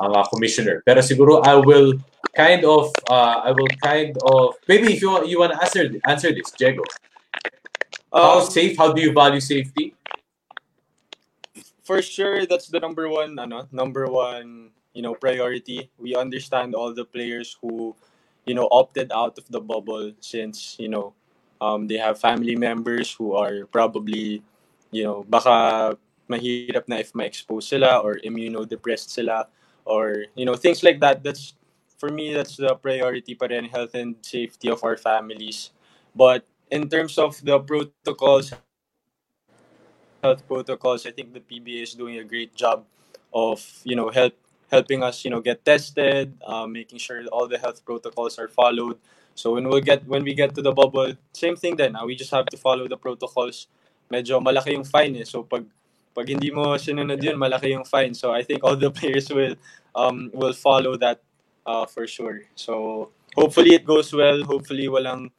ang 0.00 0.16
uh, 0.16 0.24
commissioner. 0.32 0.80
Pero 0.88 1.04
siguro 1.04 1.44
I 1.44 1.60
will 1.60 2.00
kind 2.32 2.64
of, 2.64 2.88
uh, 3.12 3.44
I 3.44 3.52
will 3.52 3.68
kind 3.84 4.16
of, 4.24 4.56
maybe 4.64 4.96
if 4.96 5.04
you 5.04 5.12
want, 5.12 5.28
you 5.28 5.36
want 5.36 5.52
to 5.52 5.60
answer, 5.60 5.84
answer 6.08 6.32
this, 6.32 6.48
Diego. 6.56 6.82
How 8.08 8.40
um, 8.40 8.48
safe, 8.48 8.74
how 8.80 8.90
do 8.96 9.04
you 9.04 9.12
value 9.12 9.44
safety? 9.44 9.94
For 11.84 12.00
sure, 12.00 12.46
that's 12.46 12.72
the 12.72 12.80
number 12.80 13.06
one, 13.12 13.38
ano, 13.38 13.68
number 13.70 14.08
one, 14.08 14.72
you 14.96 15.02
know, 15.02 15.14
priority. 15.14 15.90
We 15.98 16.16
understand 16.16 16.74
all 16.74 16.94
the 16.94 17.04
players 17.04 17.58
who 17.60 17.94
you 18.46 18.54
know 18.54 18.68
opted 18.72 19.12
out 19.12 19.38
of 19.38 19.46
the 19.46 19.60
bubble 19.60 20.12
since 20.20 20.76
you 20.78 20.88
know 20.88 21.12
um, 21.60 21.86
they 21.86 21.98
have 21.98 22.18
family 22.18 22.56
members 22.56 23.12
who 23.12 23.36
are 23.36 23.66
probably 23.70 24.42
you 24.90 25.04
know 25.04 25.24
baka 25.28 25.94
mahirap 26.30 26.86
na 26.86 27.02
if 27.02 27.10
ma-expose 27.14 27.66
sila 27.66 27.98
or 27.98 28.22
immunodepressed 28.22 29.10
sila 29.10 29.50
or 29.84 30.30
you 30.38 30.46
know 30.46 30.54
things 30.54 30.86
like 30.86 31.02
that 31.02 31.26
that's 31.26 31.58
for 31.98 32.08
me 32.08 32.32
that's 32.32 32.54
the 32.56 32.70
priority 32.78 33.34
pa 33.34 33.50
rin 33.50 33.66
health 33.66 33.98
and 33.98 34.14
safety 34.22 34.70
of 34.70 34.78
our 34.86 34.96
families 34.96 35.74
but 36.14 36.46
in 36.70 36.86
terms 36.86 37.18
of 37.18 37.34
the 37.42 37.58
protocols 37.58 38.54
health 40.22 40.46
protocols 40.46 41.02
i 41.04 41.10
think 41.10 41.34
the 41.34 41.42
PBA 41.42 41.82
is 41.82 41.92
doing 41.98 42.22
a 42.22 42.24
great 42.24 42.54
job 42.54 42.86
of 43.34 43.58
you 43.82 43.98
know 43.98 44.08
help 44.14 44.38
helping 44.70 45.02
us, 45.02 45.24
you 45.24 45.30
know, 45.30 45.40
get 45.40 45.64
tested, 45.64 46.32
uh, 46.46 46.66
making 46.66 46.98
sure 46.98 47.22
all 47.32 47.48
the 47.48 47.58
health 47.58 47.84
protocols 47.84 48.38
are 48.38 48.48
followed. 48.48 48.96
So 49.34 49.54
when 49.54 49.68
we 49.68 49.80
get 49.80 50.06
when 50.06 50.22
we 50.22 50.34
get 50.34 50.54
to 50.54 50.62
the 50.62 50.72
bubble, 50.72 51.14
same 51.34 51.56
thing 51.56 51.76
then. 51.76 51.96
Uh, 51.96 52.06
we 52.06 52.14
just 52.14 52.30
have 52.30 52.46
to 52.46 52.56
follow 52.56 52.86
the 52.88 52.96
protocols. 52.96 53.66
Medyo 54.10 54.42
malaki 54.42 54.74
yung 54.74 54.84
fine 54.84 55.16
eh. 55.16 55.24
So 55.24 55.42
pag 55.42 55.66
pag 56.14 56.26
hindi 56.28 56.50
mo 56.50 56.74
sinunod 56.76 57.22
yun, 57.22 57.38
malaki 57.38 57.70
yung 57.70 57.86
fine. 57.86 58.14
So 58.14 58.32
I 58.32 58.42
think 58.42 58.64
all 58.64 58.76
the 58.76 58.90
players 58.98 59.30
will 59.30 59.54
um 59.94 60.30
will 60.34 60.54
follow 60.54 60.96
that 60.98 61.22
uh, 61.66 61.86
for 61.86 62.06
sure. 62.06 62.42
So 62.54 63.10
hopefully 63.34 63.74
it 63.74 63.86
goes 63.86 64.12
well. 64.12 64.42
Hopefully 64.42 64.88
walang 64.88 65.30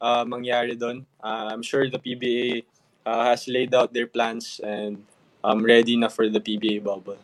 uh, 0.00 0.24
mangyari 0.24 0.78
doon. 0.78 1.06
Uh, 1.22 1.50
I'm 1.50 1.62
sure 1.62 1.90
the 1.90 1.98
PBA 1.98 2.64
uh, 3.06 3.22
has 3.26 3.48
laid 3.48 3.74
out 3.74 3.92
their 3.92 4.06
plans 4.06 4.60
and 4.62 5.02
um 5.40 5.64
ready 5.64 5.96
na 5.96 6.08
for 6.08 6.28
the 6.28 6.40
PBA 6.40 6.84
bubble. 6.84 7.18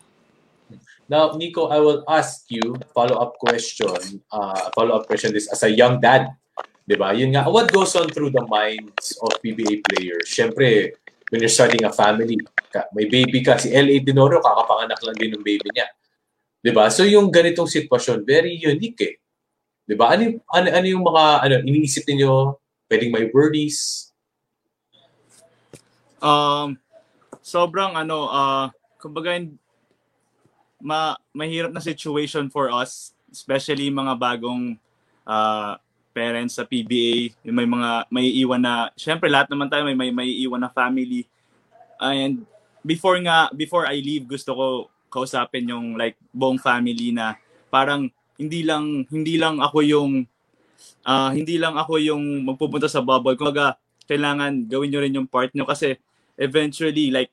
Now, 1.06 1.38
Nico, 1.38 1.70
I 1.70 1.78
will 1.78 2.02
ask 2.10 2.50
you 2.50 2.74
follow-up 2.90 3.38
question. 3.38 4.18
Uh, 4.26 4.70
follow-up 4.74 5.06
question 5.06 5.30
this 5.32 5.46
as 5.46 5.62
a 5.62 5.70
young 5.70 6.00
dad. 6.02 6.34
Diba? 6.82 7.14
Yun 7.14 7.30
nga, 7.34 7.46
what 7.46 7.70
goes 7.70 7.94
on 7.94 8.10
through 8.10 8.30
the 8.30 8.46
minds 8.46 9.14
of 9.22 9.30
PBA 9.42 9.86
players? 9.86 10.26
Siyempre, 10.26 10.98
when 11.30 11.42
you're 11.42 11.52
starting 11.52 11.82
a 11.84 11.92
family, 11.92 12.38
may 12.94 13.06
baby 13.08 13.42
ka, 13.42 13.58
si 13.58 13.72
L.A. 13.72 13.98
Dinoro, 14.02 14.38
kakapanganak 14.38 15.00
lang 15.02 15.16
din 15.16 15.32
ng 15.34 15.44
baby 15.44 15.68
niya. 15.72 15.88
Diba? 16.62 16.86
So 16.90 17.06
yung 17.06 17.30
ganitong 17.30 17.70
sitwasyon, 17.70 18.26
very 18.26 18.54
unique 18.58 19.00
eh. 19.02 19.14
Diba? 19.86 20.10
Ano, 20.10 20.42
ano, 20.50 20.66
ano 20.70 20.86
yung 20.86 21.04
mga 21.06 21.24
ano, 21.42 21.54
iniisip 21.62 22.06
niyo 22.10 22.60
Pwedeng 22.86 23.10
may 23.10 23.26
worries? 23.34 24.10
Um, 26.22 26.78
sobrang 27.42 27.98
ano, 27.98 28.30
uh, 28.30 28.66
kumbaga 29.02 29.34
ma 30.78 31.18
mahirap 31.34 31.74
na 31.74 31.82
situation 31.82 32.46
for 32.46 32.70
us, 32.70 33.10
especially 33.26 33.90
mga 33.90 34.14
bagong 34.14 34.78
uh, 35.26 35.74
parents 36.16 36.56
sa 36.56 36.64
PBA, 36.64 37.36
yung 37.44 37.56
may 37.60 37.68
mga 37.68 37.90
may 38.08 38.32
iwan 38.40 38.64
na, 38.64 38.88
syempre 38.96 39.28
lahat 39.28 39.52
naman 39.52 39.68
tayo 39.68 39.84
may 39.84 39.92
may, 39.92 40.08
may 40.08 40.32
iwan 40.40 40.64
na 40.64 40.72
family. 40.72 41.28
And 42.00 42.48
before 42.80 43.20
nga, 43.20 43.52
before 43.52 43.84
I 43.84 44.00
leave, 44.00 44.24
gusto 44.24 44.56
ko 44.56 44.66
kausapin 45.12 45.68
yung 45.68 46.00
like 46.00 46.16
buong 46.32 46.56
family 46.56 47.12
na 47.12 47.36
parang 47.68 48.08
hindi 48.40 48.64
lang 48.64 49.04
hindi 49.12 49.36
lang 49.36 49.60
ako 49.60 49.84
yung 49.84 50.24
uh, 51.04 51.30
hindi 51.36 51.60
lang 51.60 51.76
ako 51.76 52.00
yung 52.00 52.24
magpupunta 52.48 52.88
sa 52.88 53.04
bubble. 53.04 53.36
Kumbaga, 53.36 53.76
kailangan 54.08 54.64
gawin 54.64 54.88
nyo 54.88 55.00
rin 55.04 55.16
yung 55.20 55.28
part 55.28 55.52
nyo 55.52 55.68
kasi 55.68 56.00
eventually 56.40 57.12
like 57.12 57.32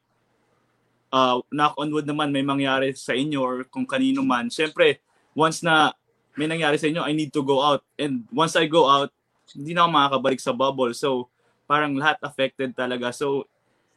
uh, 1.13 1.39
knock 1.53 1.77
on 1.77 1.93
wood 1.93 2.07
naman 2.09 2.33
may 2.33 2.43
mangyari 2.43 2.91
sa 2.97 3.13
inyo 3.13 3.39
or 3.39 3.55
kung 3.69 3.85
kanino 3.85 4.25
man. 4.25 4.49
Siyempre, 4.49 4.99
once 5.37 5.61
na 5.61 5.93
may 6.37 6.49
nangyari 6.49 6.77
sa 6.81 6.89
inyo, 6.89 7.01
I 7.05 7.13
need 7.13 7.33
to 7.33 7.43
go 7.45 7.61
out. 7.61 7.85
And 7.97 8.25
once 8.33 8.57
I 8.57 8.65
go 8.65 8.89
out, 8.89 9.13
hindi 9.53 9.75
na 9.75 9.85
ako 9.85 9.89
makakabalik 9.93 10.41
sa 10.41 10.55
bubble. 10.55 10.93
So, 10.97 11.29
parang 11.69 11.93
lahat 11.97 12.17
affected 12.25 12.73
talaga. 12.73 13.13
So, 13.13 13.45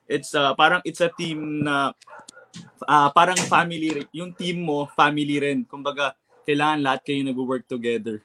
it's 0.07 0.35
uh, 0.35 0.55
parang 0.55 0.81
it's 0.87 1.03
a 1.03 1.11
team 1.11 1.67
na 1.67 1.93
uh, 2.87 3.09
parang 3.11 3.37
family 3.51 4.07
yung 4.15 4.33
team 4.33 4.63
mo 4.63 4.87
family 4.95 5.43
rin 5.43 5.67
kumbaga 5.67 6.15
kailangan 6.47 6.79
lahat 6.79 7.01
kayo 7.03 7.27
nag-work 7.27 7.67
together 7.67 8.23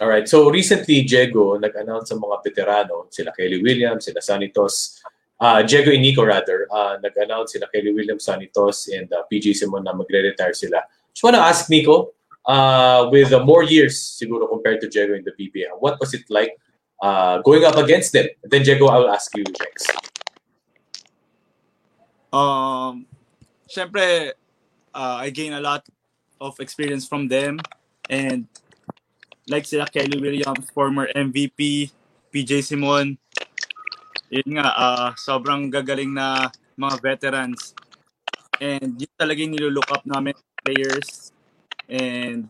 All 0.00 0.08
right. 0.08 0.24
So 0.24 0.48
recently, 0.48 1.04
Diego 1.04 1.60
nag-announce 1.60 2.08
sa 2.08 2.16
mga 2.16 2.40
veterano, 2.40 3.12
sila 3.12 3.36
Kelly 3.36 3.60
Williams, 3.60 4.08
sila 4.08 4.24
Sanitos, 4.24 4.96
uh, 5.36 5.60
Diego 5.60 5.92
and 5.92 6.00
Nico 6.00 6.24
rather, 6.24 6.64
uh, 6.72 6.96
nag-announce 7.04 7.52
sila 7.52 7.68
Kelly 7.68 7.92
Williams, 7.92 8.24
Sanitos, 8.24 8.88
and 8.88 9.12
uh, 9.12 9.28
PJ 9.28 9.52
Simon 9.60 9.84
na 9.84 9.92
magre-retire 9.92 10.56
sila. 10.56 10.80
Just 11.12 11.20
wanna 11.20 11.44
ask 11.44 11.68
Nico, 11.68 12.16
uh, 12.46 13.08
with 13.10 13.32
more 13.44 13.64
years 13.64 14.00
siguro 14.00 14.48
compared 14.48 14.80
to 14.80 14.88
Diego 14.88 15.14
in 15.14 15.24
the 15.24 15.32
PBA, 15.32 15.76
what 15.80 15.98
was 16.00 16.14
it 16.14 16.24
like 16.30 16.56
uh, 17.02 17.38
going 17.42 17.64
up 17.64 17.76
against 17.76 18.12
them? 18.12 18.28
Then 18.44 18.62
Diego, 18.62 18.86
I 18.86 18.98
will 18.98 19.10
ask 19.10 19.34
you 19.36 19.44
next. 19.44 19.90
Um, 22.32 23.06
syempre, 23.66 24.32
uh, 24.94 25.16
I 25.18 25.30
gain 25.30 25.52
a 25.52 25.60
lot 25.60 25.82
of 26.40 26.58
experience 26.60 27.06
from 27.06 27.28
them 27.28 27.58
and 28.08 28.46
like 29.50 29.66
sila 29.66 29.86
Kelly 29.90 30.18
Williams, 30.18 30.70
former 30.70 31.10
MVP, 31.10 31.90
PJ 32.30 32.62
Simon. 32.62 33.18
Yun 34.30 34.62
nga, 34.62 34.70
uh, 34.78 35.10
sobrang 35.18 35.66
gagaling 35.74 36.14
na 36.14 36.54
mga 36.78 37.02
veterans. 37.02 37.74
And 38.62 38.94
yun 38.94 39.10
talaga 39.18 39.42
yung 39.42 39.58
nilulook 39.58 39.90
up 39.90 40.06
namin 40.06 40.38
players. 40.62 41.29
And 41.90 42.46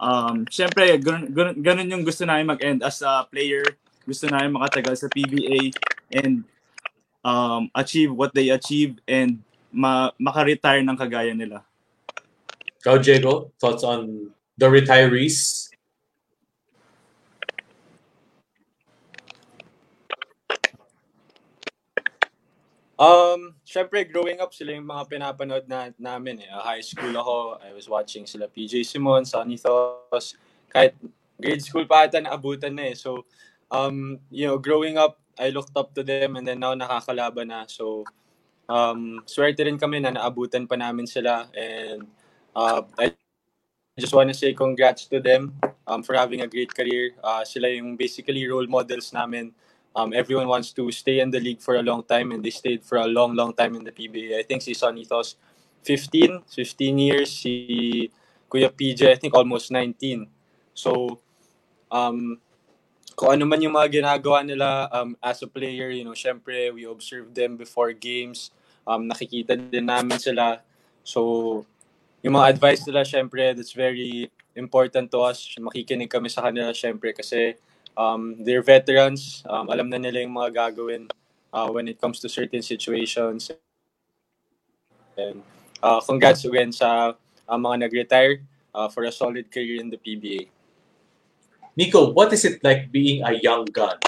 um, 0.00 0.48
syempre, 0.48 0.96
ganun, 0.98 1.60
ganun, 1.60 1.92
yung 1.92 2.02
gusto 2.02 2.24
namin 2.24 2.48
mag-end 2.48 2.80
as 2.80 3.04
a 3.04 3.28
player. 3.28 3.62
Gusto 4.08 4.26
namin 4.32 4.56
makatagal 4.56 5.04
sa 5.04 5.08
PBA 5.12 5.70
and 6.12 6.44
um, 7.20 7.68
achieve 7.76 8.12
what 8.12 8.32
they 8.32 8.48
achieve 8.48 8.96
and 9.04 9.44
ma 9.74 10.10
maka-retire 10.16 10.80
ng 10.80 10.96
kagaya 10.96 11.36
nila. 11.36 11.60
Go, 12.84 13.00
Diego, 13.00 13.52
thoughts 13.56 13.84
on 13.84 14.28
the 14.56 14.68
retirees 14.68 15.63
Um, 22.94 23.58
syempre 23.66 24.06
growing 24.06 24.38
up 24.38 24.54
sila 24.54 24.70
yung 24.70 24.86
mga 24.86 25.10
pinapanood 25.10 25.66
na 25.66 25.90
namin 25.98 26.46
eh. 26.46 26.50
High 26.50 26.84
school 26.86 27.10
ako, 27.10 27.58
I 27.58 27.74
was 27.74 27.90
watching 27.90 28.22
sila 28.22 28.46
PJ 28.46 28.86
Simon, 28.86 29.26
Sonny 29.26 29.58
Thos, 29.58 30.38
kahit 30.70 30.94
grade 31.34 31.62
school 31.62 31.90
pa 31.90 32.06
ata 32.06 32.22
naabutan 32.22 32.78
na 32.78 32.94
eh. 32.94 32.94
So, 32.94 33.26
um, 33.66 34.22
you 34.30 34.46
know, 34.46 34.62
growing 34.62 34.94
up, 34.94 35.18
I 35.34 35.50
looked 35.50 35.74
up 35.74 35.90
to 35.98 36.06
them 36.06 36.38
and 36.38 36.46
then 36.46 36.62
now 36.62 36.78
nakakalaban 36.78 37.50
na. 37.50 37.66
So, 37.66 38.06
um, 38.70 39.26
swerte 39.26 39.66
rin 39.66 39.74
kami 39.74 39.98
na 39.98 40.14
naabutan 40.14 40.70
pa 40.70 40.78
namin 40.78 41.10
sila 41.10 41.50
and 41.50 42.06
uh, 42.54 42.86
I 42.94 43.10
just 43.98 44.14
want 44.14 44.30
to 44.30 44.38
say 44.38 44.54
congrats 44.54 45.10
to 45.10 45.18
them 45.18 45.58
um, 45.90 46.06
for 46.06 46.14
having 46.14 46.46
a 46.46 46.50
great 46.50 46.70
career. 46.70 47.18
Uh, 47.18 47.42
sila 47.42 47.66
yung 47.74 47.98
basically 47.98 48.46
role 48.46 48.70
models 48.70 49.10
namin 49.10 49.50
um, 49.94 50.12
everyone 50.12 50.48
wants 50.48 50.72
to 50.74 50.90
stay 50.90 51.20
in 51.20 51.30
the 51.30 51.40
league 51.40 51.62
for 51.62 51.76
a 51.76 51.82
long 51.82 52.02
time 52.02 52.32
and 52.32 52.44
they 52.44 52.50
stayed 52.50 52.82
for 52.82 52.98
a 52.98 53.06
long, 53.06 53.34
long 53.34 53.54
time 53.54 53.74
in 53.74 53.84
the 53.84 53.92
PBA. 53.92 54.38
I 54.38 54.42
think 54.42 54.62
si 54.62 54.74
Sonitos, 54.74 55.36
15, 55.84 56.42
15 56.48 56.98
years. 56.98 57.30
Si 57.30 58.10
Kuya 58.50 58.70
PJ, 58.70 59.10
I 59.12 59.16
think 59.16 59.34
almost 59.34 59.70
19. 59.70 60.26
So, 60.74 61.20
um, 61.90 62.40
kung 63.14 63.30
ano 63.38 63.46
man 63.46 63.62
yung 63.62 63.78
mga 63.78 64.02
ginagawa 64.02 64.42
nila 64.42 64.90
um, 64.90 65.14
as 65.22 65.42
a 65.42 65.46
player, 65.46 65.90
you 65.90 66.02
know, 66.02 66.16
syempre, 66.16 66.74
we 66.74 66.82
observe 66.84 67.30
them 67.30 67.54
before 67.54 67.94
games. 67.94 68.50
Um, 68.82 69.06
nakikita 69.06 69.54
din 69.54 69.86
namin 69.86 70.18
sila. 70.18 70.58
So, 71.06 71.62
yung 72.24 72.34
mga 72.34 72.58
advice 72.58 72.82
nila, 72.88 73.06
syempre, 73.06 73.54
that's 73.54 73.76
very 73.76 74.32
important 74.56 75.12
to 75.14 75.22
us. 75.22 75.54
Makikinig 75.60 76.10
kami 76.10 76.26
sa 76.26 76.42
kanila, 76.42 76.74
syempre, 76.74 77.14
kasi 77.14 77.54
um, 77.96 78.36
they're 78.42 78.62
veterans. 78.62 79.42
Um, 79.48 79.70
alam 79.70 79.90
na 79.90 79.98
nila 79.98 80.22
yung 80.22 80.34
mga 80.34 80.54
gagawin 80.54 81.10
uh, 81.52 81.68
when 81.70 81.88
it 81.88 82.00
comes 82.00 82.20
to 82.20 82.28
certain 82.28 82.62
situations. 82.62 83.50
And 85.16 85.42
uh, 85.82 86.00
congrats 86.02 86.44
again 86.44 86.74
sa 86.74 87.14
uh, 87.46 87.58
mga 87.58 87.86
nag-retire 87.86 88.42
uh, 88.74 88.88
for 88.90 89.04
a 89.04 89.12
solid 89.12 89.50
career 89.50 89.80
in 89.80 89.90
the 89.90 89.98
PBA. 89.98 90.50
Nico, 91.76 92.10
what 92.14 92.32
is 92.32 92.44
it 92.44 92.62
like 92.62 92.90
being 92.90 93.22
a 93.22 93.34
young 93.34 93.66
gun 93.66 93.98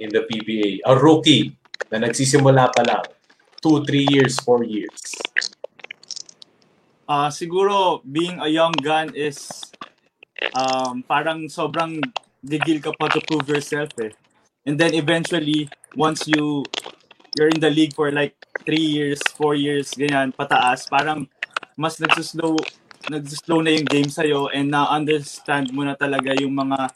in 0.00 0.08
the 0.12 0.28
PBA? 0.28 0.84
A 0.84 0.92
rookie 0.96 1.56
na 1.88 2.04
nagsisimula 2.04 2.68
pa 2.72 2.82
lang. 2.84 3.04
Two, 3.64 3.84
three 3.84 4.06
years, 4.08 4.36
four 4.40 4.62
years. 4.62 5.16
Uh, 7.08 7.32
siguro, 7.32 8.04
being 8.04 8.36
a 8.44 8.48
young 8.48 8.76
gun 8.84 9.08
is 9.16 9.48
um, 10.52 11.00
parang 11.02 11.48
sobrang 11.48 11.98
gigil 12.44 12.78
ka 12.82 12.94
pa 12.94 13.10
to 13.10 13.20
prove 13.26 13.48
yourself 13.48 13.90
eh. 14.02 14.12
And 14.66 14.76
then 14.76 14.94
eventually, 14.94 15.70
once 15.96 16.28
you 16.28 16.64
you're 17.36 17.48
in 17.48 17.60
the 17.60 17.70
league 17.70 17.94
for 17.94 18.10
like 18.10 18.34
three 18.64 18.82
years, 18.82 19.20
four 19.36 19.54
years, 19.54 19.94
ganyan, 19.94 20.34
pataas, 20.34 20.90
parang 20.90 21.28
mas 21.78 21.96
nagsuslow, 22.02 22.58
nagsuslow 23.06 23.62
na 23.62 23.70
yung 23.78 23.86
game 23.86 24.10
sa'yo 24.10 24.50
and 24.50 24.74
na-understand 24.74 25.70
mo 25.70 25.86
na 25.86 25.94
talaga 25.94 26.34
yung 26.40 26.52
mga 26.52 26.90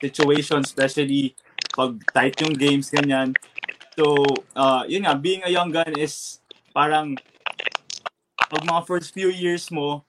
situations, 0.00 0.72
especially 0.72 1.36
pag 1.76 1.92
tight 2.16 2.36
yung 2.40 2.56
games, 2.56 2.88
ganyan. 2.88 3.36
So, 3.96 4.24
uh, 4.56 4.84
yun 4.88 5.04
nga, 5.04 5.16
being 5.16 5.44
a 5.44 5.52
young 5.52 5.72
gun 5.72 5.92
is 6.00 6.40
parang 6.72 7.16
pag 8.48 8.62
mga 8.64 8.82
first 8.88 9.12
few 9.12 9.28
years 9.28 9.68
mo, 9.72 10.04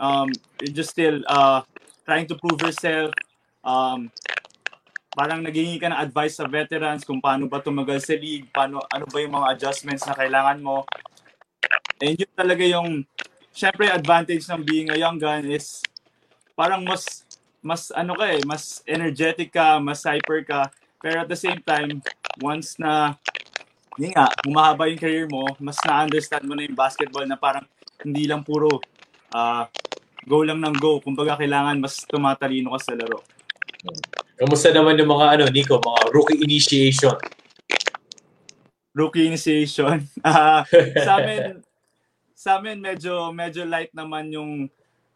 um, 0.00 0.28
you're 0.60 0.76
just 0.76 0.92
still 0.92 1.24
uh, 1.28 1.64
trying 2.04 2.28
to 2.28 2.36
prove 2.36 2.60
yourself, 2.60 3.12
um, 3.66 4.06
parang 5.16 5.42
naghingi 5.42 5.82
ka 5.82 5.90
ng 5.90 5.98
advice 5.98 6.38
sa 6.38 6.46
veterans 6.46 7.02
kung 7.02 7.18
paano 7.18 7.50
ba 7.50 7.58
tumagal 7.58 7.98
sa 7.98 8.14
league, 8.14 8.46
paano, 8.54 8.78
ano 8.86 9.04
ba 9.10 9.18
yung 9.18 9.34
mga 9.34 9.58
adjustments 9.58 10.06
na 10.06 10.14
kailangan 10.14 10.62
mo. 10.62 10.86
And 11.98 12.14
yun 12.14 12.32
talaga 12.36 12.62
yung, 12.62 13.02
syempre 13.50 13.88
advantage 13.88 14.44
ng 14.46 14.62
being 14.62 14.88
a 14.92 15.00
young 15.00 15.16
gun 15.16 15.48
is 15.48 15.80
parang 16.52 16.84
mas, 16.84 17.24
mas 17.64 17.88
ano 17.96 18.12
ka 18.12 18.28
eh, 18.28 18.44
mas 18.44 18.84
energetic 18.84 19.50
ka, 19.50 19.80
mas 19.80 20.04
hyper 20.04 20.44
ka. 20.44 20.68
Pero 21.00 21.24
at 21.24 21.28
the 21.32 21.36
same 21.36 21.64
time, 21.64 22.04
once 22.44 22.76
na, 22.76 23.16
yun 23.96 24.12
nga, 24.12 24.28
humahaba 24.44 24.92
yung 24.92 25.00
career 25.00 25.24
mo, 25.24 25.48
mas 25.56 25.80
na-understand 25.80 26.44
mo 26.44 26.52
na 26.52 26.68
yung 26.68 26.76
basketball 26.76 27.24
na 27.24 27.40
parang 27.40 27.64
hindi 28.04 28.28
lang 28.28 28.44
puro 28.44 28.68
uh, 29.32 29.64
go 30.28 30.44
lang 30.44 30.60
ng 30.60 30.76
go. 30.76 31.00
Kumbaga, 31.00 31.40
kailangan 31.40 31.80
mas 31.80 32.04
tumatalino 32.04 32.76
ka 32.76 32.92
sa 32.92 32.94
laro. 32.96 33.24
Kamusta 34.36 34.68
naman 34.68 35.00
yung 35.00 35.08
mga 35.08 35.26
ano, 35.32 35.44
Nico, 35.48 35.80
mga 35.80 36.02
rookie 36.12 36.40
initiation? 36.44 37.16
Rookie 38.92 39.28
initiation. 39.28 40.04
Uh, 40.20 40.60
sa 41.06 41.20
amin, 41.20 41.64
sa 42.36 42.50
amin 42.60 42.76
medyo 42.80 43.32
medyo 43.32 43.64
light 43.64 43.92
naman 43.96 44.28
yung 44.28 44.52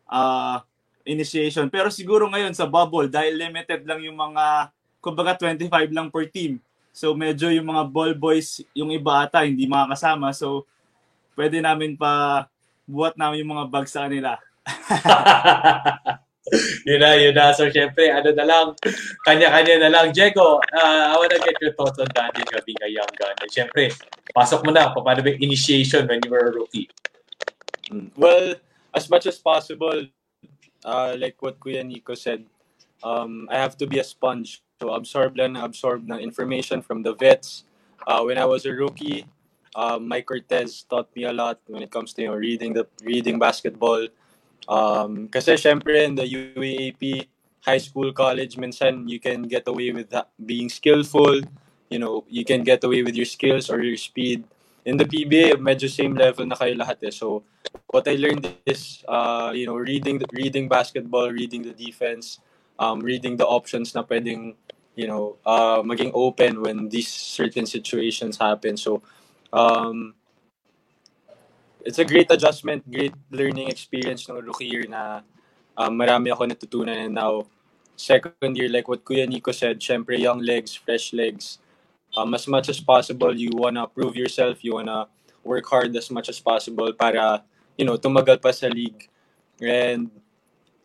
uh, 0.08 0.56
initiation. 1.04 1.68
Pero 1.68 1.92
siguro 1.92 2.28
ngayon 2.32 2.56
sa 2.56 2.64
bubble 2.64 3.12
dahil 3.12 3.36
limited 3.36 3.84
lang 3.84 4.00
yung 4.00 4.16
mga 4.16 4.72
kumbaga 5.00 5.36
25 5.36 5.68
lang 5.92 6.08
per 6.08 6.28
team. 6.32 6.60
So 6.92 7.12
medyo 7.12 7.52
yung 7.52 7.68
mga 7.68 7.84
ball 7.92 8.12
boys, 8.16 8.64
yung 8.72 8.88
iba 8.92 9.24
ata 9.24 9.44
hindi 9.44 9.68
makakasama. 9.68 10.32
So 10.32 10.64
pwede 11.36 11.60
namin 11.60 11.96
pa 11.96 12.44
buhat 12.88 13.20
namin 13.20 13.44
yung 13.44 13.52
mga 13.56 13.66
bags 13.68 13.92
sa 13.92 14.08
kanila. 14.08 14.36
yun 16.88 17.00
na, 17.00 17.14
yun 17.14 17.34
na. 17.34 17.52
So, 17.52 17.70
syempre, 17.70 18.10
ano 18.10 18.34
na 18.34 18.44
lang, 18.44 18.66
kanya-kanya 19.26 19.86
na 19.86 19.90
lang. 19.90 20.12
Diego, 20.12 20.58
uh, 20.60 21.04
I 21.10 21.14
wanna 21.16 21.38
get 21.38 21.56
your 21.60 21.74
thoughts 21.74 21.98
on 21.98 22.08
that 22.14 22.34
Diego, 22.34 22.58
being 22.66 22.82
a 22.82 22.90
young 22.90 23.12
gun. 23.18 23.34
And 23.38 23.50
syempre, 23.50 23.94
pasok 24.34 24.66
mo 24.66 24.70
na, 24.74 24.92
paano 24.94 25.22
ba 25.22 25.32
initiation 25.36 26.06
when 26.06 26.20
you 26.24 26.30
were 26.30 26.50
a 26.50 26.52
rookie? 26.52 26.90
Mm. 27.90 28.10
Well, 28.16 28.54
as 28.94 29.10
much 29.10 29.26
as 29.26 29.38
possible, 29.38 30.06
uh, 30.84 31.16
like 31.18 31.40
what 31.42 31.58
Kuya 31.60 31.86
Nico 31.86 32.14
said, 32.14 32.44
um, 33.02 33.48
I 33.50 33.56
have 33.56 33.76
to 33.78 33.86
be 33.86 33.98
a 33.98 34.04
sponge. 34.04 34.62
So, 34.80 34.90
absorb 34.96 35.36
lang 35.36 35.56
absorb 35.56 36.08
ng 36.08 36.20
information 36.20 36.80
from 36.80 37.02
the 37.02 37.12
vets. 37.12 37.64
Uh, 38.06 38.24
when 38.24 38.38
I 38.38 38.48
was 38.48 38.64
a 38.64 38.72
rookie, 38.72 39.28
uh, 39.76 39.98
Mike 40.00 40.26
Cortez 40.26 40.84
taught 40.88 41.08
me 41.14 41.24
a 41.24 41.32
lot 41.32 41.60
when 41.66 41.82
it 41.82 41.90
comes 41.90 42.12
to 42.14 42.22
you 42.22 42.28
know, 42.28 42.34
reading 42.34 42.72
the 42.72 42.86
reading 43.04 43.38
basketball. 43.38 44.08
Um, 44.68 45.28
kasi 45.28 45.56
syempre 45.56 46.04
in 46.04 46.14
the 46.14 46.26
UAAP, 46.26 47.26
high 47.60 47.80
school, 47.80 48.12
college, 48.12 48.56
minsan 48.56 49.08
you 49.08 49.20
can 49.20 49.44
get 49.44 49.68
away 49.68 49.92
with 49.92 50.10
that, 50.10 50.28
being 50.40 50.68
skillful. 50.68 51.40
You 51.90 51.98
know, 51.98 52.24
you 52.28 52.44
can 52.44 52.62
get 52.62 52.84
away 52.84 53.02
with 53.02 53.14
your 53.14 53.26
skills 53.26 53.68
or 53.68 53.82
your 53.82 53.96
speed. 53.96 54.44
In 54.84 54.96
the 54.96 55.04
PBA, 55.04 55.60
medyo 55.60 55.90
same 55.90 56.16
level 56.16 56.46
na 56.46 56.56
kayo 56.56 56.72
lahat 56.78 57.04
eh. 57.04 57.12
So, 57.12 57.44
what 57.92 58.08
I 58.08 58.16
learned 58.16 58.48
is, 58.64 59.04
uh, 59.04 59.52
you 59.52 59.66
know, 59.66 59.76
reading 59.76 60.22
reading 60.32 60.70
basketball, 60.70 61.28
reading 61.28 61.62
the 61.66 61.76
defense, 61.76 62.40
um, 62.80 63.04
reading 63.04 63.36
the 63.36 63.44
options 63.44 63.92
na 63.92 64.06
pwedeng, 64.08 64.56
you 64.96 65.04
know, 65.04 65.36
uh, 65.44 65.84
maging 65.84 66.14
open 66.14 66.62
when 66.62 66.88
these 66.88 67.12
certain 67.12 67.66
situations 67.66 68.40
happen. 68.40 68.80
So, 68.80 69.02
um, 69.52 70.14
it's 71.84 71.98
a 71.98 72.04
great 72.04 72.30
adjustment, 72.30 72.84
great 72.90 73.14
learning 73.30 73.68
experience 73.68 74.28
ng 74.28 74.36
rookie 74.40 74.68
year 74.68 74.86
na 74.88 75.20
um, 75.76 75.92
marami 75.96 76.32
ako 76.32 76.46
natutunan 76.46 77.08
and 77.08 77.14
now 77.14 77.44
second 77.96 78.56
year 78.56 78.68
like 78.68 78.88
what 78.88 79.04
Kuya 79.04 79.28
Nico 79.28 79.52
said, 79.52 79.80
syempre 79.80 80.16
young 80.18 80.40
legs, 80.40 80.74
fresh 80.74 81.12
legs. 81.12 81.58
Um, 82.16 82.34
as 82.34 82.48
much 82.48 82.68
as 82.68 82.80
possible, 82.80 83.36
you 83.36 83.50
wanna 83.54 83.86
prove 83.86 84.16
yourself, 84.16 84.64
you 84.64 84.74
wanna 84.74 85.06
work 85.44 85.66
hard 85.68 85.94
as 85.96 86.10
much 86.10 86.28
as 86.28 86.40
possible 86.40 86.92
para, 86.92 87.44
you 87.76 87.84
know, 87.84 87.96
tumagal 87.96 88.42
pa 88.42 88.50
sa 88.50 88.66
league. 88.66 89.08
And 89.60 90.10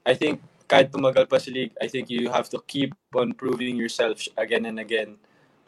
I 0.05 0.13
think 0.13 0.43
kahit 0.67 0.91
tumagal 0.91 1.29
pa 1.29 1.39
sa 1.39 1.49
league, 1.51 1.73
I 1.81 1.88
think 1.88 2.10
you 2.10 2.29
have 2.29 2.49
to 2.51 2.62
keep 2.67 2.93
on 3.15 3.34
proving 3.34 3.75
yourself 3.75 4.21
again 4.38 4.65
and 4.65 4.79
again 4.79 5.17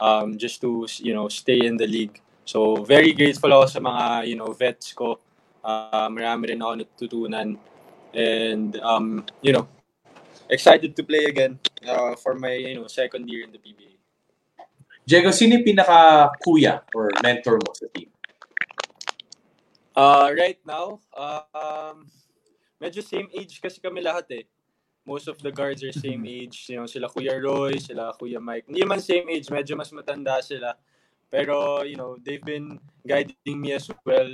um, 0.00 0.38
just 0.38 0.60
to, 0.62 0.86
you 1.00 1.12
know, 1.12 1.28
stay 1.28 1.58
in 1.58 1.76
the 1.76 1.86
league. 1.86 2.20
So, 2.48 2.80
very 2.80 3.12
grateful 3.12 3.52
ako 3.52 3.68
sa 3.68 3.76
mga, 3.76 4.04
you 4.24 4.32
know, 4.40 4.48
vets 4.56 4.96
ko. 4.96 5.20
Uh, 5.60 6.08
marami 6.08 6.56
rin 6.56 6.64
ako 6.64 6.80
natutunan. 6.80 7.60
And, 8.16 8.72
um, 8.80 9.28
you 9.44 9.52
know, 9.52 9.68
excited 10.48 10.96
to 10.96 11.04
play 11.04 11.28
again 11.28 11.60
uh, 11.84 12.16
for 12.16 12.32
my, 12.40 12.56
you 12.56 12.80
know, 12.80 12.88
second 12.88 13.28
year 13.28 13.44
in 13.44 13.52
the 13.52 13.60
PBA. 13.60 14.00
Diego, 15.04 15.28
sino 15.28 15.60
yung 15.60 15.64
pinaka-kuya 15.68 16.88
or 16.96 17.12
mentor 17.20 17.60
mo 17.60 17.68
sa 17.76 17.84
team? 17.92 18.08
Uh, 19.92 20.32
right 20.32 20.60
now, 20.64 21.04
um, 21.12 22.08
medyo 22.80 23.04
same 23.04 23.28
age 23.36 23.60
kasi 23.60 23.76
kami 23.76 24.00
lahat 24.00 24.24
eh. 24.32 24.44
Most 25.04 25.28
of 25.28 25.36
the 25.44 25.52
guards 25.52 25.84
are 25.84 25.92
same 25.92 26.24
age. 26.24 26.72
You 26.72 26.80
know, 26.80 26.88
sila 26.88 27.12
Kuya 27.12 27.36
Roy, 27.36 27.76
sila 27.76 28.16
Kuya 28.16 28.40
Mike. 28.40 28.72
Hindi 28.72 28.88
man 28.88 29.04
same 29.04 29.28
age, 29.36 29.52
medyo 29.52 29.76
mas 29.76 29.92
matanda 29.92 30.40
sila. 30.40 30.72
Pero, 31.28 31.84
you 31.84 31.96
know, 31.96 32.16
they've 32.20 32.44
been 32.44 32.80
guiding 33.04 33.60
me 33.60 33.76
as 33.76 33.88
well. 34.04 34.28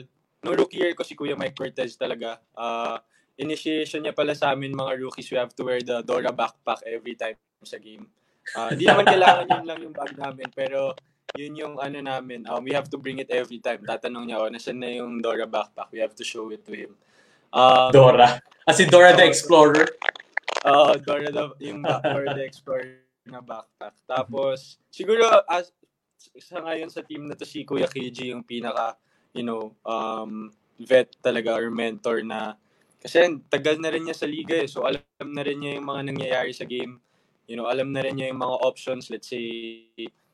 No 0.44 0.54
rookie 0.54 0.78
year 0.78 0.94
ko 0.94 1.02
si 1.02 1.18
Kuya 1.18 1.34
Mike 1.34 1.58
Cortez 1.58 1.98
talaga. 1.98 2.38
Uh, 2.54 2.98
initiation 3.38 4.06
niya 4.06 4.14
pala 4.14 4.34
sa 4.34 4.54
amin 4.54 4.70
mga 4.70 5.02
rookies, 5.02 5.30
we 5.30 5.38
have 5.38 5.54
to 5.54 5.66
wear 5.66 5.82
the 5.82 6.02
Dora 6.06 6.30
backpack 6.30 6.84
every 6.86 7.18
time 7.18 7.34
sa 7.64 7.80
game. 7.80 8.06
Uh, 8.52 8.70
di 8.76 8.84
naman 8.84 9.08
kailangan 9.08 9.48
yun 9.48 9.64
lang 9.64 9.78
yung 9.80 9.96
bag 9.96 10.12
namin, 10.20 10.48
pero 10.52 10.92
yun 11.34 11.56
yung 11.56 11.74
ano 11.80 11.98
namin, 11.98 12.46
um, 12.46 12.62
we 12.62 12.76
have 12.76 12.86
to 12.86 13.00
bring 13.00 13.18
it 13.18 13.32
every 13.32 13.58
time. 13.58 13.82
Tatanong 13.82 14.28
niya, 14.28 14.38
oh, 14.38 14.50
nasan 14.52 14.78
na 14.78 14.92
yung 14.92 15.18
Dora 15.18 15.48
backpack? 15.48 15.90
We 15.90 15.98
have 15.98 16.14
to 16.14 16.24
show 16.24 16.46
it 16.52 16.62
to 16.68 16.76
him. 16.76 16.92
Um, 17.50 17.90
Dora. 17.90 18.38
As 18.68 18.78
in 18.78 18.92
Dora 18.92 19.16
the 19.16 19.26
Explorer? 19.26 19.88
Oo, 20.68 20.92
uh, 20.92 20.94
Dora 21.00 21.32
the, 21.32 21.44
yung 21.64 21.82
Dora 21.82 22.36
the 22.36 22.44
Explorer 22.44 23.02
na 23.26 23.40
backpack. 23.40 23.96
Tapos, 24.04 24.76
siguro, 24.92 25.24
as, 25.48 25.72
sa 26.40 26.60
ngayon 26.62 26.90
sa 26.90 27.04
team 27.04 27.28
na 27.28 27.34
to 27.36 27.44
si 27.44 27.64
Kuya 27.64 27.88
KG 27.88 28.32
yung 28.32 28.44
pinaka, 28.44 28.96
you 29.34 29.44
know, 29.44 29.74
um, 29.84 30.52
vet 30.80 31.12
talaga 31.22 31.54
or 31.54 31.70
mentor 31.70 32.24
na 32.24 32.58
kasi 33.04 33.20
tagal 33.52 33.76
na 33.76 33.92
rin 33.92 34.08
niya 34.08 34.16
sa 34.16 34.24
liga 34.24 34.56
eh. 34.56 34.68
So 34.68 34.88
alam 34.88 35.04
na 35.20 35.44
rin 35.44 35.60
niya 35.60 35.76
yung 35.76 35.88
mga 35.88 36.02
nangyayari 36.08 36.52
sa 36.56 36.64
game. 36.64 36.96
You 37.44 37.60
know, 37.60 37.68
alam 37.68 37.92
na 37.92 38.00
rin 38.00 38.16
niya 38.16 38.32
yung 38.32 38.40
mga 38.40 38.56
options. 38.64 39.12
Let's 39.12 39.28
say 39.28 39.84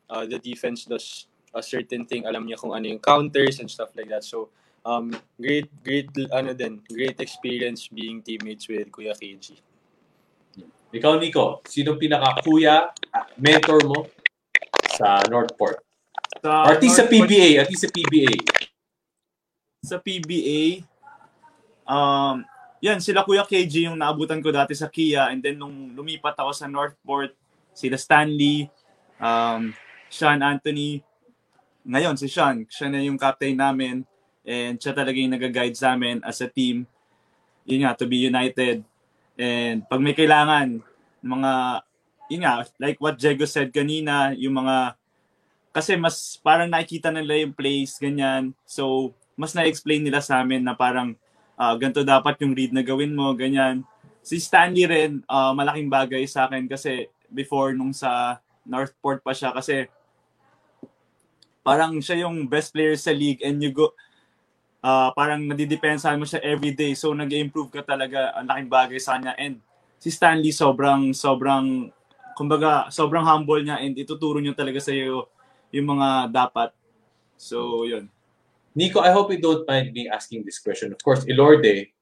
uh, 0.07 0.23
the 0.31 0.39
defense 0.39 0.87
does 0.87 1.27
a 1.51 1.63
certain 1.63 2.07
thing. 2.07 2.31
Alam 2.31 2.47
niya 2.47 2.63
kung 2.63 2.71
ano 2.71 2.87
yung 2.87 3.03
counters 3.03 3.59
and 3.59 3.67
stuff 3.67 3.91
like 3.99 4.07
that. 4.15 4.23
So 4.23 4.55
um, 4.87 5.11
great, 5.35 5.67
great, 5.83 6.15
ano 6.31 6.55
din, 6.55 6.79
great 6.87 7.19
experience 7.19 7.91
being 7.91 8.23
teammates 8.23 8.71
with 8.71 8.87
Kuya 8.95 9.19
KG. 9.19 9.59
Ikaw, 10.91 11.23
Nico, 11.23 11.63
sino 11.71 11.95
pinaka-kuya, 11.95 12.91
mentor 13.39 13.79
mo 13.87 14.11
sa 15.01 15.25
Northport? 15.33 15.81
Sa 16.45 16.69
Or 16.69 16.77
at 16.77 16.83
least 16.85 17.01
sa 17.01 17.09
PBA, 17.09 17.65
at 17.65 17.69
least 17.73 17.89
sa 17.89 17.91
PBA. 17.91 18.33
Sa 19.81 19.97
PBA, 19.97 20.85
um, 21.89 22.45
yan, 22.85 23.01
sila 23.01 23.25
Kuya 23.25 23.49
KG 23.49 23.89
yung 23.89 23.97
naabutan 23.97 24.45
ko 24.45 24.53
dati 24.53 24.77
sa 24.77 24.93
Kia 24.93 25.33
and 25.33 25.41
then 25.41 25.57
nung 25.57 25.97
lumipat 25.97 26.37
ako 26.37 26.53
sa 26.53 26.69
Northport, 26.69 27.33
sila 27.73 27.97
Stanley, 27.97 28.69
um, 29.17 29.73
Sean 30.13 30.41
Anthony, 30.45 31.01
ngayon 31.85 32.17
si 32.21 32.29
Sean, 32.29 32.69
siya 32.69 32.93
na 32.93 33.01
yung 33.01 33.17
captain 33.17 33.57
namin 33.57 34.05
and 34.45 34.77
siya 34.81 34.93
talaga 34.93 35.17
yung 35.17 35.33
nag-guide 35.33 35.77
sa 35.77 35.97
amin 35.97 36.21
as 36.25 36.41
a 36.45 36.49
team. 36.49 36.85
Yun 37.65 37.85
nga, 37.85 37.97
to 37.97 38.09
be 38.09 38.21
united. 38.21 38.85
And 39.37 39.85
pag 39.85 40.01
may 40.01 40.17
kailangan, 40.17 40.81
mga, 41.21 41.53
yun 42.31 42.47
nga, 42.47 42.63
like 42.79 43.03
what 43.03 43.19
Jego 43.19 43.43
said 43.45 43.75
kanina, 43.75 44.31
yung 44.39 44.55
mga, 44.55 44.95
kasi 45.75 45.99
mas 45.99 46.39
parang 46.39 46.71
nakikita 46.71 47.11
nila 47.11 47.43
yung 47.43 47.51
plays, 47.53 47.99
ganyan. 47.99 48.55
So, 48.63 49.11
mas 49.35 49.51
na-explain 49.51 50.07
nila 50.07 50.23
sa 50.23 50.39
amin 50.41 50.63
na 50.63 50.79
parang, 50.79 51.19
uh, 51.59 51.75
ganito 51.75 52.07
dapat 52.07 52.39
yung 52.41 52.55
read 52.55 52.71
na 52.71 52.87
gawin 52.87 53.13
mo, 53.13 53.35
ganyan. 53.35 53.83
Si 54.23 54.39
Stanley 54.39 54.87
rin, 54.87 55.27
uh, 55.27 55.51
malaking 55.51 55.91
bagay 55.91 56.23
sa 56.31 56.47
akin 56.47 56.71
kasi 56.71 57.11
before 57.27 57.75
nung 57.75 57.91
sa 57.91 58.39
Northport 58.63 59.27
pa 59.27 59.35
siya 59.35 59.51
kasi 59.51 59.91
parang 61.67 61.99
siya 61.99 62.27
yung 62.29 62.47
best 62.47 62.71
player 62.71 62.95
sa 62.95 63.11
league 63.11 63.43
and 63.43 63.59
you 63.59 63.75
go, 63.75 63.91
uh, 64.81 65.11
parang 65.13 65.45
nadidepensahan 65.45 66.17
mo 66.17 66.25
siya 66.25 66.41
every 66.47 66.73
day. 66.73 66.95
So, 66.95 67.13
nag-improve 67.13 67.75
ka 67.75 67.83
talaga. 67.85 68.33
Ang 68.39 68.49
laking 68.49 68.71
bagay 68.71 68.99
sa 69.01 69.17
kanya. 69.17 69.37
And 69.37 69.61
si 70.01 70.09
Stanley 70.09 70.53
sobrang, 70.53 71.13
sobrang, 71.13 71.93
kumbaga, 72.41 72.89
sobrang 72.89 73.21
humble 73.21 73.61
niya 73.61 73.85
and 73.85 73.93
ituturo 74.01 74.41
niya 74.41 74.57
talaga 74.57 74.81
sa 74.81 74.97
iyo 74.97 75.29
yung 75.77 75.93
mga 75.93 76.33
dapat. 76.33 76.73
So, 77.37 77.85
yun. 77.85 78.09
Nico, 78.73 79.05
I 79.05 79.13
hope 79.13 79.29
you 79.29 79.45
don't 79.45 79.69
mind 79.69 79.93
me 79.93 80.09
asking 80.09 80.49
this 80.49 80.57
question. 80.57 80.97
Of 80.97 81.05
course, 81.05 81.29
Ilorde, 81.29 81.93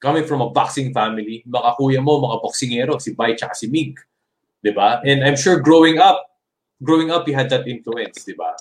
coming 0.00 0.24
from 0.24 0.40
a 0.40 0.48
boxing 0.48 0.96
family, 0.96 1.44
mga 1.44 1.76
kuya 1.76 2.00
mo, 2.00 2.16
mga 2.16 2.40
boksingero, 2.40 2.96
si 2.96 3.12
Bai 3.12 3.36
tsaka 3.36 3.52
si 3.52 3.68
Mig. 3.68 4.00
Ba? 4.64 5.04
And 5.04 5.20
I'm 5.20 5.36
sure 5.36 5.60
growing 5.60 6.00
up, 6.00 6.24
growing 6.80 7.12
up, 7.12 7.28
you 7.28 7.36
had 7.36 7.52
that 7.52 7.68
influence, 7.68 8.24
ba? 8.32 8.56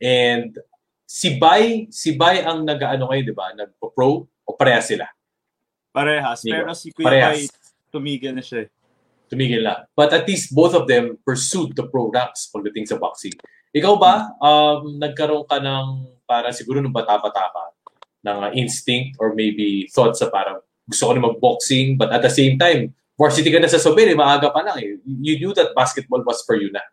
And 0.00 0.56
si 1.04 1.36
Bay, 1.36 1.92
si 1.92 2.16
Bay 2.16 2.40
ang 2.40 2.64
nag-ano 2.64 3.12
kayo, 3.12 3.20
di 3.20 3.36
ba? 3.36 3.52
Nagpo-pro 3.52 4.24
o 4.24 4.50
parehas 4.56 4.88
sila? 4.88 5.04
Parehas. 5.92 6.40
Nico. 6.40 6.56
Pero 6.56 6.72
si 6.72 6.88
Kuya 6.96 7.04
parehas. 7.04 7.36
Bay, 7.36 7.40
tumigil 7.92 8.32
na 8.32 8.40
siya. 8.40 8.72
Tumigil 9.32 9.64
na. 9.64 9.88
But 9.96 10.12
at 10.12 10.28
least 10.28 10.52
both 10.52 10.76
of 10.76 10.84
them 10.84 11.16
pursued 11.24 11.72
the 11.72 11.88
pro 11.88 12.12
ranks 12.12 12.52
pagdating 12.52 12.92
sa 12.92 13.00
boxing. 13.00 13.32
Ikaw 13.72 13.94
ba, 13.96 14.36
um, 14.36 15.00
nagkaroon 15.00 15.48
ka 15.48 15.56
ng 15.56 16.12
para 16.28 16.52
siguro 16.52 16.84
nung 16.84 16.92
bata-bata 16.92 17.48
ka, 17.48 17.64
ng 18.22 18.38
uh, 18.44 18.50
instinct 18.52 19.16
or 19.18 19.32
maybe 19.32 19.88
thoughts 19.90 20.20
sa 20.20 20.30
parang 20.30 20.60
gusto 20.86 21.08
ko 21.08 21.12
na 21.16 21.24
mag-boxing 21.24 21.96
but 21.96 22.12
at 22.12 22.20
the 22.20 22.30
same 22.30 22.60
time, 22.60 22.92
varsity 23.18 23.50
ka 23.50 23.58
na 23.58 23.70
sa 23.70 23.80
Sobel, 23.80 24.12
eh, 24.12 24.18
maaga 24.18 24.52
pa 24.52 24.62
lang 24.62 24.76
eh. 24.78 24.98
You 25.04 25.40
knew 25.40 25.52
that 25.56 25.74
basketball 25.74 26.22
was 26.22 26.44
for 26.44 26.58
you 26.58 26.70
na. 26.70 26.84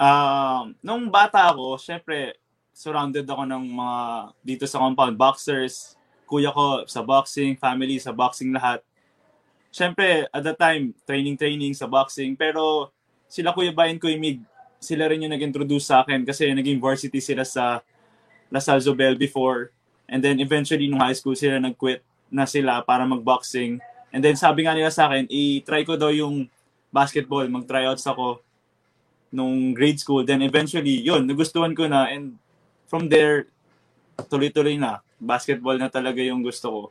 Um, 0.00 0.76
nung 0.80 1.12
bata 1.12 1.52
ako, 1.52 1.76
syempre, 1.76 2.40
surrounded 2.72 3.28
ako 3.28 3.44
ng 3.44 3.64
mga 3.76 3.98
dito 4.40 4.64
sa 4.64 4.80
compound, 4.80 5.14
boxers, 5.20 5.94
kuya 6.24 6.54
ko 6.54 6.88
sa 6.88 7.04
boxing, 7.04 7.58
family 7.58 8.00
sa 8.00 8.14
boxing 8.14 8.54
lahat. 8.54 8.80
Syempre, 9.70 10.26
at 10.26 10.42
the 10.42 10.54
time, 10.54 10.90
training-training 11.06 11.78
sa 11.78 11.86
boxing, 11.86 12.34
pero 12.34 12.90
sila 13.30 13.54
Kuya 13.54 13.70
Bayan 13.70 14.02
Kuya 14.02 14.18
Mig, 14.18 14.42
sila 14.82 15.06
rin 15.06 15.22
yung 15.22 15.30
nag-introduce 15.30 15.86
sa 15.86 16.02
akin 16.02 16.26
kasi 16.26 16.50
naging 16.50 16.82
varsity 16.82 17.22
sila 17.22 17.46
sa 17.46 17.84
Lasal 18.50 18.82
Zobel 18.82 19.14
before. 19.14 19.70
And 20.10 20.18
then 20.18 20.42
eventually, 20.42 20.90
nung 20.90 20.98
high 20.98 21.14
school 21.14 21.38
sila 21.38 21.62
nag-quit 21.62 22.02
na 22.32 22.48
sila 22.48 22.82
para 22.82 23.06
mag-boxing. 23.06 23.78
And 24.10 24.20
then 24.24 24.34
sabi 24.34 24.66
nga 24.66 24.74
nila 24.74 24.90
sa 24.90 25.06
akin, 25.06 25.30
i-try 25.30 25.86
ko 25.86 25.94
daw 25.94 26.10
yung 26.10 26.50
basketball, 26.90 27.46
mag-tryouts 27.46 28.02
ako 28.10 28.42
nung 29.30 29.70
grade 29.70 30.02
school. 30.02 30.26
Then 30.26 30.42
eventually, 30.42 30.98
yun, 30.98 31.30
nagustuhan 31.30 31.78
ko 31.78 31.86
na. 31.86 32.10
And 32.10 32.34
from 32.90 33.06
there, 33.06 33.46
tuloy-tuloy 34.18 34.74
na. 34.74 34.98
Basketball 35.22 35.78
na 35.78 35.86
talaga 35.86 36.18
yung 36.18 36.42
gusto 36.42 36.66
ko. 36.66 36.82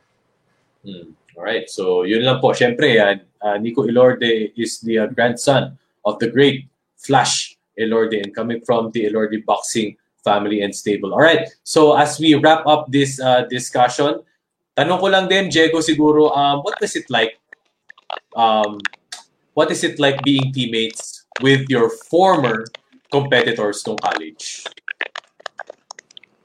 Hmm. 0.80 1.12
Alright, 1.36 1.70
so 1.70 2.02
yun 2.02 2.24
lang 2.24 2.40
po. 2.40 2.52
Siyempre, 2.52 2.98
uh, 2.98 3.16
uh, 3.40 3.56
Nico 3.58 3.86
Ilorde 3.86 4.52
is 4.56 4.80
the 4.80 4.98
uh, 4.98 5.06
grandson 5.06 5.78
of 6.04 6.18
the 6.18 6.28
great 6.28 6.68
Flash 6.96 7.56
Elorde 7.78 8.20
and 8.20 8.34
coming 8.34 8.60
from 8.60 8.90
the 8.92 9.06
Elorde 9.08 9.44
boxing 9.44 9.96
family 10.24 10.60
and 10.60 10.74
stable. 10.74 11.14
All 11.14 11.24
right. 11.24 11.48
So 11.64 11.96
as 11.96 12.20
we 12.20 12.34
wrap 12.34 12.66
up 12.66 12.92
this 12.92 13.20
uh, 13.20 13.48
discussion, 13.48 14.20
tanong 14.76 15.00
ko 15.00 15.06
lang 15.08 15.28
din, 15.28 15.48
Diego, 15.48 15.80
siguro, 15.80 16.34
um, 16.36 16.60
what 16.60 16.76
was 16.80 16.96
it 16.96 17.08
like? 17.08 17.40
Um, 18.36 18.78
what 19.54 19.70
is 19.70 19.82
it 19.84 19.98
like 19.98 20.22
being 20.22 20.52
teammates 20.52 21.24
with 21.40 21.68
your 21.68 21.88
former 21.88 22.66
competitors 23.10 23.82
nung 23.86 23.96
college? 23.96 24.64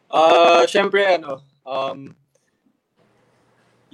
Uh, 0.10 0.64
syempre, 0.66 1.04
ano, 1.04 1.44
um, 1.68 2.16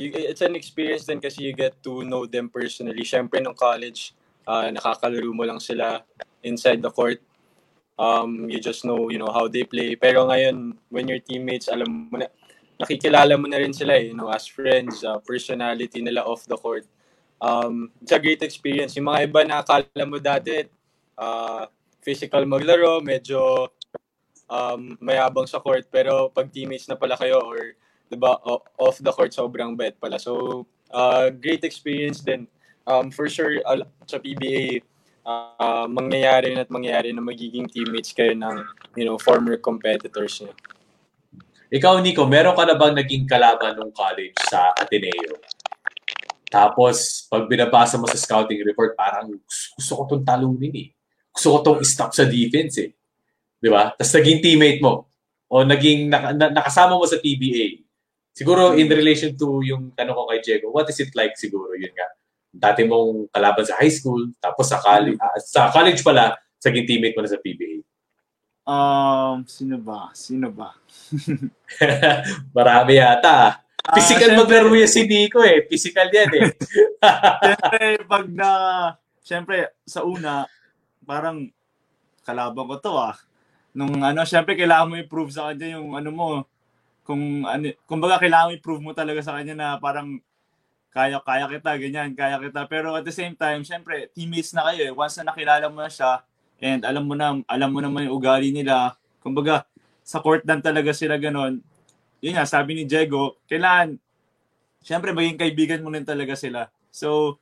you, 0.02 0.10
it's 0.14 0.42
an 0.42 0.58
experience 0.58 1.06
din 1.06 1.22
kasi 1.22 1.46
you 1.46 1.54
get 1.54 1.78
to 1.86 2.02
know 2.02 2.26
them 2.26 2.50
personally. 2.50 3.06
Syempre, 3.06 3.38
nung 3.38 3.54
college, 3.54 4.18
uh, 4.50 4.66
nakakalaro 4.74 5.30
mo 5.30 5.46
lang 5.46 5.62
sila 5.62 6.02
inside 6.42 6.82
the 6.82 6.90
court. 6.90 7.22
Um, 8.02 8.50
you 8.50 8.58
just 8.58 8.82
know, 8.82 9.14
you 9.14 9.22
know, 9.22 9.30
how 9.30 9.46
they 9.46 9.62
play. 9.62 9.94
Pero 9.94 10.26
ngayon, 10.26 10.74
when 10.90 11.06
your 11.06 11.22
teammates, 11.22 11.70
alam 11.70 12.10
mo 12.10 12.18
na, 12.18 12.26
nakikilala 12.82 13.38
mo 13.38 13.46
na 13.46 13.62
rin 13.62 13.78
sila, 13.78 13.94
eh, 13.94 14.10
you 14.10 14.18
know, 14.18 14.34
as 14.34 14.50
friends, 14.50 15.06
uh, 15.06 15.22
personality 15.22 16.02
nila 16.02 16.26
off 16.26 16.50
the 16.50 16.58
court. 16.58 16.90
Um, 17.38 17.94
it's 18.02 18.12
a 18.12 18.18
great 18.18 18.42
experience. 18.42 18.98
Yung 18.98 19.06
mga 19.06 19.30
iba 19.30 19.46
na 19.46 19.62
akala 19.62 20.04
mo 20.10 20.18
dati, 20.18 20.66
uh, 21.22 21.70
physical 22.02 22.42
maglaro, 22.50 23.06
medyo 23.06 23.70
um, 24.50 24.98
mayabang 24.98 25.46
sa 25.46 25.62
court, 25.62 25.86
pero 25.94 26.34
pag 26.34 26.50
teammates 26.50 26.90
na 26.90 26.98
pala 26.98 27.14
kayo 27.14 27.38
or 27.46 27.78
'di 28.12 28.20
ba 28.20 28.36
off 28.76 29.00
the 29.00 29.12
court 29.16 29.32
sobrang 29.32 29.80
bet 29.80 29.96
pala. 29.96 30.20
So 30.20 30.68
uh, 30.92 31.32
great 31.32 31.64
experience 31.64 32.20
din. 32.20 32.52
Um, 32.84 33.08
for 33.08 33.32
sure 33.32 33.64
uh, 33.64 33.88
sa 34.04 34.20
PBA 34.20 34.84
uh, 35.24 35.88
mangyayari 35.88 36.60
at 36.60 36.68
mangyayari 36.68 37.16
na 37.16 37.24
magiging 37.24 37.72
teammates 37.72 38.12
kayo 38.12 38.36
ng 38.36 38.68
you 39.00 39.08
know 39.08 39.16
former 39.16 39.56
competitors 39.56 40.44
niyo. 40.44 40.52
Ikaw 41.72 42.04
Nico, 42.04 42.28
meron 42.28 42.52
ka 42.52 42.68
na 42.68 42.76
bang 42.76 43.00
naging 43.00 43.24
kalaban 43.24 43.80
nung 43.80 43.96
college 43.96 44.36
sa 44.44 44.76
Ateneo? 44.76 45.40
Tapos, 46.52 47.24
pag 47.32 47.48
binabasa 47.48 47.96
mo 47.96 48.12
sa 48.12 48.20
scouting 48.20 48.60
report, 48.68 48.92
parang 48.92 49.32
gusto 49.80 49.92
ko 49.96 50.04
tong 50.04 50.28
talunin 50.28 50.76
eh. 50.76 50.92
Gusto 51.32 51.56
ko 51.56 51.58
tong 51.64 51.80
stop 51.88 52.12
sa 52.12 52.28
defense 52.28 52.76
eh. 52.76 52.92
Di 53.56 53.72
ba? 53.72 53.96
Tapos 53.96 54.12
naging 54.20 54.44
teammate 54.44 54.84
mo 54.84 55.08
o 55.48 55.64
naging 55.64 56.12
nak- 56.12 56.36
na- 56.36 56.52
nakasama 56.52 57.00
mo 57.00 57.08
sa 57.08 57.24
PBA. 57.24 57.81
Siguro 58.32 58.74
in 58.80 58.88
relation 58.88 59.36
to 59.36 59.60
yung 59.64 59.92
tanong 59.92 60.16
ko 60.16 60.24
kay 60.32 60.40
Diego, 60.40 60.72
what 60.72 60.88
is 60.88 61.00
it 61.04 61.12
like 61.14 61.36
siguro? 61.36 61.76
Yun 61.76 61.92
nga. 61.92 62.08
Dati 62.52 62.84
mong 62.88 63.32
kalaban 63.32 63.64
sa 63.68 63.80
high 63.80 63.92
school, 63.92 64.32
tapos 64.40 64.72
sa 64.72 64.80
college, 64.80 65.20
uh, 65.20 65.40
sa 65.40 65.72
college 65.72 66.00
pala, 66.04 66.36
naging 66.64 66.88
teammate 66.88 67.16
mo 67.16 67.24
na 67.24 67.32
sa 67.32 67.40
PBA. 67.40 67.84
Um, 68.62 69.44
sino 69.50 69.76
ba? 69.82 70.14
Sino 70.14 70.48
ba? 70.54 70.78
Marami 72.58 73.02
yata. 73.02 73.60
Ah. 73.82 73.98
Physical 73.98 74.38
uh, 74.38 74.46
maglaro 74.46 74.72
yan 74.78 74.88
si 74.88 75.10
Nico 75.10 75.42
eh. 75.42 75.66
Physical 75.66 76.08
yan 76.14 76.32
eh. 76.38 76.48
Siyempre, 77.42 77.86
pag 78.06 78.26
na... 78.30 78.50
Siyempre, 79.22 79.58
sa 79.86 80.06
una, 80.06 80.46
parang 81.04 81.50
kalaban 82.22 82.68
ko 82.70 82.76
to 82.78 82.94
ah. 82.96 83.16
Nung 83.72 84.04
ano, 84.04 84.28
siyempre 84.28 84.60
kailangan 84.60 84.90
mo 84.92 84.96
i-prove 85.00 85.32
sa 85.32 85.50
kanya 85.52 85.80
yung 85.80 85.96
ano 85.96 86.10
mo. 86.12 86.28
Kung 87.02 87.48
ano, 87.50 87.74
kumbaga 87.90 88.22
kailangan 88.22 88.58
i-prove 88.58 88.84
mo 88.84 88.94
talaga 88.94 89.26
sa 89.26 89.34
kanya 89.38 89.58
na 89.58 89.68
parang 89.82 90.22
kaya 90.92 91.24
kaya 91.24 91.48
kita, 91.48 91.72
ganyan, 91.80 92.12
kaya 92.14 92.38
kita. 92.38 92.68
Pero 92.68 92.94
at 92.94 93.08
the 93.08 93.16
same 93.16 93.34
time, 93.34 93.64
siyempre, 93.64 94.12
teammates 94.12 94.52
na 94.52 94.68
kayo 94.70 94.92
eh. 94.92 94.94
Once 94.94 95.16
na 95.20 95.32
nakilala 95.32 95.72
mo 95.72 95.80
na 95.80 95.88
siya, 95.88 96.20
and 96.60 96.84
alam 96.84 97.08
mo 97.08 97.16
na, 97.16 97.40
alam 97.48 97.70
mo 97.72 97.80
naman 97.80 98.06
yung 98.06 98.20
ugali 98.20 98.52
nila, 98.52 98.94
kumbaga, 99.24 99.64
sa 100.04 100.20
court 100.20 100.44
dan 100.44 100.60
talaga 100.60 100.92
sila 100.92 101.16
ganon, 101.16 101.64
yun 102.20 102.34
nga, 102.36 102.46
sabi 102.46 102.76
ni 102.76 102.84
Diego, 102.86 103.40
kailangan, 103.48 103.98
syempre 104.84 105.16
maging 105.16 105.40
kaibigan 105.40 105.82
mo 105.82 105.90
rin 105.90 106.06
talaga 106.06 106.36
sila. 106.36 106.68
So, 106.92 107.40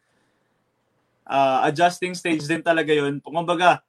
uh, 1.26 1.66
adjusting 1.68 2.14
stage 2.16 2.46
din 2.46 2.62
talaga 2.64 2.94
yun. 2.94 3.20
Kumbaga, 3.20 3.82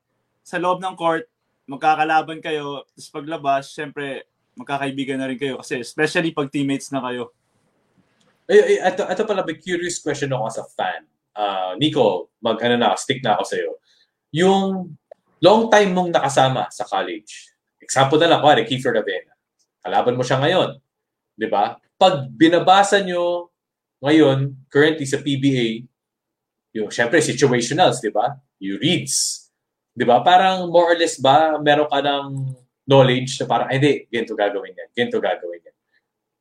sa 0.43 0.59
loob 0.59 0.81
ng 0.81 0.97
court, 0.97 1.29
magkakalaban 1.69 2.43
kayo, 2.43 2.83
tapos 2.91 3.11
paglabas, 3.13 3.71
syempre, 3.71 4.27
magkakaibigan 4.59 5.19
na 5.21 5.29
rin 5.29 5.39
kayo. 5.39 5.61
Kasi 5.61 5.83
especially 5.83 6.35
pag 6.35 6.51
teammates 6.51 6.91
na 6.91 7.03
kayo. 7.05 7.35
Ay, 8.51 8.59
ay, 8.59 8.77
ito, 8.91 9.07
ito 9.07 9.23
pala, 9.23 9.47
may 9.47 9.59
curious 9.59 10.03
question 10.03 10.35
ako 10.35 10.45
as 10.51 10.59
a 10.59 10.67
fan. 10.75 11.03
Uh, 11.31 11.73
Nico, 11.79 12.35
mag, 12.43 12.59
ano 12.59 12.75
na, 12.75 12.99
stick 12.99 13.23
na 13.23 13.39
ako 13.39 13.43
sa'yo. 13.47 13.71
Yung 14.35 14.95
long 15.39 15.63
time 15.71 15.95
mong 15.95 16.11
nakasama 16.11 16.67
sa 16.75 16.83
college, 16.83 17.55
example 17.79 18.19
na 18.19 18.27
lang, 18.27 18.43
kuwari, 18.43 18.67
Kiefer 18.67 18.91
Ravena 18.91 19.31
Kalaban 19.81 20.17
mo 20.17 20.23
siya 20.27 20.43
ngayon. 20.43 20.77
Di 21.39 21.49
ba? 21.49 21.81
Pag 21.97 22.29
binabasa 22.37 23.01
nyo 23.01 23.49
ngayon, 24.05 24.53
currently 24.69 25.09
sa 25.09 25.21
PBA, 25.21 25.89
yung, 26.77 26.93
syempre, 26.93 27.19
situationals, 27.25 27.99
di 28.05 28.13
ba? 28.13 28.37
Yung 28.61 28.77
reads. 28.77 29.49
Di 29.97 30.05
ba? 30.05 30.21
Parang 30.21 30.69
more 30.69 30.95
or 30.95 30.97
less 30.97 31.17
ba, 31.17 31.57
meron 31.59 31.89
ka 31.89 32.01
ng 32.05 32.27
knowledge 32.91 33.39
na 33.39 33.47
parang, 33.47 33.71
hindi, 33.71 34.11
ganito 34.11 34.35
gagawin 34.35 34.75
yan, 34.75 34.89
ganito 34.91 35.23
gagawin 35.23 35.63
yan. 35.63 35.77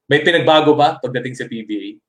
May 0.10 0.26
pinagbago 0.26 0.74
ba 0.74 0.98
pagdating 0.98 1.38
sa 1.38 1.46
PBA? 1.46 2.02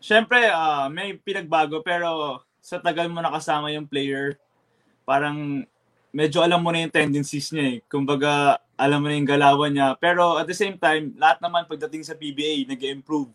Siyempre, 0.00 0.48
uh, 0.48 0.88
may 0.88 1.12
pinagbago 1.20 1.84
pero 1.84 2.40
sa 2.64 2.80
tagal 2.80 3.12
mo 3.12 3.20
nakasama 3.20 3.68
yung 3.76 3.84
player, 3.84 4.40
parang 5.04 5.68
medyo 6.08 6.40
alam 6.40 6.64
mo 6.64 6.72
na 6.72 6.88
yung 6.88 6.94
tendencies 6.94 7.52
niya 7.52 7.76
eh. 7.76 7.78
Kumbaga, 7.84 8.56
alam 8.80 9.04
mo 9.04 9.12
na 9.12 9.20
yung 9.20 9.28
galawan 9.28 9.68
niya. 9.68 9.92
Pero 10.00 10.40
at 10.40 10.48
the 10.48 10.56
same 10.56 10.80
time, 10.80 11.12
lahat 11.20 11.44
naman 11.44 11.68
pagdating 11.68 12.08
sa 12.08 12.16
PBA, 12.16 12.64
nag 12.64 12.80
improve 12.80 13.28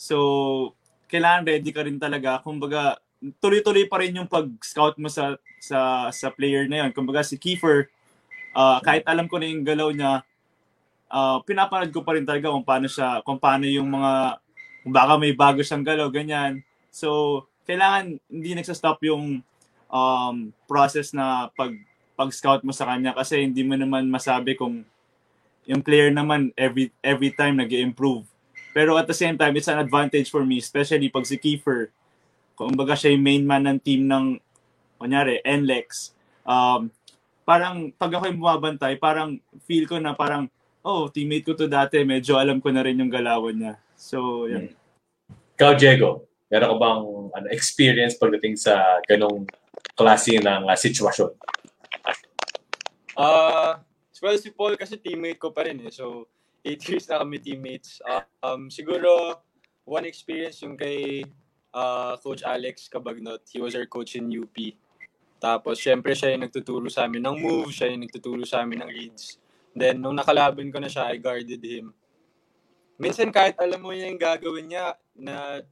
So, 0.00 0.16
kailangan 1.12 1.44
ready 1.44 1.76
ka 1.76 1.84
rin 1.84 2.00
talaga. 2.00 2.40
Kumbaga, 2.40 2.96
tuloy-tuloy 3.36 3.84
pa 3.84 4.00
rin 4.00 4.16
yung 4.16 4.24
pag-scout 4.24 4.96
mo 4.96 5.12
sa 5.12 5.36
sa 5.60 6.08
sa 6.08 6.32
player 6.32 6.64
na 6.64 6.88
yun. 6.88 6.90
Kumbaga 6.96 7.20
si 7.20 7.36
Kiefer, 7.36 7.92
uh, 8.54 8.78
kahit 8.82 9.04
alam 9.06 9.26
ko 9.26 9.38
na 9.38 9.48
yung 9.48 9.64
galaw 9.66 9.90
niya, 9.90 10.22
uh, 11.10 11.38
pinapanood 11.42 11.92
ko 11.94 12.00
pa 12.06 12.14
rin 12.16 12.26
talaga 12.26 12.52
kung 12.52 12.66
paano 12.66 12.86
siya, 12.86 13.20
kung 13.22 13.38
paano 13.38 13.66
yung 13.66 13.88
mga, 13.88 14.40
kung 14.84 14.92
baka 14.94 15.12
may 15.18 15.34
bago 15.34 15.60
siyang 15.60 15.84
galaw, 15.84 16.08
ganyan. 16.08 16.62
So, 16.90 17.42
kailangan 17.68 18.18
hindi 18.26 18.50
nagsa-stop 18.56 18.98
yung 19.06 19.44
um, 19.90 20.36
process 20.66 21.14
na 21.14 21.50
pag 21.54 21.74
pag-scout 22.18 22.60
mo 22.66 22.72
sa 22.74 22.84
kanya 22.84 23.16
kasi 23.16 23.48
hindi 23.48 23.64
mo 23.64 23.80
naman 23.80 24.04
masabi 24.12 24.52
kung 24.52 24.84
yung 25.64 25.80
player 25.80 26.12
naman 26.12 26.52
every 26.52 26.92
every 27.00 27.32
time 27.32 27.56
nag 27.56 27.72
improve 27.72 28.28
Pero 28.70 28.94
at 28.94 29.06
the 29.10 29.16
same 29.16 29.34
time, 29.34 29.54
it's 29.58 29.66
an 29.66 29.82
advantage 29.82 30.30
for 30.30 30.46
me, 30.46 30.62
especially 30.62 31.10
pag 31.10 31.26
si 31.26 31.34
Kiefer, 31.34 31.90
kung 32.54 32.78
baga 32.78 32.94
siya 32.94 33.14
yung 33.14 33.24
main 33.26 33.42
man 33.42 33.66
ng 33.66 33.78
team 33.82 34.06
ng, 34.06 34.38
kunyari, 34.94 35.42
NLEX, 35.42 36.14
um, 36.46 36.86
parang 37.50 37.90
pag 37.98 38.14
ako 38.14 38.30
yung 38.30 38.38
bumabantay, 38.38 38.94
parang 38.94 39.42
feel 39.66 39.90
ko 39.90 39.98
na 39.98 40.14
parang, 40.14 40.46
oh, 40.86 41.10
teammate 41.10 41.42
ko 41.42 41.58
to 41.58 41.66
dati, 41.66 42.06
medyo 42.06 42.38
alam 42.38 42.62
ko 42.62 42.70
na 42.70 42.86
rin 42.86 43.02
yung 43.02 43.10
galawan 43.10 43.58
niya. 43.58 43.74
So, 43.98 44.46
yan. 44.46 44.70
Ikaw, 45.58 45.74
Diego, 45.74 46.30
meron 46.46 46.70
ka 46.70 46.76
bang 46.78 47.02
ano, 47.34 47.46
experience 47.50 48.14
pagdating 48.14 48.54
sa 48.54 49.02
ganong 49.02 49.50
klase 49.98 50.38
ng 50.38 50.62
uh, 50.70 50.78
sitwasyon? 50.78 51.34
Uh, 53.18 53.82
well, 54.22 54.38
si 54.38 54.54
Paul 54.54 54.78
kasi 54.78 54.94
teammate 54.94 55.42
ko 55.42 55.50
pa 55.50 55.66
rin 55.66 55.82
eh. 55.82 55.90
So, 55.90 56.30
eight 56.62 56.86
years 56.88 57.10
na 57.10 57.18
kami 57.18 57.42
teammates. 57.42 57.98
Uh, 58.06 58.22
um, 58.46 58.70
siguro, 58.70 59.42
one 59.82 60.06
experience 60.06 60.62
yung 60.62 60.78
kay 60.78 61.26
uh, 61.74 62.14
Coach 62.22 62.46
Alex 62.46 62.86
Kabagnot. 62.86 63.42
He 63.50 63.58
was 63.58 63.74
our 63.74 63.90
coach 63.90 64.14
in 64.14 64.30
UP. 64.30 64.54
Tapos, 65.40 65.80
syempre, 65.80 66.12
siya 66.12 66.36
yung 66.36 66.44
nagtuturo 66.44 66.86
sa 66.92 67.08
amin 67.08 67.24
ng 67.24 67.36
move, 67.40 67.72
siya 67.72 67.88
yung 67.88 68.04
nagtuturo 68.04 68.44
sa 68.44 68.60
amin 68.60 68.84
ng 68.84 68.90
reads. 68.92 69.40
Then, 69.72 70.04
nung 70.04 70.14
nakalaban 70.14 70.68
ko 70.68 70.76
na 70.76 70.92
siya, 70.92 71.08
I 71.08 71.16
guarded 71.16 71.64
him. 71.64 71.96
Minsan, 73.00 73.32
kahit 73.32 73.56
alam 73.56 73.80
mo 73.80 73.96
niya 73.96 74.12
yung 74.12 74.20
gagawin 74.20 74.68
niya, 74.68 75.00
na 75.16 75.64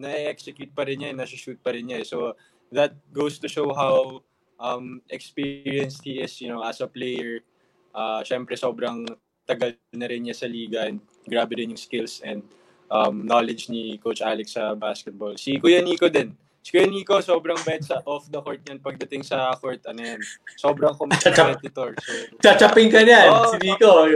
na-execute 0.00 0.72
pa 0.72 0.88
rin 0.88 1.04
niya, 1.04 1.12
na-shoot 1.12 1.60
pa 1.60 1.76
rin 1.76 1.84
niya. 1.84 2.00
So, 2.08 2.32
that 2.72 2.96
goes 3.12 3.36
to 3.44 3.46
show 3.52 3.76
how 3.76 4.24
um, 4.56 5.04
experienced 5.12 6.00
he 6.00 6.24
is, 6.24 6.40
you 6.40 6.48
know, 6.48 6.64
as 6.64 6.80
a 6.80 6.88
player. 6.88 7.44
Uh, 7.92 8.24
Siyempre, 8.24 8.56
sobrang 8.56 9.04
tagal 9.44 9.76
na 9.92 10.08
rin 10.08 10.24
niya 10.24 10.32
sa 10.38 10.48
liga 10.48 10.88
and 10.88 11.04
grabe 11.28 11.60
rin 11.60 11.76
yung 11.76 11.82
skills 11.82 12.24
and 12.24 12.40
um, 12.88 13.26
knowledge 13.28 13.68
ni 13.68 14.00
Coach 14.00 14.24
Alex 14.24 14.56
sa 14.56 14.72
basketball. 14.72 15.36
Si 15.36 15.60
Kuya 15.60 15.84
Nico 15.84 16.08
din. 16.08 16.32
Si 16.62 16.78
Nico, 16.86 17.18
sobrang 17.18 17.58
bet 17.66 17.82
sa 17.82 17.98
off 18.06 18.30
the 18.30 18.38
court 18.38 18.62
niyan 18.62 18.78
pagdating 18.78 19.26
sa 19.26 19.50
court. 19.58 19.82
Ano 19.90 19.98
yan? 19.98 20.22
Sobrang 20.54 20.94
competitor. 20.94 21.90
So, 21.98 22.12
Chachapin 22.38 22.86
ka 22.86 23.02
niyan, 23.02 23.28
oh, 23.34 23.50
si 23.50 23.58
Nico. 23.66 24.06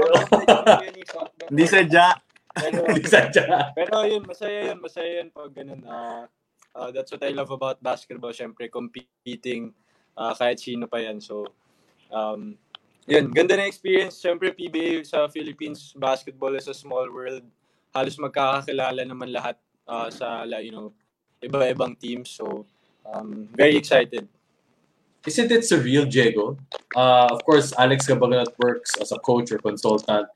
Hindi 1.51 1.66
sadya. 1.66 2.14
Hindi 2.55 3.03
sadya. 3.03 3.74
Pero 3.74 4.07
yun, 4.07 4.22
masaya 4.22 4.70
yun. 4.70 4.78
Masaya 4.78 5.11
yun 5.20 5.28
pag 5.34 5.51
ganun. 5.51 5.82
Uh, 5.82 6.24
uh, 6.78 6.88
that's 6.94 7.11
what 7.11 7.26
I 7.26 7.34
love 7.34 7.51
about 7.51 7.82
basketball. 7.82 8.30
Siyempre, 8.30 8.70
competing 8.70 9.74
uh, 10.14 10.30
kahit 10.38 10.62
sino 10.62 10.86
pa 10.86 11.03
yan. 11.03 11.18
So, 11.18 11.51
um, 12.14 12.55
Yun, 13.07 13.30
ganda 13.30 13.55
na 13.55 13.70
experience. 13.70 14.18
Siyempre, 14.18 14.51
PBA 14.51 15.07
sa 15.07 15.30
Philippines, 15.30 15.94
basketball 15.94 16.59
is 16.59 16.66
a 16.66 16.74
small 16.74 17.07
world. 17.07 17.47
Halos 17.94 18.18
magkakakilala 18.18 19.07
naman 19.07 19.30
lahat 19.30 19.55
uh, 19.86 20.11
sa, 20.11 20.42
you 20.59 20.74
know, 20.74 20.90
iba-ibang 21.43 21.99
teams. 21.99 22.30
So, 22.30 22.66
um, 23.05 23.49
very 23.55 23.76
excited. 23.76 24.28
Isn't 25.26 25.51
it 25.51 25.66
surreal, 25.66 26.07
Diego? 26.07 26.57
Uh, 26.95 27.26
of 27.30 27.43
course, 27.45 27.74
Alex 27.78 28.07
Gabaganat 28.07 28.55
works 28.62 28.95
as 29.01 29.11
a 29.11 29.18
coach 29.18 29.51
or 29.51 29.59
consultant. 29.59 30.28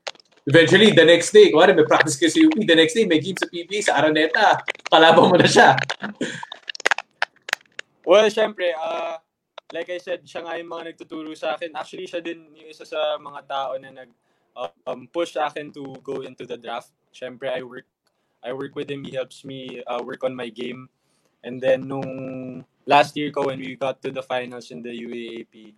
Eventually, 0.47 0.91
the 0.91 1.05
next 1.05 1.31
day, 1.31 1.51
kuwari 1.53 1.71
may 1.71 1.85
practice 1.85 2.19
kayo 2.19 2.33
sa 2.33 2.41
UP, 2.43 2.59
the 2.65 2.75
next 2.75 2.97
day 2.97 3.05
may 3.05 3.21
game 3.21 3.37
sa 3.37 3.47
PBA, 3.47 3.85
sa 3.85 4.01
Araneta, 4.01 4.59
kalaban 4.91 5.31
mo 5.31 5.37
na 5.37 5.47
siya. 5.47 5.77
well, 8.09 8.27
syempre, 8.27 8.73
uh, 8.73 9.21
like 9.71 9.87
I 9.87 10.01
said, 10.01 10.27
siya 10.27 10.43
nga 10.43 10.57
yung 10.59 10.67
mga 10.73 10.91
nagtuturo 10.91 11.31
sa 11.37 11.55
akin. 11.55 11.71
Actually, 11.77 12.09
siya 12.09 12.19
din 12.19 12.51
yung 12.57 12.67
isa 12.67 12.83
sa 12.83 13.15
mga 13.15 13.41
tao 13.47 13.77
na 13.79 13.93
nag 13.93 14.09
um, 14.83 15.07
push 15.07 15.39
sa 15.39 15.47
akin 15.47 15.71
to 15.71 15.95
go 16.03 16.25
into 16.27 16.43
the 16.43 16.59
draft. 16.59 16.91
Siyempre, 17.15 17.47
I 17.47 17.63
work 17.63 17.87
I 18.43 18.53
work 18.53 18.75
with 18.75 18.89
him. 18.89 19.03
He 19.03 19.15
helps 19.15 19.45
me 19.45 19.81
uh, 19.85 20.01
work 20.03 20.23
on 20.23 20.35
my 20.35 20.49
game. 20.49 20.89
And 21.43 21.61
then 21.61 21.87
nung 21.87 22.65
last 22.85 23.17
year 23.17 23.31
ko 23.31 23.47
when 23.49 23.59
we 23.59 23.75
got 23.75 24.01
to 24.03 24.11
the 24.11 24.21
finals 24.21 24.69
in 24.71 24.81
the 24.81 24.93
UAAP, 24.93 25.73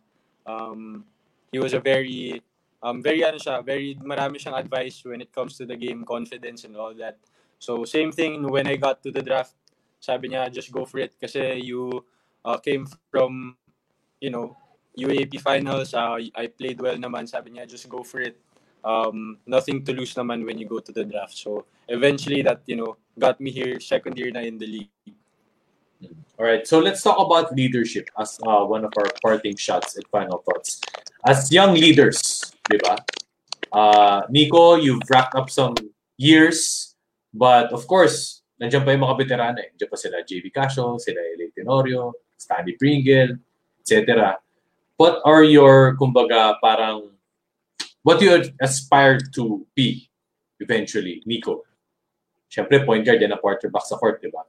um, 0.45 1.05
he 1.51 1.59
was 1.59 1.73
a 1.73 1.79
very 1.79 2.41
um 2.83 2.99
very 2.99 3.23
ano 3.23 3.39
siya, 3.39 3.63
very 3.63 3.95
marami 4.03 4.35
siyang 4.39 4.59
advice 4.59 5.03
when 5.07 5.23
it 5.23 5.31
comes 5.31 5.55
to 5.55 5.65
the 5.65 5.75
game 5.75 6.03
confidence 6.03 6.67
and 6.67 6.75
all 6.75 6.91
that. 6.99 7.15
So 7.59 7.87
same 7.87 8.11
thing 8.11 8.43
when 8.43 8.67
I 8.67 8.75
got 8.75 8.99
to 9.07 9.11
the 9.11 9.23
draft, 9.23 9.55
sabi 10.03 10.35
niya 10.35 10.51
just 10.51 10.67
go 10.71 10.83
for 10.83 10.99
it 10.99 11.15
kasi 11.15 11.63
you 11.63 12.03
uh, 12.43 12.59
came 12.59 12.83
from 13.07 13.55
you 14.23 14.31
know, 14.31 14.55
UAP 14.97 15.41
finals, 15.41 15.93
uh, 15.93 16.15
I 16.15 16.47
played 16.47 16.79
well 16.79 16.95
naman. 16.95 17.27
Sabi 17.27 17.51
niya, 17.51 17.67
just 17.67 17.89
go 17.89 18.03
for 18.07 18.23
it. 18.23 18.39
Um, 18.83 19.37
nothing 19.47 19.83
to 19.85 19.93
lose 19.93 20.13
naman 20.15 20.45
when 20.45 20.57
you 20.57 20.67
go 20.67 20.79
to 20.79 20.91
the 20.91 21.03
draft. 21.03 21.35
So 21.37 21.65
eventually 21.87 22.41
that, 22.43 22.61
you 22.65 22.75
know, 22.75 22.97
got 23.17 23.39
me 23.39 23.51
here 23.51 23.79
second 23.79 24.17
year 24.17 24.31
na 24.31 24.41
in 24.41 24.57
the 24.57 24.67
league. 24.67 24.89
All 26.37 26.45
right, 26.45 26.67
so 26.67 26.79
let's 26.79 27.01
talk 27.01 27.15
about 27.15 27.55
leadership 27.55 28.09
as 28.19 28.39
uh, 28.45 28.65
one 28.65 28.83
of 28.83 28.91
our 28.97 29.07
parting 29.23 29.55
shots 29.55 29.95
and 29.95 30.03
final 30.11 30.43
thoughts. 30.43 30.81
As 31.25 31.51
young 31.51 31.75
leaders, 31.75 32.43
di 32.67 32.75
ba? 32.81 32.97
Uh, 33.71 34.21
Nico, 34.29 34.75
you've 34.75 35.01
racked 35.09 35.35
up 35.35 35.49
some 35.49 35.75
years, 36.17 36.93
but 37.33 37.71
of 37.71 37.87
course, 37.87 38.43
nandiyan 38.59 38.83
pa 38.83 38.91
yung 38.91 39.07
mga 39.07 39.15
veterano 39.15 39.57
eh. 39.63 39.71
Nandiyan 39.71 39.89
pa 39.89 39.97
sila 39.97 40.19
JV 40.27 40.51
Casio, 40.51 40.99
sila 40.99 41.23
Eli 41.23 41.55
Tenorio, 41.55 42.11
Stanley 42.35 42.75
Pringle, 42.75 43.39
etc. 43.79 44.35
What 44.97 45.23
are 45.23 45.47
your, 45.47 45.95
kumbaga, 45.95 46.59
parang, 46.59 47.15
what 48.03 48.19
do 48.19 48.27
you 48.27 48.35
aspire 48.59 49.17
to 49.33 49.65
be 49.73 50.11
eventually, 50.59 51.23
Nico? 51.25 51.63
Siyempre, 52.51 52.85
point 52.85 53.01
guard 53.01 53.17
yan 53.17 53.33
na 53.33 53.41
quarterback 53.41 53.87
sa 53.87 53.97
court, 53.97 54.21
di 54.21 54.29
ba? 54.29 54.45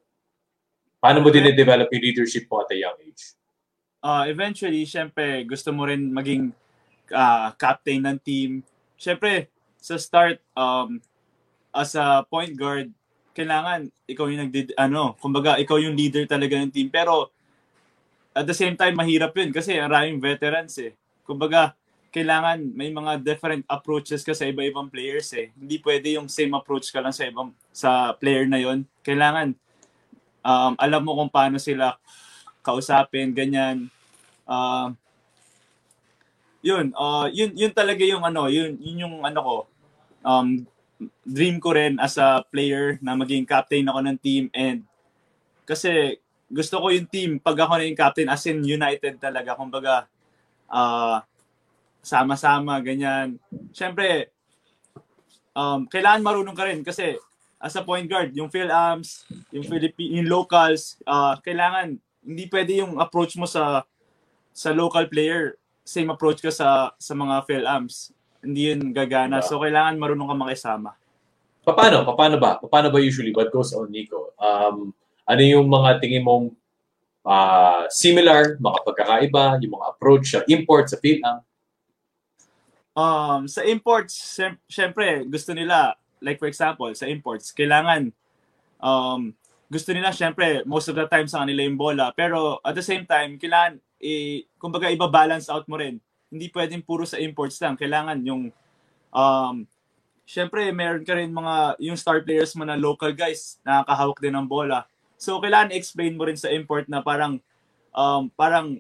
Paano 1.01 1.25
mo 1.25 1.33
din-develop 1.33 1.89
yung 1.89 2.05
leadership 2.05 2.45
mo 2.51 2.61
at 2.61 2.69
a 2.75 2.77
young 2.77 2.99
age? 3.01 3.33
Uh, 4.05 4.29
eventually, 4.29 4.85
siyempre, 4.85 5.49
gusto 5.49 5.73
mo 5.73 5.89
rin 5.89 6.13
maging 6.13 6.53
uh, 7.09 7.49
captain 7.57 8.05
ng 8.05 8.21
team. 8.21 8.61
Siyempre, 9.01 9.49
sa 9.81 9.97
start, 9.97 10.45
um, 10.53 11.01
as 11.73 11.97
a 11.97 12.21
point 12.29 12.53
guard, 12.53 12.93
kailangan 13.35 13.91
ikaw 14.07 14.31
yung 14.31 14.47
nagdid 14.47 14.77
ano, 14.79 15.17
kumbaga 15.19 15.59
ikaw 15.59 15.81
yung 15.81 15.97
leader 15.97 16.23
talaga 16.29 16.61
ng 16.61 16.71
team. 16.71 16.89
Pero 16.93 17.33
at 18.37 18.47
the 18.47 18.55
same 18.55 18.79
time, 18.79 18.95
mahirap 18.95 19.35
yun 19.35 19.51
kasi 19.51 19.81
maraming 19.81 20.23
veterans 20.23 20.77
eh. 20.79 20.93
Kumbaga, 21.25 21.73
kailangan 22.15 22.63
may 22.79 22.95
mga 22.95 23.27
different 23.27 23.67
approaches 23.67 24.23
ka 24.23 24.31
sa 24.31 24.47
iba-ibang 24.47 24.87
players 24.87 25.35
eh. 25.35 25.51
Hindi 25.59 25.83
pwede 25.83 26.15
yung 26.15 26.31
same 26.31 26.55
approach 26.55 26.95
ka 26.95 27.03
lang 27.03 27.11
sa 27.11 27.27
ibang 27.27 27.51
sa 27.75 28.15
player 28.15 28.47
na 28.47 28.63
yon. 28.63 28.87
Kailangan 29.03 29.59
um, 30.47 30.79
alam 30.79 31.03
mo 31.03 31.19
kung 31.19 31.27
paano 31.35 31.59
sila 31.59 31.99
kausapin, 32.63 33.35
ganyan. 33.35 33.91
Uh, 34.47 34.95
yun, 36.63 36.95
uh, 36.95 37.27
yun 37.35 37.51
yun 37.59 37.75
talaga 37.75 38.07
yung 38.07 38.23
ano, 38.23 38.47
yun 38.47 38.79
yun 38.79 39.11
yung 39.11 39.17
ano 39.27 39.41
ko. 39.43 39.57
Um, 40.23 40.71
dream 41.27 41.59
ko 41.59 41.75
rin 41.75 41.99
as 41.99 42.15
a 42.15 42.47
player 42.47 43.03
na 43.03 43.19
maging 43.19 43.43
captain 43.43 43.91
ako 43.91 44.01
ng 44.07 44.19
team 44.23 44.47
and 44.55 44.87
kasi 45.67 46.23
gusto 46.47 46.79
ko 46.79 46.95
yung 46.95 47.11
team 47.11 47.43
pag 47.43 47.59
ako 47.59 47.77
na 47.77 47.85
yung 47.85 47.99
captain 47.99 48.31
as 48.31 48.47
in 48.47 48.63
united 48.63 49.19
talaga 49.19 49.59
kumbaga 49.59 50.07
uh, 50.71 51.19
sama-sama 52.05 52.79
ganyan 52.85 53.41
syempre 53.73 54.31
um, 55.57 55.89
kailangan 55.89 56.23
marunong 56.23 56.57
ka 56.57 56.69
rin 56.69 56.85
kasi 56.85 57.17
as 57.59 57.75
a 57.75 57.83
point 57.83 58.05
guard 58.05 58.31
yung 58.37 58.53
Phil 58.53 58.69
Arms 58.69 59.25
yung 59.51 59.65
Philippine 59.65 60.21
yung 60.21 60.29
locals 60.29 61.01
uh, 61.09 61.35
kailangan 61.41 61.97
hindi 62.21 62.45
pwede 62.53 62.85
yung 62.85 63.01
approach 63.01 63.35
mo 63.41 63.49
sa 63.49 63.83
sa 64.55 64.71
local 64.71 65.09
player 65.09 65.57
same 65.85 66.13
approach 66.13 66.45
ka 66.45 66.53
sa 66.53 66.93
sa 67.01 67.13
mga 67.17 67.43
Phil 67.49 67.65
Arms 67.65 68.13
hindi 68.45 68.69
yun 68.69 68.93
gagana 68.93 69.41
so 69.41 69.57
kailangan 69.57 69.97
marunong 69.97 70.29
ka 70.29 70.37
makisama 70.37 70.93
Paano? 71.65 72.05
Paano 72.13 72.37
ba? 72.37 72.61
Paano 72.61 72.93
ba 72.93 73.01
usually? 73.01 73.33
What 73.33 73.49
goes 73.49 73.73
on, 73.73 73.89
Nico? 73.89 74.37
Um, 74.37 74.93
ano 75.25 75.41
yung 75.41 75.65
mga 75.73 75.97
tingin 76.05 76.21
mong 76.21 76.53
uh, 77.25 77.89
similar, 77.89 78.61
mga 78.61 78.79
pagkakaiba, 78.85 79.65
yung 79.65 79.81
mga 79.81 79.87
approach 79.97 80.37
sa 80.37 80.45
import, 80.45 80.93
sa 80.93 81.01
Vietnam? 81.01 81.41
Um, 82.95 83.51
sa 83.51 83.67
imports, 83.67 84.39
syempre, 84.71 85.27
gusto 85.27 85.51
nila, 85.51 85.99
like 86.23 86.39
for 86.39 86.47
example, 86.47 86.91
sa 86.95 87.11
imports, 87.11 87.51
kailangan, 87.51 88.15
um, 88.79 89.35
gusto 89.67 89.91
nila, 89.91 90.15
syempre, 90.15 90.63
most 90.63 90.87
of 90.87 90.95
the 90.95 91.07
time 91.11 91.27
sa 91.27 91.43
kanila 91.43 91.67
yung 91.67 91.79
bola. 91.79 92.15
Pero 92.15 92.63
at 92.63 92.79
the 92.79 92.85
same 92.85 93.03
time, 93.03 93.35
kailangan, 93.35 93.83
eh, 93.99 94.47
kumbaga, 94.57 94.87
iba-balance 94.95 95.51
out 95.51 95.67
mo 95.67 95.75
rin. 95.75 95.99
Hindi 96.31 96.47
pwedeng 96.55 96.87
puro 96.87 97.03
sa 97.03 97.19
imports 97.19 97.59
lang. 97.59 97.75
Kailangan 97.75 98.23
yung, 98.23 98.55
um, 99.11 99.57
syempre, 100.23 100.71
meron 100.71 101.03
ka 101.03 101.19
rin 101.19 101.35
mga, 101.35 101.79
yung 101.83 101.99
star 101.99 102.23
players 102.23 102.55
mo 102.55 102.63
na 102.63 102.79
local 102.79 103.11
guys, 103.11 103.59
nakakahawak 103.67 104.19
din 104.23 104.35
ng 104.39 104.47
bola. 104.47 104.87
So 105.25 105.41
kailangan 105.41 105.73
explain 105.73 106.21
mo 106.21 106.29
rin 106.29 106.37
sa 106.37 106.53
import 106.53 106.85
na 106.91 107.01
parang 107.01 107.41
um, 107.97 108.29
parang 108.35 108.77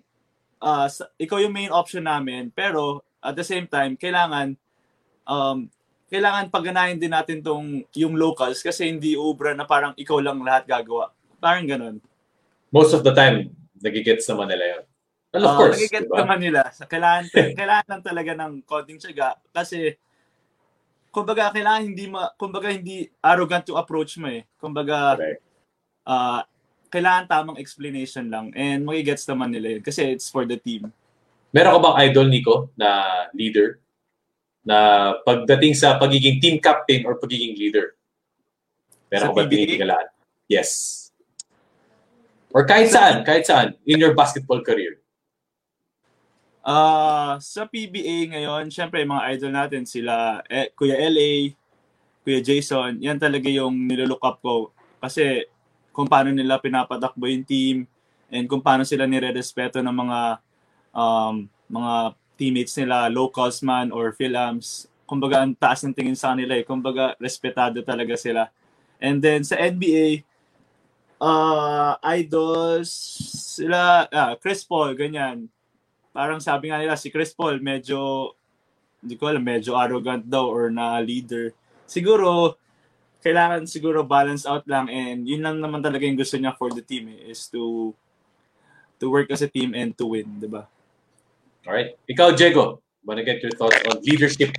uh, 0.61 0.89
ikaw 1.17 1.41
yung 1.41 1.55
main 1.55 1.73
option 1.73 2.05
namin 2.05 2.53
pero 2.53 3.01
at 3.25 3.35
the 3.35 3.47
same 3.47 3.65
time 3.65 3.97
kailangan 3.97 4.53
um, 5.25 5.67
kailangan 6.13 6.53
pagganahin 6.53 7.01
din 7.01 7.11
natin 7.11 7.41
tong 7.41 7.83
yung 7.97 8.15
locals 8.15 8.61
kasi 8.61 8.87
hindi 8.93 9.17
ubra 9.17 9.57
na 9.57 9.65
parang 9.65 9.97
ikaw 9.99 10.21
lang 10.23 10.39
lahat 10.45 10.69
gagawa. 10.69 11.11
Parang 11.43 11.67
ganun. 11.67 11.99
Most 12.71 12.95
of 12.95 13.03
the 13.03 13.11
time, 13.11 13.51
nagigets 13.83 14.29
naman 14.31 14.47
nila 14.47 14.65
yun. 14.79 14.83
Well, 15.35 15.45
of 15.49 15.51
uh, 15.51 15.59
course. 15.59 15.75
Nagigets 15.81 16.07
diba? 16.07 16.19
naman 16.23 16.39
nila. 16.39 16.61
Kailangan, 16.71 17.25
kailangan 17.59 17.89
lang 17.91 18.03
talaga 18.05 18.31
ng 18.39 18.53
konting 18.63 19.01
tiyaga 19.03 19.41
kasi 19.51 19.99
kumbaga 21.11 21.51
kailangan 21.51 21.83
hindi 21.83 22.07
ma, 22.07 22.31
kumbaga 22.39 22.71
hindi 22.71 23.11
arrogant 23.19 23.67
to 23.67 23.75
approach 23.75 24.15
mo 24.15 24.31
eh. 24.31 24.47
Kumbaga 24.61 25.19
Correct 25.19 25.43
uh, 26.09 26.41
kailangan 26.93 27.27
tamang 27.27 27.59
explanation 27.59 28.31
lang 28.31 28.55
and 28.55 28.87
magigets 28.87 29.27
naman 29.27 29.51
nila 29.51 29.77
yun 29.79 29.83
kasi 29.83 30.15
it's 30.15 30.31
for 30.31 30.47
the 30.47 30.57
team. 30.57 30.93
Meron 31.55 31.79
ka 31.79 31.81
bang 31.87 31.99
idol, 32.11 32.27
Nico, 32.27 32.57
na 32.75 32.91
leader? 33.31 33.79
Na 34.67 35.15
pagdating 35.23 35.79
sa 35.79 35.95
pagiging 36.03 36.43
team 36.43 36.59
captain 36.59 37.07
or 37.07 37.15
pagiging 37.15 37.55
leader? 37.55 37.95
Meron 39.07 39.31
ka 39.31 39.39
ba 39.39 39.47
tinitigalaan? 39.47 40.11
Yes. 40.51 40.71
Or 42.51 42.67
kahit 42.67 42.91
saan, 42.91 43.23
kahit 43.23 43.47
saan, 43.47 43.79
in 43.87 44.03
your 44.03 44.19
basketball 44.19 44.67
career? 44.67 44.99
Uh, 46.65 47.39
sa 47.39 47.71
PBA 47.71 48.35
ngayon, 48.35 48.73
syempre 48.75 49.07
mga 49.07 49.37
idol 49.37 49.53
natin 49.53 49.85
sila 49.87 50.43
eh, 50.51 50.75
Kuya 50.75 50.97
LA, 50.97 51.55
Kuya 52.25 52.41
Jason, 52.43 52.99
yan 52.99 53.21
talaga 53.21 53.47
yung 53.47 53.87
nilook 53.87 54.23
up 54.27 54.43
ko. 54.43 54.75
Kasi 54.99 55.45
kung 55.95 56.11
paano 56.11 56.35
nila 56.35 56.59
pinapatakbo 56.59 57.31
yung 57.31 57.47
team 57.47 57.77
and 58.33 58.51
kung 58.51 58.65
paano 58.65 58.83
sila 58.83 59.07
nire-respeto 59.07 59.79
ng 59.79 59.93
mga 59.93 60.19
um, 60.95 61.51
mga 61.69 62.15
teammates 62.39 62.75
nila, 62.79 63.11
locals 63.11 63.61
man 63.61 63.91
or 63.91 64.15
Philams. 64.15 64.87
Kumbaga, 65.05 65.45
ang 65.45 65.53
taas 65.53 65.85
ng 65.85 65.93
tingin 65.93 66.17
sa 66.17 66.33
kanila 66.33 66.57
eh. 66.57 66.65
Kumbaga, 66.65 67.13
respetado 67.21 67.83
talaga 67.85 68.15
sila. 68.17 68.49
And 69.03 69.21
then 69.21 69.45
sa 69.45 69.59
NBA, 69.61 70.25
uh, 71.21 71.99
idols, 72.01 72.89
sila, 73.59 74.09
ah, 74.09 74.33
Chris 74.39 74.65
Paul, 74.65 74.97
ganyan. 74.97 75.51
Parang 76.15 76.39
sabi 76.41 76.71
nga 76.71 76.81
nila, 76.81 76.97
si 76.97 77.11
Chris 77.11 77.35
Paul, 77.35 77.59
medyo, 77.61 78.33
hindi 79.03 79.19
ko 79.19 79.29
alam, 79.29 79.45
medyo 79.45 79.77
arrogant 79.77 80.25
daw 80.25 80.49
or 80.49 80.71
na 80.73 80.97
leader. 81.03 81.53
Siguro, 81.85 82.57
kailangan 83.25 83.65
siguro 83.65 84.05
balance 84.05 84.45
out 84.45 84.69
lang 84.69 84.93
and 84.93 85.25
yun 85.25 85.41
lang 85.41 85.57
naman 85.57 85.81
talaga 85.81 86.05
yung 86.05 86.21
gusto 86.21 86.37
niya 86.37 86.53
for 86.53 86.69
the 86.77 86.85
team 86.85 87.09
eh, 87.09 87.33
is 87.33 87.49
to 87.49 87.97
to 89.01 89.09
work 89.09 89.33
as 89.33 89.41
a 89.41 89.49
team 89.49 89.73
and 89.73 89.97
to 89.97 90.05
win, 90.13 90.29
di 90.37 90.45
ba? 90.45 90.69
Alright. 91.65 91.97
Ikaw, 92.05 92.37
Diego, 92.37 92.85
wanna 93.09 93.25
get 93.25 93.41
your 93.41 93.53
thoughts 93.57 93.81
on 93.89 94.05
leadership 94.05 94.53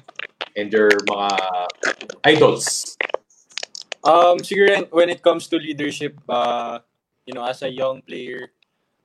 and 0.57 0.73
your 0.73 0.89
mga 1.05 1.37
idols. 2.25 2.97
Um, 4.01 4.41
siguro 4.41 4.89
when 4.89 5.13
it 5.13 5.21
comes 5.21 5.45
to 5.53 5.61
leadership, 5.61 6.17
uh, 6.25 6.81
you 7.25 7.33
know, 7.33 7.45
as 7.45 7.61
a 7.61 7.69
young 7.69 8.01
player, 8.01 8.49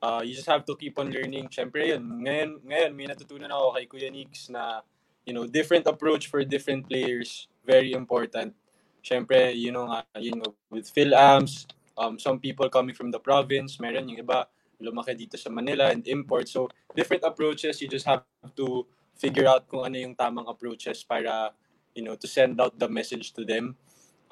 uh, 0.01 0.25
you 0.25 0.33
just 0.33 0.49
have 0.49 0.65
to 0.65 0.77
keep 0.77 0.97
on 0.97 1.13
learning. 1.13 1.53
Siyempre 1.53 1.93
yun, 1.93 2.25
ngayon, 2.25 2.65
ngayon 2.65 2.91
may 2.97 3.05
natutunan 3.05 3.53
ako 3.53 3.77
kay 3.77 3.85
Kuya 3.85 4.09
Nix 4.09 4.49
na, 4.49 4.81
you 5.29 5.37
know, 5.37 5.45
different 5.45 5.85
approach 5.85 6.33
for 6.33 6.41
different 6.41 6.89
players, 6.89 7.49
very 7.69 7.93
important. 7.93 8.57
Siyempre, 9.05 9.53
you 9.53 9.73
know, 9.73 9.89
nga, 9.89 10.05
you 10.17 10.37
know, 10.37 10.57
with 10.73 10.89
Phil 10.89 11.13
Ams, 11.13 11.69
um, 12.01 12.17
some 12.17 12.41
people 12.41 12.69
coming 12.73 12.97
from 12.97 13.13
the 13.13 13.21
province, 13.21 13.77
meron 13.77 14.09
yung 14.09 14.25
iba, 14.25 14.49
lumaki 14.81 15.15
dito 15.15 15.37
sa 15.37 15.53
Manila 15.53 15.93
and 15.93 16.03
import. 16.09 16.49
So, 16.49 16.69
different 16.97 17.23
approaches, 17.25 17.81
you 17.81 17.89
just 17.89 18.09
have 18.09 18.25
to 18.57 18.87
figure 19.17 19.47
out 19.47 19.69
kung 19.69 19.85
ano 19.85 20.01
yung 20.01 20.17
tamang 20.17 20.49
approaches 20.49 21.05
para, 21.05 21.53
you 21.95 22.03
know, 22.03 22.17
to 22.17 22.27
send 22.27 22.61
out 22.61 22.77
the 22.81 22.89
message 22.89 23.33
to 23.37 23.45
them. 23.45 23.77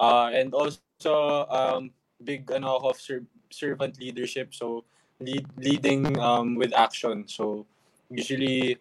Uh, 0.01 0.33
and 0.33 0.53
also, 0.53 1.45
um, 1.47 1.93
big 2.23 2.49
ano 2.51 2.81
of 2.81 2.99
ser- 2.99 3.29
servant 3.53 4.01
leadership. 4.01 4.53
So, 4.53 4.83
lead, 5.21 5.45
leading 5.57 6.17
um, 6.19 6.55
with 6.55 6.73
action. 6.73 7.27
So, 7.27 7.65
usually, 8.09 8.77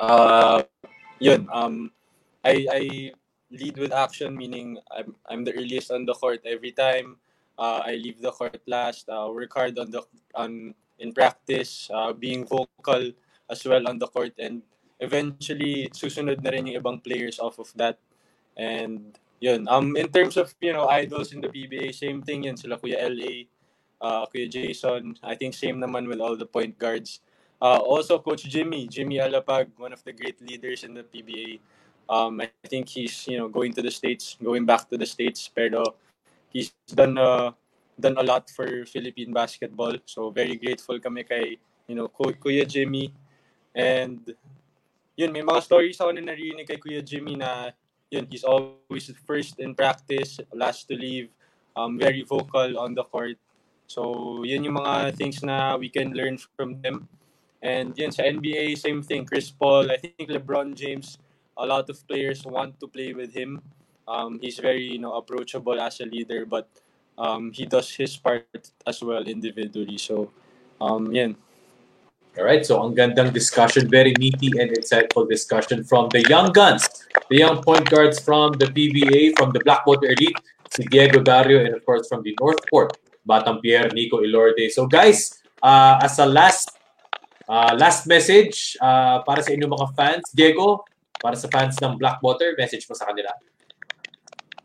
uh, 0.00 0.62
yun, 1.18 1.48
um, 1.52 1.90
I, 2.44 2.66
I 2.70 2.82
lead 3.50 3.78
with 3.78 3.92
action, 3.92 4.36
meaning 4.36 4.78
I'm, 4.90 5.14
I'm 5.28 5.44
the 5.44 5.54
earliest 5.54 5.90
on 5.90 6.06
the 6.06 6.14
court 6.14 6.42
every 6.44 6.72
time. 6.72 7.16
Uh, 7.58 7.82
I 7.86 7.94
leave 7.94 8.20
the 8.20 8.32
court 8.32 8.60
last, 8.66 9.08
uh, 9.08 9.30
work 9.30 9.52
hard 9.54 9.78
on 9.78 9.90
the 9.90 10.02
on 10.34 10.74
in 10.98 11.12
practice, 11.12 11.90
uh, 11.92 12.12
being 12.12 12.46
vocal 12.46 13.12
as 13.50 13.64
well 13.64 13.88
on 13.88 13.98
the 13.98 14.06
court, 14.06 14.32
and 14.38 14.62
eventually 15.00 15.90
susunod 15.92 16.40
na 16.42 16.50
rin 16.50 16.66
yung 16.66 16.80
ibang 16.80 16.98
players 17.02 17.38
off 17.38 17.58
of 17.58 17.70
that. 17.76 17.98
And 18.56 19.18
yun, 19.40 19.66
um, 19.68 19.96
in 19.96 20.08
terms 20.08 20.36
of 20.36 20.54
you 20.60 20.72
know 20.72 20.88
idols 20.88 21.32
in 21.32 21.40
the 21.40 21.50
PBA, 21.50 21.94
same 21.94 22.22
thing 22.22 22.44
yun 22.44 22.56
sila 22.56 22.78
Kuya 22.78 23.02
LA, 23.02 23.50
uh, 24.00 24.26
Kuya 24.30 24.48
Jason. 24.48 25.18
I 25.22 25.34
think 25.34 25.54
same 25.54 25.82
naman 25.82 26.08
with 26.08 26.20
all 26.20 26.36
the 26.36 26.46
point 26.46 26.78
guards. 26.78 27.20
Uh, 27.60 27.80
also, 27.80 28.18
Coach 28.18 28.44
Jimmy, 28.44 28.86
Jimmy 28.88 29.18
Alapag, 29.18 29.70
one 29.78 29.92
of 29.92 30.02
the 30.04 30.12
great 30.12 30.40
leaders 30.42 30.84
in 30.84 30.94
the 30.94 31.02
PBA. 31.02 31.60
Um, 32.08 32.40
I 32.40 32.50
think 32.68 32.88
he's 32.88 33.26
you 33.26 33.38
know 33.38 33.48
going 33.48 33.72
to 33.74 33.82
the 33.82 33.90
states, 33.90 34.36
going 34.42 34.66
back 34.66 34.88
to 34.90 34.96
the 34.98 35.06
states, 35.06 35.48
pero 35.48 35.96
he's 36.52 36.76
done 36.92 37.16
uh, 37.16 37.52
done 37.98 38.16
a 38.18 38.22
lot 38.22 38.50
for 38.50 38.86
Philippine 38.86 39.32
basketball. 39.32 39.94
So 40.06 40.30
very 40.30 40.56
grateful 40.56 40.98
kami 40.98 41.24
kay 41.24 41.58
you 41.86 41.94
know 41.94 42.08
Kuya 42.08 42.66
Jimmy 42.66 43.12
and 43.74 44.20
yun 45.14 45.30
may 45.30 45.42
mga 45.42 45.62
stories 45.62 46.00
ako 46.00 46.10
na 46.14 46.22
narinig 46.34 46.66
kay 46.66 46.78
Kuya 46.78 47.02
Jimmy 47.04 47.38
na 47.38 47.70
yun 48.10 48.26
he's 48.30 48.44
always 48.44 49.10
first 49.26 49.58
in 49.58 49.74
practice, 49.74 50.38
last 50.54 50.86
to 50.90 50.94
leave, 50.94 51.30
um, 51.74 51.98
very 51.98 52.22
vocal 52.22 52.78
on 52.78 52.94
the 52.94 53.02
court. 53.02 53.38
So 53.86 54.42
yun 54.42 54.64
yung 54.64 54.78
mga 54.78 55.14
things 55.14 55.42
na 55.42 55.76
we 55.76 55.88
can 55.88 56.14
learn 56.14 56.38
from 56.56 56.80
them. 56.82 57.08
And 57.64 57.96
yun 57.96 58.12
sa 58.12 58.28
NBA 58.28 58.76
same 58.76 59.00
thing, 59.00 59.24
Chris 59.24 59.48
Paul, 59.48 59.88
I 59.88 59.96
think 59.96 60.28
LeBron 60.28 60.76
James 60.76 61.16
a 61.56 61.66
lot 61.66 61.88
of 61.88 61.96
players 62.06 62.44
want 62.44 62.78
to 62.80 62.86
play 62.86 63.14
with 63.14 63.32
him. 63.32 63.62
Um, 64.06 64.38
he's 64.42 64.58
very 64.58 64.84
you 64.84 64.98
know 64.98 65.14
approachable 65.14 65.80
as 65.80 66.00
a 66.00 66.06
leader, 66.06 66.44
but 66.44 66.68
um, 67.18 67.52
he 67.52 67.66
does 67.66 67.90
his 67.90 68.16
part 68.16 68.46
as 68.86 69.02
well 69.02 69.22
individually. 69.24 69.98
So, 69.98 70.30
um, 70.80 71.12
yan. 71.12 71.36
All 72.34 72.42
right, 72.42 72.66
so 72.66 72.82
ang 72.82 72.98
gandang 72.98 73.30
discussion, 73.30 73.86
very 73.86 74.10
meaty 74.18 74.50
and 74.58 74.66
insightful 74.74 75.30
discussion 75.30 75.86
from 75.86 76.10
the 76.10 76.26
young 76.26 76.50
guns, 76.50 76.82
the 77.30 77.38
young 77.38 77.62
point 77.62 77.86
guards 77.86 78.18
from 78.18 78.58
the 78.58 78.66
PBA, 78.66 79.38
from 79.38 79.54
the 79.54 79.62
Blackwater 79.62 80.10
Elite, 80.10 80.34
si 80.66 80.82
Diego 80.90 81.22
Dario, 81.22 81.62
and 81.62 81.78
of 81.78 81.86
course 81.86 82.10
from 82.10 82.26
the 82.26 82.34
Northport, 82.42 82.98
Batang 83.22 83.62
Pierre, 83.62 83.86
Nico 83.94 84.18
Ilorde. 84.18 84.66
So 84.74 84.90
guys, 84.90 85.38
uh, 85.62 86.02
as 86.02 86.18
a 86.18 86.26
last 86.26 86.74
uh, 87.46 87.78
last 87.78 88.10
message 88.10 88.74
uh, 88.82 89.22
para 89.22 89.38
sa 89.38 89.54
inyong 89.54 89.70
mga 89.70 89.88
fans, 89.94 90.26
Diego, 90.34 90.82
para 91.22 91.38
sa 91.38 91.46
fans 91.46 91.78
ng 91.78 91.94
Blackwater, 92.02 92.58
message 92.58 92.82
mo 92.90 92.98
sa 92.98 93.06
kanila. 93.06 93.30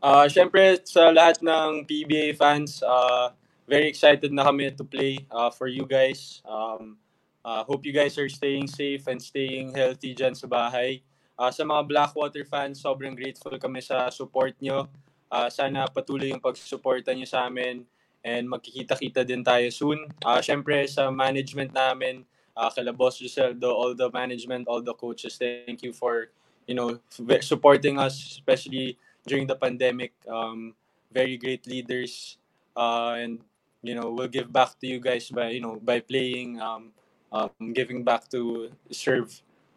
Uh, 0.00 0.24
Siyempre, 0.32 0.80
sa 0.88 1.12
lahat 1.12 1.44
ng 1.44 1.84
PBA 1.84 2.32
fans, 2.32 2.80
uh, 2.80 3.36
very 3.68 3.84
excited 3.84 4.32
na 4.32 4.48
kami 4.48 4.72
to 4.72 4.80
play 4.80 5.20
uh, 5.28 5.52
for 5.52 5.68
you 5.68 5.84
guys. 5.84 6.40
Um, 6.48 6.96
uh, 7.44 7.60
hope 7.68 7.84
you 7.84 7.92
guys 7.92 8.16
are 8.16 8.28
staying 8.32 8.64
safe 8.64 9.04
and 9.12 9.20
staying 9.20 9.76
healthy 9.76 10.16
dyan 10.16 10.32
sa 10.32 10.48
bahay. 10.48 11.04
Uh, 11.36 11.52
sa 11.52 11.68
mga 11.68 11.84
Blackwater 11.84 12.48
fans, 12.48 12.80
sobrang 12.80 13.12
grateful 13.12 13.52
kami 13.60 13.84
sa 13.84 14.08
support 14.08 14.56
nyo. 14.64 14.88
Uh, 15.28 15.52
sana 15.52 15.84
patuloy 15.84 16.32
yung 16.32 16.40
pagsusuporta 16.40 17.12
nyo 17.12 17.28
sa 17.28 17.44
amin 17.46 17.84
and 18.24 18.48
magkikita-kita 18.48 19.20
din 19.20 19.44
tayo 19.44 19.68
soon. 19.68 20.08
Uh, 20.24 20.40
Siyempre, 20.40 20.88
sa 20.88 21.12
management 21.12 21.76
namin, 21.76 22.24
uh, 22.56 22.72
kala 22.72 22.96
Boss 22.96 23.20
Giseldo, 23.20 23.68
all 23.68 23.92
the 23.92 24.08
management, 24.16 24.64
all 24.64 24.80
the 24.80 24.96
coaches, 24.96 25.36
thank 25.36 25.84
you 25.84 25.92
for 25.92 26.32
you 26.64 26.72
know 26.72 26.96
supporting 27.44 28.00
us, 28.00 28.16
especially 28.40 28.96
during 29.26 29.46
the 29.46 29.56
pandemic. 29.56 30.12
Um, 30.28 30.74
very 31.12 31.36
great 31.36 31.66
leaders, 31.66 32.38
uh, 32.76 33.18
and 33.18 33.40
you 33.82 33.94
know 33.94 34.10
we'll 34.12 34.30
give 34.30 34.52
back 34.52 34.78
to 34.80 34.86
you 34.86 35.00
guys 35.00 35.28
by 35.30 35.50
you 35.50 35.60
know 35.60 35.78
by 35.82 36.00
playing, 36.00 36.60
um, 36.60 36.92
um, 37.32 37.50
giving 37.72 38.04
back 38.04 38.28
to 38.30 38.70
serve 38.90 39.34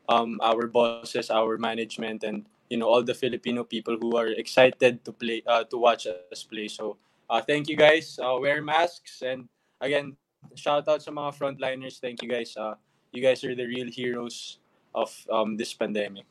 um, 0.09 0.39
our 0.43 0.67
bosses, 0.67 1.31
our 1.31 1.57
management, 1.57 2.23
and 2.23 2.45
you 2.69 2.77
know 2.77 2.87
all 2.87 3.01
the 3.01 3.15
Filipino 3.15 3.63
people 3.63 3.97
who 3.99 4.15
are 4.15 4.29
excited 4.29 5.03
to 5.05 5.11
play 5.11 5.41
uh, 5.47 5.63
to 5.65 5.77
watch 5.77 6.05
us 6.05 6.43
play. 6.43 6.67
So 6.67 6.97
uh, 7.29 7.41
thank 7.41 7.67
you 7.67 7.75
guys. 7.75 8.19
Uh, 8.21 8.37
wear 8.39 8.61
masks 8.61 9.23
and 9.25 9.49
again 9.81 10.15
shout 10.55 10.87
out 10.87 11.01
to 11.01 11.11
mga 11.11 11.31
frontliners. 11.37 11.99
Thank 11.99 12.21
you 12.21 12.29
guys. 12.29 12.55
Uh, 12.57 12.75
you 13.11 13.21
guys 13.21 13.43
are 13.43 13.55
the 13.55 13.65
real 13.65 13.87
heroes 13.87 14.59
of 14.93 15.09
um, 15.31 15.57
this 15.57 15.73
pandemic. 15.73 16.25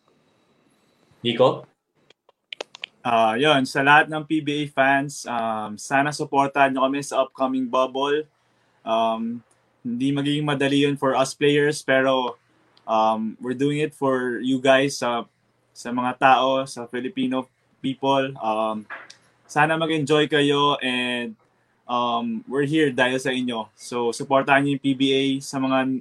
Nico? 1.23 1.67
Uh, 3.03 3.35
yun, 3.35 3.67
sa 3.67 3.83
lahat 3.83 4.07
ng 4.07 4.23
PBA 4.23 4.71
fans, 4.71 5.27
um, 5.27 5.75
sana 5.75 6.15
supportahan 6.15 6.71
nyo 6.71 6.87
kami 6.87 7.03
sa 7.03 7.27
upcoming 7.27 7.67
bubble. 7.67 8.23
Um, 8.87 9.43
hindi 9.83 10.15
magiging 10.15 10.47
madali 10.47 10.87
yun 10.87 10.95
for 10.95 11.19
us 11.19 11.35
players, 11.35 11.83
pero 11.83 12.39
um, 12.87 13.35
we're 13.43 13.59
doing 13.59 13.83
it 13.83 13.91
for 13.91 14.39
you 14.39 14.63
guys, 14.63 15.03
sa, 15.03 15.27
sa 15.75 15.91
mga 15.91 16.15
tao, 16.23 16.63
sa 16.63 16.87
Filipino 16.87 17.51
people. 17.83 18.31
Um, 18.39 18.87
sana 19.51 19.75
mag-enjoy 19.75 20.31
kayo 20.31 20.79
and 20.79 21.35
um, 21.91 22.47
we're 22.47 22.71
here 22.71 22.95
dahil 22.95 23.19
sa 23.19 23.35
inyo. 23.35 23.67
So, 23.75 24.15
supportahan 24.15 24.63
niyo 24.63 24.79
yung 24.79 24.85
PBA 24.87 25.25
sa 25.43 25.59
mga 25.59 25.99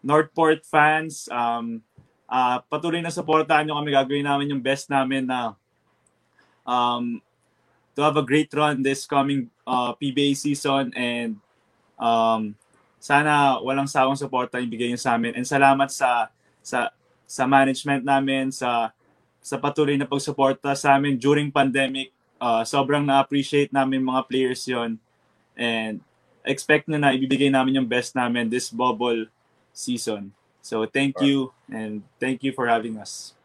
Northport 0.00 0.64
fans. 0.64 1.28
Um, 1.28 1.84
uh, 2.24 2.64
patuloy 2.72 3.04
na 3.04 3.12
supportahan 3.12 3.68
nyo 3.68 3.76
kami. 3.76 3.92
Gagawin 3.92 4.24
namin 4.24 4.56
yung 4.56 4.64
best 4.64 4.88
namin 4.88 5.28
na 5.28 5.52
um, 6.68 7.24
to 7.96 8.04
have 8.04 8.20
a 8.20 8.22
great 8.22 8.52
run 8.52 8.84
this 8.84 9.08
coming 9.08 9.48
uh, 9.64 9.96
PBA 9.96 10.36
season 10.36 10.92
and 10.92 11.40
um, 11.96 12.52
sana 13.00 13.56
walang 13.64 13.88
sawang 13.88 14.20
suporta 14.20 14.60
ibigay 14.60 14.92
niyo 14.92 15.00
sa 15.00 15.16
amin. 15.16 15.32
And 15.32 15.48
salamat 15.48 15.88
sa 15.88 16.28
sa 16.60 16.92
sa 17.24 17.48
management 17.48 18.04
namin 18.04 18.52
sa 18.52 18.92
sa 19.40 19.56
patuloy 19.56 19.96
na 19.96 20.04
pagsuporta 20.04 20.76
sa 20.76 21.00
amin 21.00 21.16
during 21.16 21.48
pandemic. 21.48 22.12
Uh, 22.38 22.62
sobrang 22.62 23.02
na-appreciate 23.02 23.74
namin 23.74 24.04
mga 24.04 24.22
players 24.30 24.62
yon 24.68 24.94
and 25.58 25.98
expect 26.46 26.86
nyo 26.86 27.02
na 27.02 27.10
ibibigay 27.10 27.50
namin 27.50 27.82
yung 27.82 27.88
best 27.88 28.14
namin 28.14 28.46
this 28.46 28.70
bubble 28.70 29.26
season. 29.74 30.30
So 30.62 30.86
thank 30.86 31.18
you 31.18 31.50
and 31.66 32.06
thank 32.22 32.46
you 32.46 32.54
for 32.54 32.70
having 32.70 33.00
us. 33.00 33.37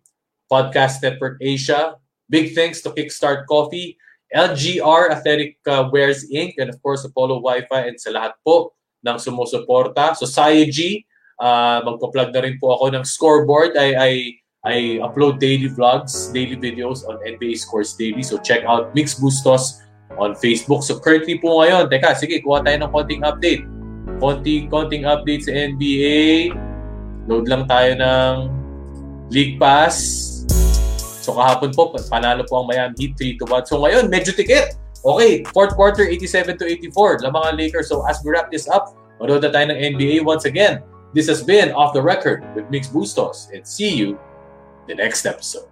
Podcast 0.52 1.00
Network 1.00 1.40
Asia. 1.40 1.96
Big 2.28 2.52
thanks 2.52 2.84
to 2.84 2.92
Kickstart 2.92 3.48
Coffee, 3.48 3.96
LGR 4.36 5.08
Athletic 5.08 5.56
uh, 5.64 5.88
Wears 5.88 6.28
Inc., 6.28 6.60
and 6.60 6.68
of 6.68 6.76
course, 6.84 7.00
Apollo 7.08 7.40
Wi-Fi 7.40 7.88
and 7.88 7.96
sa 7.96 8.12
po 8.44 8.76
ng 9.08 9.16
sumusuporta. 9.16 10.12
Society, 10.12 11.08
uh, 11.40 11.80
magpa-plug 11.80 12.28
na 12.36 12.44
rin 12.44 12.60
po 12.60 12.76
ako 12.76 12.92
ng 13.00 13.04
scoreboard. 13.08 13.72
I, 13.80 13.88
I, 13.96 14.12
I 14.60 14.76
upload 15.00 15.40
daily 15.40 15.72
vlogs, 15.72 16.28
daily 16.36 16.60
videos 16.60 17.08
on 17.08 17.16
NBA 17.24 17.56
Scores 17.56 17.96
Daily. 17.96 18.20
So 18.20 18.36
check 18.36 18.68
out 18.68 18.92
Mix 18.92 19.16
Bustos 19.16 19.80
on 20.18 20.34
Facebook. 20.38 20.82
So 20.82 20.98
currently 20.98 21.38
po 21.38 21.62
ngayon, 21.62 21.92
teka, 21.92 22.16
sige, 22.18 22.42
kuha 22.42 22.64
tayo 22.64 22.82
ng 22.82 22.90
konting 22.90 23.22
update 23.22 23.62
konti 24.20 24.68
konting 24.68 25.08
update 25.08 25.48
sa 25.48 25.52
NBA. 25.56 26.52
Load 27.26 27.48
lang 27.48 27.64
tayo 27.64 27.96
ng 27.96 28.32
League 29.32 29.56
Pass. 29.56 29.96
So 31.24 31.36
kahapon 31.36 31.72
po, 31.72 31.96
panalo 32.12 32.44
po 32.44 32.64
ang 32.64 32.68
Miami 32.68 32.94
Heat 33.00 33.12
3 33.16 33.40
to 33.40 33.44
1. 33.48 33.70
So 33.70 33.80
ngayon, 33.80 34.12
medyo 34.12 34.36
tikit. 34.36 34.76
Okay, 35.00 35.40
fourth 35.56 35.72
quarter 35.72 36.04
87 36.04 36.60
to 36.60 36.68
84. 36.92 37.24
Lamang 37.24 37.44
ang 37.48 37.56
Lakers. 37.56 37.88
So 37.88 38.04
as 38.04 38.20
we 38.20 38.36
wrap 38.36 38.52
this 38.52 38.68
up, 38.68 38.92
manood 39.16 39.40
na 39.40 39.48
tayo 39.48 39.72
ng 39.72 39.96
NBA 39.96 40.28
once 40.28 40.44
again. 40.44 40.84
This 41.16 41.26
has 41.26 41.40
been 41.40 41.72
Off 41.72 41.96
the 41.96 42.04
Record 42.04 42.44
with 42.52 42.68
Mix 42.68 42.92
Bustos 42.92 43.48
and 43.50 43.64
see 43.64 43.90
you 43.90 44.20
the 44.86 44.94
next 44.94 45.24
episode. 45.24 45.69